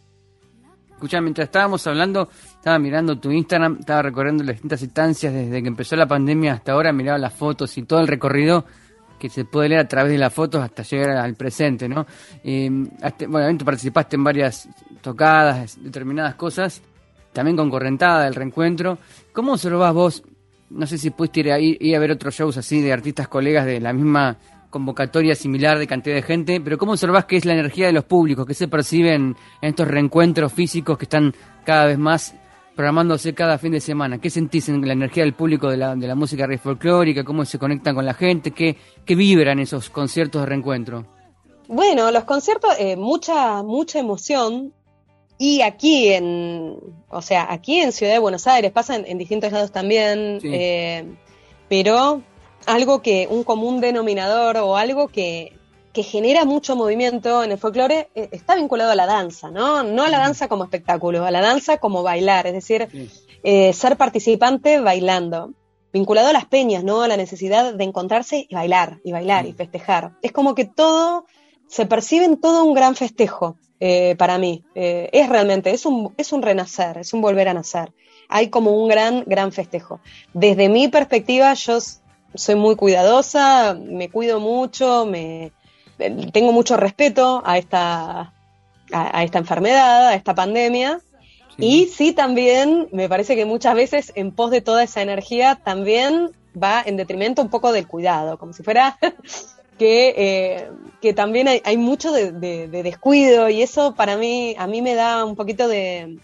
Escucha, 1.02 1.20
mientras 1.20 1.46
estábamos 1.46 1.84
hablando, 1.88 2.28
estaba 2.30 2.78
mirando 2.78 3.18
tu 3.18 3.32
Instagram, 3.32 3.78
estaba 3.80 4.02
recorriendo 4.02 4.44
las 4.44 4.54
distintas 4.54 4.82
instancias 4.82 5.34
desde 5.34 5.60
que 5.60 5.66
empezó 5.66 5.96
la 5.96 6.06
pandemia 6.06 6.52
hasta 6.52 6.70
ahora, 6.70 6.92
miraba 6.92 7.18
las 7.18 7.32
fotos 7.32 7.76
y 7.76 7.82
todo 7.82 7.98
el 7.98 8.06
recorrido 8.06 8.64
que 9.18 9.28
se 9.28 9.44
puede 9.44 9.70
leer 9.70 9.80
a 9.80 9.88
través 9.88 10.12
de 10.12 10.18
las 10.18 10.32
fotos 10.32 10.62
hasta 10.62 10.84
llegar 10.84 11.16
al 11.16 11.34
presente, 11.34 11.88
¿no? 11.88 12.06
Eh, 12.44 12.70
bueno, 13.26 13.58
tú 13.58 13.64
participaste 13.64 14.14
en 14.14 14.22
varias 14.22 14.68
tocadas, 15.00 15.76
determinadas 15.82 16.36
cosas, 16.36 16.80
también 17.32 17.56
con 17.56 17.68
Correntada, 17.68 18.26
del 18.26 18.36
reencuentro. 18.36 18.96
¿Cómo 19.32 19.54
observás 19.54 19.92
vos? 19.92 20.22
No 20.70 20.86
sé 20.86 20.98
si 20.98 21.10
pudiste 21.10 21.40
ir 21.40 21.50
a, 21.50 21.58
ir 21.58 21.96
a 21.96 21.98
ver 21.98 22.12
otros 22.12 22.32
shows 22.32 22.58
así 22.58 22.80
de 22.80 22.92
artistas 22.92 23.26
colegas 23.26 23.66
de 23.66 23.80
la 23.80 23.92
misma 23.92 24.36
convocatoria 24.72 25.36
similar 25.36 25.78
de 25.78 25.86
cantidad 25.86 26.16
de 26.16 26.22
gente, 26.22 26.60
pero 26.60 26.78
¿cómo 26.78 26.92
observás 26.92 27.26
que 27.26 27.36
es 27.36 27.44
la 27.44 27.52
energía 27.52 27.86
de 27.86 27.92
los 27.92 28.04
públicos, 28.04 28.44
que 28.46 28.54
se 28.54 28.66
perciben 28.66 29.36
en 29.60 29.68
estos 29.68 29.86
reencuentros 29.86 30.52
físicos 30.52 30.98
que 30.98 31.04
están 31.04 31.32
cada 31.64 31.86
vez 31.86 31.98
más 31.98 32.34
programándose 32.74 33.34
cada 33.34 33.58
fin 33.58 33.72
de 33.72 33.80
semana? 33.80 34.18
¿Qué 34.18 34.30
sentís 34.30 34.68
en 34.70 34.84
la 34.84 34.94
energía 34.94 35.22
del 35.22 35.34
público 35.34 35.70
de 35.70 35.76
la, 35.76 35.94
de 35.94 36.08
la 36.08 36.16
música 36.16 36.46
rey 36.46 36.58
folclórica? 36.58 37.22
¿Cómo 37.22 37.44
se 37.44 37.58
conectan 37.58 37.94
con 37.94 38.06
la 38.06 38.14
gente? 38.14 38.50
¿Qué, 38.50 38.76
qué 39.04 39.14
vibran 39.14 39.60
esos 39.60 39.90
conciertos 39.90 40.40
de 40.40 40.46
reencuentro? 40.46 41.06
Bueno, 41.68 42.10
los 42.10 42.24
conciertos, 42.24 42.72
eh, 42.78 42.96
mucha, 42.96 43.62
mucha 43.62 43.98
emoción. 44.00 44.72
Y 45.38 45.60
aquí 45.60 46.08
en, 46.08 46.78
o 47.10 47.20
sea, 47.20 47.52
aquí 47.52 47.78
en 47.80 47.92
Ciudad 47.92 48.12
de 48.12 48.18
Buenos 48.18 48.46
Aires, 48.46 48.72
pasa 48.72 48.96
en, 48.96 49.18
distintos 49.18 49.52
lados 49.52 49.70
también, 49.70 50.38
eh, 50.44 51.04
pero 51.68 52.22
algo 52.66 53.02
que, 53.02 53.28
un 53.30 53.44
común 53.44 53.80
denominador 53.80 54.56
o 54.58 54.76
algo 54.76 55.08
que, 55.08 55.52
que 55.92 56.02
genera 56.02 56.44
mucho 56.44 56.74
movimiento 56.74 57.44
en 57.44 57.52
el 57.52 57.58
folclore 57.58 58.08
eh, 58.14 58.28
está 58.32 58.56
vinculado 58.56 58.92
a 58.92 58.94
la 58.94 59.06
danza, 59.06 59.50
¿no? 59.50 59.82
No 59.82 60.04
a 60.04 60.08
la 60.08 60.18
danza 60.18 60.48
como 60.48 60.64
espectáculo, 60.64 61.24
a 61.26 61.30
la 61.30 61.40
danza 61.40 61.78
como 61.78 62.02
bailar, 62.02 62.46
es 62.46 62.54
decir, 62.54 62.88
eh, 63.42 63.72
ser 63.72 63.96
participante 63.96 64.80
bailando. 64.80 65.52
Vinculado 65.92 66.28
a 66.28 66.32
las 66.32 66.46
peñas, 66.46 66.82
¿no? 66.82 67.02
A 67.02 67.08
la 67.08 67.18
necesidad 67.18 67.74
de 67.74 67.84
encontrarse 67.84 68.46
y 68.48 68.54
bailar, 68.54 69.00
y 69.04 69.12
bailar, 69.12 69.44
y 69.44 69.52
festejar. 69.52 70.12
Es 70.22 70.32
como 70.32 70.54
que 70.54 70.64
todo, 70.64 71.26
se 71.68 71.84
percibe 71.84 72.24
en 72.24 72.40
todo 72.40 72.64
un 72.64 72.72
gran 72.72 72.96
festejo 72.96 73.58
eh, 73.78 74.16
para 74.16 74.38
mí. 74.38 74.64
es 74.74 75.28
realmente, 75.28 75.70
es 75.70 75.84
un, 75.84 76.14
es 76.16 76.32
un 76.32 76.40
renacer, 76.40 76.96
es 76.96 77.12
un 77.12 77.20
volver 77.20 77.48
a 77.48 77.54
nacer. 77.54 77.92
Hay 78.30 78.48
como 78.48 78.70
un 78.70 78.88
gran, 78.88 79.24
gran 79.26 79.52
festejo. 79.52 80.00
Desde 80.32 80.70
mi 80.70 80.88
perspectiva, 80.88 81.52
yo 81.52 81.78
soy 82.34 82.54
muy 82.54 82.76
cuidadosa, 82.76 83.74
me 83.74 84.10
cuido 84.10 84.40
mucho, 84.40 85.06
me 85.06 85.52
tengo 86.32 86.52
mucho 86.52 86.76
respeto 86.76 87.42
a 87.44 87.58
esta, 87.58 88.32
a, 88.92 89.24
esta 89.24 89.38
enfermedad, 89.38 90.08
a 90.08 90.14
esta 90.14 90.34
pandemia. 90.34 91.00
Y 91.58 91.86
sí, 91.86 92.12
también 92.12 92.88
me 92.92 93.08
parece 93.08 93.36
que 93.36 93.44
muchas 93.44 93.74
veces 93.74 94.12
en 94.14 94.32
pos 94.32 94.50
de 94.50 94.62
toda 94.62 94.82
esa 94.82 95.02
energía 95.02 95.60
también 95.62 96.30
va 96.60 96.82
en 96.84 96.96
detrimento 96.96 97.42
un 97.42 97.50
poco 97.50 97.72
del 97.72 97.86
cuidado, 97.86 98.38
como 98.38 98.52
si 98.52 98.62
fuera 98.62 98.98
que, 99.78 100.14
eh, 100.16 100.70
que 101.00 101.12
también 101.12 101.48
hay, 101.48 101.60
hay 101.64 101.76
mucho 101.76 102.12
de, 102.12 102.32
descuido 102.68 103.48
y 103.48 103.62
eso 103.62 103.94
para 103.94 104.16
mí, 104.16 104.54
a 104.58 104.66
mí 104.66 104.80
me 104.82 104.94
da 104.94 105.24
un 105.24 105.36
poquito 105.36 105.68
de, 105.68 106.18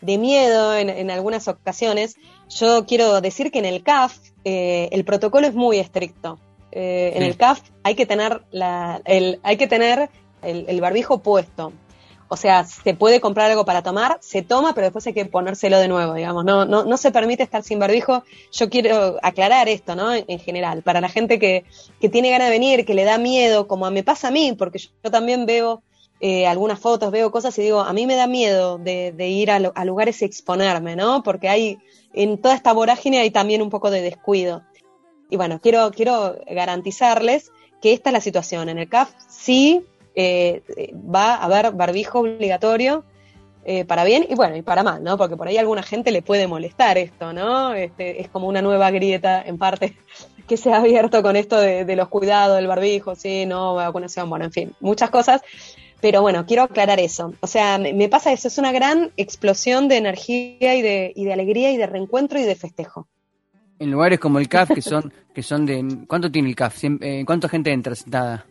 de 0.00 0.18
miedo 0.18 0.74
en, 0.74 0.88
en, 0.88 1.10
algunas 1.10 1.46
ocasiones. 1.46 2.16
Yo 2.48 2.86
quiero 2.86 3.20
decir 3.20 3.50
que 3.50 3.58
en 3.58 3.64
el 3.64 3.82
CAF 3.82 4.18
eh, 4.44 4.88
el 4.92 5.04
protocolo 5.04 5.46
es 5.46 5.54
muy 5.54 5.78
estricto. 5.78 6.38
Eh, 6.72 7.12
en 7.14 7.22
el 7.22 7.36
CAF 7.36 7.60
hay 7.82 7.94
que 7.94 8.04
tener, 8.04 8.42
la, 8.50 9.00
el, 9.04 9.40
hay 9.42 9.56
que 9.56 9.66
tener 9.66 10.10
el, 10.42 10.80
barbijo 10.80 11.18
puesto. 11.18 11.72
O 12.28 12.36
sea, 12.36 12.64
se 12.64 12.94
puede 12.94 13.20
comprar 13.20 13.50
algo 13.50 13.64
para 13.64 13.82
tomar, 13.82 14.18
se 14.20 14.42
toma, 14.42 14.74
pero 14.74 14.86
después 14.86 15.06
hay 15.06 15.12
que 15.12 15.24
ponérselo 15.24 15.78
de 15.78 15.88
nuevo, 15.88 16.14
digamos. 16.14 16.44
No, 16.44 16.64
no, 16.64 16.84
no 16.84 16.96
se 16.96 17.12
permite 17.12 17.42
estar 17.42 17.62
sin 17.62 17.78
barbijo. 17.78 18.24
Yo 18.50 18.68
quiero 18.70 19.18
aclarar 19.22 19.68
esto, 19.68 19.94
¿no? 19.94 20.12
En, 20.12 20.38
general, 20.40 20.82
para 20.82 21.00
la 21.00 21.08
gente 21.08 21.38
que, 21.38 21.64
que, 22.00 22.08
tiene 22.08 22.30
ganas 22.30 22.48
de 22.48 22.52
venir, 22.52 22.84
que 22.84 22.94
le 22.94 23.04
da 23.04 23.18
miedo, 23.18 23.68
como 23.68 23.88
me 23.90 24.02
pasa 24.02 24.28
a 24.28 24.30
mí, 24.30 24.54
porque 24.58 24.78
yo, 24.78 25.10
también 25.10 25.46
veo 25.46 25.82
eh, 26.18 26.46
algunas 26.46 26.80
fotos, 26.80 27.12
veo 27.12 27.30
cosas 27.30 27.56
y 27.58 27.62
digo, 27.62 27.80
a 27.80 27.92
mí 27.92 28.06
me 28.06 28.16
da 28.16 28.26
miedo 28.26 28.78
de, 28.78 29.12
de 29.12 29.28
ir 29.28 29.50
a, 29.50 29.56
a, 29.56 29.84
lugares 29.84 30.20
y 30.22 30.24
exponerme, 30.24 30.96
¿no? 30.96 31.22
Porque 31.22 31.48
hay, 31.48 31.78
en 32.14 32.38
toda 32.38 32.54
esta 32.54 32.72
vorágine 32.72 33.18
hay 33.18 33.30
también 33.30 33.62
un 33.62 33.70
poco 33.70 33.90
de 33.90 34.02
descuido. 34.02 34.62
Y 35.30 35.36
bueno, 35.36 35.60
quiero, 35.60 35.90
quiero 35.90 36.36
garantizarles 36.46 37.50
que 37.82 37.92
esta 37.92 38.10
es 38.10 38.14
la 38.14 38.20
situación. 38.20 38.68
En 38.68 38.78
el 38.78 38.88
CAF 38.88 39.10
sí 39.28 39.84
eh, 40.14 40.62
va 40.94 41.34
a 41.34 41.44
haber 41.44 41.72
barbijo 41.72 42.20
obligatorio 42.20 43.04
eh, 43.66 43.86
para 43.86 44.04
bien 44.04 44.26
y 44.28 44.34
bueno, 44.34 44.56
y 44.56 44.62
para 44.62 44.82
mal, 44.82 45.02
¿no? 45.02 45.16
Porque 45.16 45.38
por 45.38 45.48
ahí 45.48 45.56
a 45.56 45.60
alguna 45.60 45.82
gente 45.82 46.10
le 46.10 46.20
puede 46.20 46.46
molestar 46.46 46.98
esto, 46.98 47.32
¿no? 47.32 47.72
Este, 47.72 48.20
es 48.20 48.28
como 48.28 48.46
una 48.46 48.60
nueva 48.60 48.90
grieta 48.90 49.40
en 49.40 49.56
parte 49.56 49.96
que 50.46 50.58
se 50.58 50.70
ha 50.70 50.76
abierto 50.76 51.22
con 51.22 51.34
esto 51.34 51.58
de, 51.58 51.96
los 51.96 52.08
cuidados 52.08 52.56
del 52.56 52.66
barbijo, 52.66 53.14
sí, 53.14 53.46
no, 53.46 53.74
vacunación, 53.74 54.28
bueno, 54.28 54.44
en 54.44 54.52
fin, 54.52 54.72
muchas 54.80 55.08
cosas. 55.08 55.40
Pero 56.04 56.20
bueno, 56.20 56.44
quiero 56.44 56.64
aclarar 56.64 57.00
eso. 57.00 57.32
O 57.40 57.46
sea, 57.46 57.78
me, 57.78 58.10
pasa 58.10 58.30
eso, 58.30 58.48
es 58.48 58.58
una 58.58 58.72
gran 58.72 59.10
explosión 59.16 59.88
de 59.88 59.96
energía 59.96 60.74
y 60.74 60.82
de, 60.82 61.14
y 61.16 61.24
de 61.24 61.32
alegría 61.32 61.72
y 61.72 61.78
de 61.78 61.86
reencuentro 61.86 62.38
y 62.38 62.42
de 62.42 62.54
festejo. 62.54 63.08
En 63.78 63.90
lugares 63.90 64.20
como 64.20 64.38
el 64.38 64.46
CAF, 64.46 64.72
que 64.74 64.82
son, 64.82 65.10
que 65.34 65.42
son 65.42 65.64
de... 65.64 66.04
¿Cuánto 66.06 66.30
tiene 66.30 66.50
el 66.50 66.56
CAF? 66.56 66.84
Eh, 66.84 67.22
¿Cuánta 67.24 67.48
gente 67.48 67.72
entra 67.72 67.94
sentada? 67.94 68.44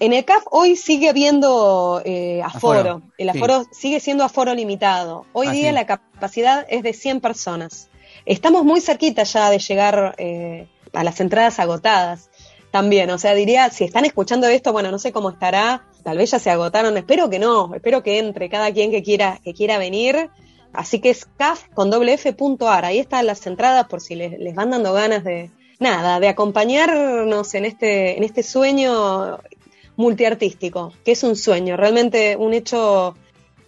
En 0.00 0.12
el 0.12 0.22
CAF 0.26 0.44
hoy 0.50 0.76
sigue 0.76 1.08
habiendo 1.08 2.02
eh, 2.04 2.42
aforo. 2.44 3.00
El 3.16 3.30
aforo 3.30 3.64
sigue 3.72 3.98
siendo 3.98 4.22
aforo 4.22 4.54
limitado. 4.54 5.24
Hoy 5.32 5.46
ah, 5.46 5.52
día 5.52 5.72
la 5.72 5.86
capacidad 5.86 6.66
es 6.68 6.82
de 6.82 6.92
100 6.92 7.22
personas. 7.22 7.88
Estamos 8.26 8.64
muy 8.64 8.82
cerquita 8.82 9.22
ya 9.22 9.48
de 9.48 9.60
llegar 9.60 10.14
eh, 10.18 10.68
a 10.92 11.02
las 11.04 11.22
entradas 11.22 11.58
agotadas 11.58 12.28
también. 12.70 13.08
O 13.08 13.16
sea, 13.16 13.32
diría, 13.32 13.70
si 13.70 13.84
están 13.84 14.04
escuchando 14.04 14.46
esto, 14.46 14.74
bueno, 14.74 14.90
no 14.90 14.98
sé 14.98 15.10
cómo 15.10 15.30
estará, 15.30 15.86
tal 16.06 16.18
vez 16.18 16.30
ya 16.30 16.38
se 16.38 16.50
agotaron, 16.50 16.96
espero 16.96 17.28
que 17.28 17.40
no, 17.40 17.74
espero 17.74 18.04
que 18.04 18.20
entre 18.20 18.48
cada 18.48 18.72
quien 18.72 18.92
que 18.92 19.02
quiera, 19.02 19.40
que 19.42 19.52
quiera 19.52 19.76
venir. 19.76 20.30
Así 20.72 21.00
que 21.00 21.10
es 21.10 21.24
caf 21.36 21.66
con 21.74 21.90
doble 21.90 22.12
F.ar, 22.12 22.84
ahí 22.84 23.00
están 23.00 23.26
las 23.26 23.44
entradas 23.44 23.88
por 23.88 24.00
si 24.00 24.14
les, 24.14 24.38
les, 24.38 24.54
van 24.54 24.70
dando 24.70 24.92
ganas 24.92 25.24
de, 25.24 25.50
nada, 25.80 26.20
de 26.20 26.28
acompañarnos 26.28 27.52
en 27.54 27.64
este, 27.64 28.16
en 28.16 28.22
este 28.22 28.44
sueño 28.44 29.40
multiartístico, 29.96 30.92
que 31.04 31.10
es 31.10 31.24
un 31.24 31.34
sueño, 31.34 31.76
realmente 31.76 32.36
un 32.36 32.54
hecho 32.54 33.16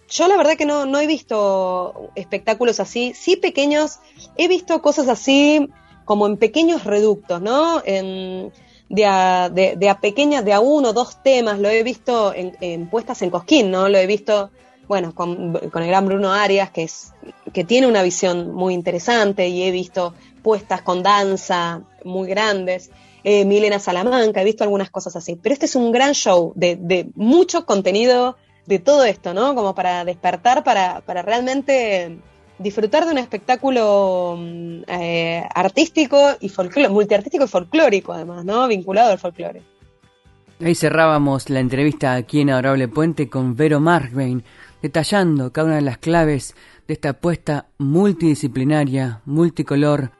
yo 0.07 0.27
la 0.29 0.37
verdad 0.37 0.55
que 0.55 0.65
no, 0.65 0.85
no 0.85 1.01
he 1.01 1.07
visto 1.07 2.09
espectáculos 2.15 2.79
así, 2.79 3.13
sí 3.15 3.35
pequeños, 3.35 3.99
he 4.37 4.47
visto 4.47 4.81
cosas 4.81 5.09
así 5.09 5.67
como 6.05 6.25
en 6.25 6.37
pequeños 6.37 6.85
reductos, 6.85 7.41
¿no? 7.41 7.83
En, 7.85 8.53
de 8.89 9.05
a, 9.05 9.49
de, 9.49 9.75
de 9.77 9.89
a 9.89 9.99
pequeñas, 9.99 10.43
de 10.43 10.53
a 10.53 10.59
uno, 10.59 10.93
dos 10.93 11.21
temas, 11.23 11.59
lo 11.59 11.69
he 11.69 11.83
visto 11.83 12.33
en, 12.35 12.89
puestas 12.89 13.21
en 13.21 13.29
Cosquín, 13.29 13.71
¿no? 13.71 13.87
Lo 13.87 13.97
he 13.97 14.07
visto, 14.07 14.49
bueno, 14.87 15.13
con, 15.13 15.53
con, 15.53 15.83
el 15.83 15.89
gran 15.89 16.07
Bruno 16.07 16.33
Arias, 16.33 16.71
que, 16.71 16.83
es, 16.83 17.13
que 17.53 17.63
tiene 17.63 17.87
una 17.87 18.01
visión 18.01 18.51
muy 18.51 18.73
interesante, 18.73 19.47
y 19.47 19.63
he 19.63 19.71
visto 19.71 20.15
puestas 20.41 20.81
con 20.81 21.03
danza 21.03 21.83
muy 22.03 22.27
grandes. 22.27 22.89
Eh, 23.23 23.45
Milena 23.45 23.79
Salamanca, 23.79 24.41
he 24.41 24.45
visto 24.45 24.63
algunas 24.63 24.89
cosas 24.89 25.15
así. 25.15 25.35
Pero 25.35 25.53
este 25.53 25.65
es 25.65 25.75
un 25.75 25.91
gran 25.91 26.13
show 26.13 26.53
de, 26.55 26.75
de 26.77 27.09
mucho 27.15 27.65
contenido 27.65 28.37
de 28.65 28.79
todo 28.79 29.03
esto, 29.03 29.33
¿no? 29.33 29.55
Como 29.55 29.75
para 29.75 30.05
despertar, 30.05 30.63
para, 30.63 31.01
para 31.01 31.21
realmente 31.21 32.19
disfrutar 32.59 33.05
de 33.05 33.11
un 33.11 33.17
espectáculo 33.17 34.35
mm, 34.37 34.81
eh, 34.87 35.43
artístico 35.55 36.17
y 36.39 36.49
folclórico, 36.49 36.93
multiartístico 36.93 37.45
y 37.45 37.47
folclórico 37.47 38.13
además, 38.13 38.45
¿no? 38.45 38.67
Vinculado 38.67 39.11
al 39.11 39.19
folclore. 39.19 39.61
Ahí 40.61 40.75
cerrábamos 40.75 41.49
la 41.49 41.61
entrevista 41.61 42.13
aquí 42.13 42.41
en 42.41 42.49
Adorable 42.49 42.89
Puente 42.89 43.29
con 43.29 43.55
Vero 43.55 43.79
Markbain, 43.79 44.43
detallando 44.81 45.53
cada 45.53 45.67
una 45.67 45.75
de 45.77 45.81
las 45.81 45.97
claves 45.97 46.53
de 46.85 46.95
esta 46.95 47.09
apuesta 47.09 47.67
multidisciplinaria, 47.77 49.21
multicolor, 49.25 50.11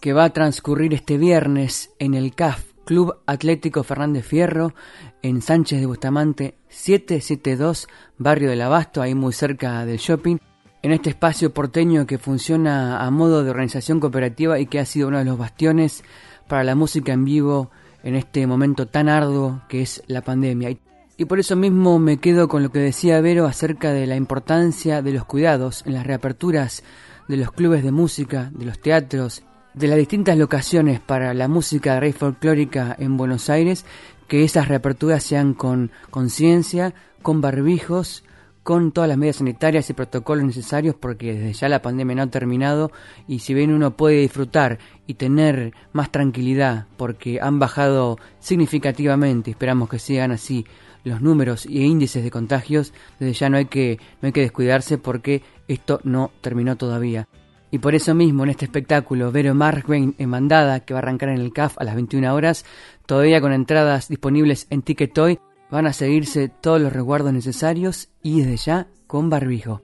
que 0.00 0.12
va 0.12 0.24
a 0.24 0.32
transcurrir 0.32 0.94
este 0.94 1.18
viernes 1.18 1.90
en 1.98 2.14
el 2.14 2.32
CAF, 2.32 2.62
Club 2.84 3.16
Atlético 3.26 3.82
Fernández 3.82 4.24
Fierro, 4.24 4.72
en 5.20 5.42
Sánchez 5.42 5.80
de 5.80 5.86
Bustamante 5.86 6.54
772, 6.68 7.88
barrio 8.18 8.50
del 8.50 8.62
Abasto, 8.62 9.02
ahí 9.02 9.16
muy 9.16 9.32
cerca 9.32 9.84
del 9.84 9.98
shopping 9.98 10.36
en 10.82 10.92
este 10.92 11.10
espacio 11.10 11.52
porteño 11.52 12.06
que 12.06 12.18
funciona 12.18 13.00
a 13.04 13.10
modo 13.10 13.42
de 13.42 13.50
organización 13.50 14.00
cooperativa 14.00 14.58
y 14.58 14.66
que 14.66 14.78
ha 14.78 14.84
sido 14.84 15.08
uno 15.08 15.18
de 15.18 15.24
los 15.24 15.38
bastiones 15.38 16.04
para 16.46 16.64
la 16.64 16.74
música 16.74 17.12
en 17.12 17.24
vivo 17.24 17.70
en 18.02 18.14
este 18.14 18.46
momento 18.46 18.86
tan 18.86 19.08
arduo 19.08 19.62
que 19.68 19.82
es 19.82 20.02
la 20.06 20.22
pandemia. 20.22 20.76
Y 21.16 21.24
por 21.24 21.40
eso 21.40 21.56
mismo 21.56 21.98
me 21.98 22.18
quedo 22.18 22.46
con 22.46 22.62
lo 22.62 22.70
que 22.70 22.78
decía 22.78 23.20
Vero 23.20 23.46
acerca 23.46 23.92
de 23.92 24.06
la 24.06 24.14
importancia 24.14 25.02
de 25.02 25.12
los 25.12 25.24
cuidados 25.24 25.82
en 25.84 25.94
las 25.94 26.06
reaperturas 26.06 26.84
de 27.26 27.36
los 27.36 27.50
clubes 27.50 27.82
de 27.82 27.90
música, 27.90 28.50
de 28.54 28.64
los 28.64 28.78
teatros, 28.78 29.42
de 29.74 29.88
las 29.88 29.98
distintas 29.98 30.38
locaciones 30.38 31.00
para 31.00 31.34
la 31.34 31.48
música 31.48 31.98
rey 31.98 32.12
folclórica 32.12 32.94
en 32.98 33.16
Buenos 33.16 33.50
Aires, 33.50 33.84
que 34.28 34.44
esas 34.44 34.68
reaperturas 34.68 35.24
sean 35.24 35.54
con 35.54 35.90
conciencia, 36.10 36.94
con 37.20 37.40
barbijos, 37.40 38.22
con 38.68 38.92
todas 38.92 39.08
las 39.08 39.16
medidas 39.16 39.36
sanitarias 39.36 39.88
y 39.88 39.94
protocolos 39.94 40.44
necesarios 40.44 40.94
porque 40.94 41.32
desde 41.32 41.54
ya 41.54 41.70
la 41.70 41.80
pandemia 41.80 42.16
no 42.16 42.22
ha 42.24 42.26
terminado 42.26 42.92
y 43.26 43.38
si 43.38 43.54
bien 43.54 43.72
uno 43.72 43.96
puede 43.96 44.20
disfrutar 44.20 44.78
y 45.06 45.14
tener 45.14 45.72
más 45.94 46.12
tranquilidad 46.12 46.84
porque 46.98 47.40
han 47.40 47.58
bajado 47.58 48.18
significativamente, 48.40 49.52
esperamos 49.52 49.88
que 49.88 49.98
sigan 49.98 50.32
así 50.32 50.66
los 51.02 51.22
números 51.22 51.64
y 51.64 51.82
índices 51.82 52.22
de 52.22 52.30
contagios, 52.30 52.92
desde 53.18 53.32
ya 53.32 53.48
no 53.48 53.56
hay 53.56 53.64
que 53.64 53.98
no 54.20 54.26
hay 54.26 54.32
que 54.32 54.42
descuidarse 54.42 54.98
porque 54.98 55.42
esto 55.66 56.00
no 56.04 56.30
terminó 56.42 56.76
todavía. 56.76 57.26
Y 57.70 57.78
por 57.78 57.94
eso 57.94 58.14
mismo 58.14 58.44
en 58.44 58.50
este 58.50 58.66
espectáculo 58.66 59.32
Vero 59.32 59.54
Markwain 59.54 60.14
en 60.18 60.28
Mandada, 60.28 60.80
que 60.80 60.92
va 60.92 61.00
a 61.00 61.02
arrancar 61.04 61.30
en 61.30 61.40
el 61.40 61.54
CAF 61.54 61.78
a 61.78 61.84
las 61.84 61.94
21 61.94 62.34
horas, 62.34 62.66
todavía 63.06 63.40
con 63.40 63.54
entradas 63.54 64.08
disponibles 64.08 64.66
en 64.68 64.82
Ticketoy, 64.82 65.38
Van 65.70 65.86
a 65.86 65.92
seguirse 65.92 66.48
todos 66.48 66.80
los 66.80 66.92
resguardos 66.92 67.32
necesarios 67.32 68.08
y 68.22 68.40
desde 68.40 68.56
ya 68.56 68.86
con 69.06 69.30
barbijo. 69.30 69.82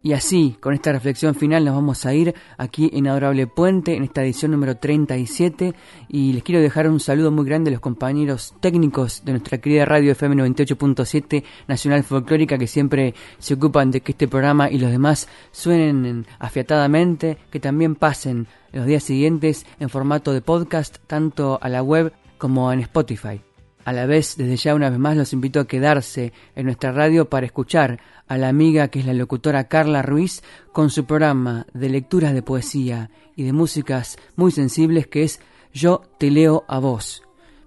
Y 0.00 0.12
así, 0.12 0.56
con 0.60 0.74
esta 0.74 0.92
reflexión 0.92 1.34
final, 1.34 1.64
nos 1.64 1.74
vamos 1.74 2.06
a 2.06 2.14
ir 2.14 2.32
aquí 2.56 2.88
en 2.92 3.08
Adorable 3.08 3.48
Puente, 3.48 3.96
en 3.96 4.04
esta 4.04 4.22
edición 4.22 4.52
número 4.52 4.76
37. 4.76 5.74
Y 6.08 6.32
les 6.32 6.44
quiero 6.44 6.60
dejar 6.60 6.88
un 6.88 7.00
saludo 7.00 7.32
muy 7.32 7.44
grande 7.44 7.70
a 7.70 7.72
los 7.72 7.80
compañeros 7.80 8.54
técnicos 8.60 9.24
de 9.24 9.32
nuestra 9.32 9.58
querida 9.58 9.84
radio 9.86 10.12
FM 10.12 10.36
98.7 10.36 11.42
Nacional 11.66 12.04
Folclórica, 12.04 12.56
que 12.58 12.68
siempre 12.68 13.14
se 13.38 13.54
ocupan 13.54 13.90
de 13.90 14.00
que 14.00 14.12
este 14.12 14.28
programa 14.28 14.70
y 14.70 14.78
los 14.78 14.92
demás 14.92 15.28
suenen 15.50 16.26
afiatadamente, 16.38 17.36
que 17.50 17.58
también 17.58 17.96
pasen 17.96 18.46
los 18.72 18.86
días 18.86 19.02
siguientes 19.02 19.66
en 19.80 19.88
formato 19.88 20.32
de 20.32 20.42
podcast, 20.42 20.98
tanto 21.08 21.58
a 21.60 21.68
la 21.68 21.82
web 21.82 22.12
como 22.38 22.72
en 22.72 22.80
Spotify. 22.80 23.47
A 23.88 23.92
la 23.94 24.04
vez, 24.04 24.36
desde 24.36 24.56
ya 24.56 24.74
una 24.74 24.90
vez 24.90 24.98
más 24.98 25.16
los 25.16 25.32
invito 25.32 25.60
a 25.60 25.66
quedarse 25.66 26.34
en 26.54 26.66
nuestra 26.66 26.92
radio 26.92 27.30
para 27.30 27.46
escuchar 27.46 27.98
a 28.26 28.36
la 28.36 28.50
amiga 28.50 28.88
que 28.88 29.00
es 29.00 29.06
la 29.06 29.14
locutora 29.14 29.64
Carla 29.64 30.02
Ruiz 30.02 30.42
con 30.74 30.90
su 30.90 31.06
programa 31.06 31.66
de 31.72 31.88
lecturas 31.88 32.34
de 32.34 32.42
poesía 32.42 33.08
y 33.34 33.44
de 33.44 33.54
músicas 33.54 34.18
muy 34.36 34.52
sensibles 34.52 35.06
que 35.06 35.22
es 35.22 35.40
Yo 35.72 36.02
te 36.18 36.30
leo 36.30 36.66
a 36.68 36.80
vos. 36.80 37.22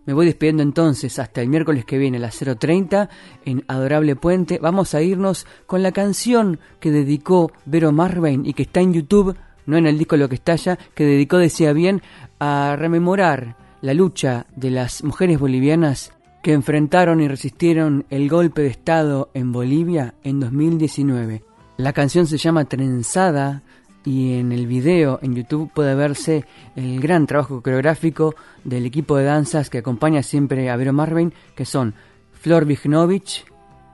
Me 0.05 0.13
voy 0.13 0.28
despidiendo 0.28 0.61
entonces 0.61 1.17
hasta 1.17 1.41
el 1.41 1.49
miércoles 1.49 1.86
que 1.86 1.97
viene 1.97 2.17
a 2.17 2.22
las 2.22 2.39
0.30 2.39 3.09
en 3.43 3.63
Adorable 3.67 4.15
Puente. 4.15 4.59
Vamos 4.59 4.93
a 4.93 5.01
irnos 5.01 5.47
con 5.65 5.82
la 5.82 5.91
canción 5.91 6.59
que 6.80 6.91
dedicó 6.91 7.51
Vero 7.65 7.91
Marvain 7.91 8.45
y 8.45 8.53
que 8.53 8.61
está 8.61 8.80
en 8.80 8.93
YouTube, 8.93 9.36
no 9.65 9.76
en 9.76 9.88
el 9.88 9.97
disco 9.97 10.17
Lo 10.17 10.30
que 10.30 10.36
estalla, 10.36 10.78
que 10.93 11.03
dedicó, 11.03 11.39
decía 11.39 11.74
bien, 11.74 12.03
a 12.39 12.76
rememorar 12.78 13.55
la 13.82 13.93
lucha 13.93 14.45
de 14.55 14.69
las 14.69 15.03
mujeres 15.03 15.39
bolivianas 15.39 16.13
que 16.43 16.53
enfrentaron 16.53 17.21
y 17.21 17.27
resistieron 17.27 18.05
el 18.09 18.29
golpe 18.29 18.61
de 18.61 18.67
Estado 18.67 19.29
en 19.34 19.51
Bolivia 19.51 20.15
en 20.23 20.39
2019. 20.39 21.43
La 21.77 21.93
canción 21.93 22.27
se 22.27 22.38
llama 22.38 22.65
Trenzada 22.65 23.63
y 24.05 24.34
en 24.34 24.51
el 24.51 24.67
video 24.67 25.19
en 25.21 25.36
YouTube 25.36 25.71
puede 25.73 25.93
verse 25.95 26.45
el 26.75 26.99
gran 26.99 27.27
trabajo 27.27 27.61
coreográfico 27.61 28.36
del 28.63 28.86
equipo 28.86 29.17
de 29.17 29.25
danzas 29.25 29.69
que 29.69 29.79
acompaña 29.79 30.23
siempre 30.23 30.69
a 30.69 30.75
Vero 30.75 30.93
Marvin, 30.93 31.34
que 31.55 31.65
son 31.65 31.93
Flor 32.34 32.65
Vignovich, 32.65 33.45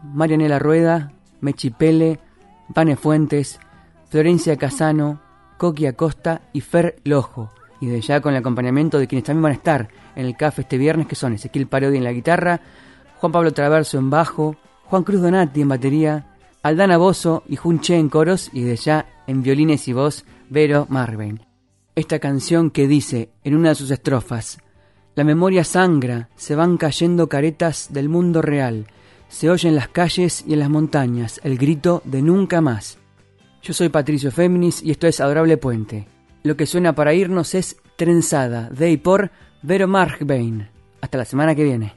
Marianela 0.03 0.59
Rueda, 0.59 1.13
Mechi 1.41 1.69
Pele, 1.69 2.19
Vane 2.69 2.95
Fuentes, 2.95 3.59
Florencia 4.09 4.55
Casano, 4.57 5.21
Coqui 5.57 5.85
Acosta 5.85 6.41
y 6.53 6.61
Fer 6.61 6.99
Lojo 7.03 7.51
y 7.79 7.87
de 7.87 8.01
ya 8.01 8.21
con 8.21 8.33
el 8.33 8.39
acompañamiento 8.39 8.99
de 8.99 9.07
quienes 9.07 9.25
también 9.25 9.43
van 9.43 9.51
a 9.51 9.55
estar 9.55 9.89
en 10.15 10.25
el 10.25 10.35
CAF 10.35 10.59
este 10.59 10.77
viernes, 10.77 11.07
que 11.07 11.15
son 11.15 11.33
Ezequiel 11.33 11.67
Parodi 11.67 11.97
en 11.97 12.03
la 12.03 12.11
guitarra, 12.11 12.61
Juan 13.17 13.31
Pablo 13.31 13.53
Traverso 13.53 13.97
en 13.97 14.09
bajo, 14.09 14.55
Juan 14.85 15.03
Cruz 15.03 15.21
Donati 15.21 15.61
en 15.61 15.69
batería, 15.69 16.37
Aldana 16.63 16.97
Bozo 16.97 17.43
y 17.47 17.55
Jun 17.55 17.79
Che 17.79 17.97
en 17.97 18.09
coros 18.09 18.49
y 18.53 18.61
de 18.61 18.75
ya 18.75 19.05
en 19.27 19.43
violines 19.43 19.87
y 19.87 19.93
voz, 19.93 20.25
Vero 20.49 20.85
Marvin. 20.89 21.41
Esta 21.95 22.19
canción 22.19 22.71
que 22.71 22.87
dice 22.87 23.31
en 23.43 23.55
una 23.55 23.69
de 23.69 23.75
sus 23.75 23.91
estrofas, 23.91 24.59
La 25.15 25.23
memoria 25.23 25.63
sangra, 25.63 26.29
se 26.35 26.55
van 26.55 26.77
cayendo 26.77 27.27
caretas 27.27 27.87
del 27.91 28.07
mundo 28.07 28.41
real, 28.41 28.87
se 29.29 29.49
oye 29.49 29.67
en 29.67 29.75
las 29.75 29.89
calles 29.89 30.43
y 30.47 30.53
en 30.53 30.59
las 30.59 30.69
montañas 30.69 31.41
el 31.43 31.57
grito 31.57 32.01
de 32.05 32.21
nunca 32.21 32.61
más. 32.61 32.97
Yo 33.61 33.73
soy 33.73 33.89
Patricio 33.89 34.31
Féminis 34.31 34.81
y 34.81 34.91
esto 34.91 35.07
es 35.07 35.19
Adorable 35.19 35.57
Puente. 35.57 36.16
Lo 36.47 36.55
que 36.55 36.65
suena 36.65 36.95
para 36.95 37.13
irnos 37.13 37.55
es 37.55 37.75
Trenzada, 37.97 38.69
de 38.69 38.89
y 38.89 38.95
por 38.95 39.31
Vero 39.63 39.89
Markbain. 39.89 40.69
Hasta 41.01 41.17
la 41.17 41.25
semana 41.25 41.55
que 41.55 41.65
viene. 41.65 41.96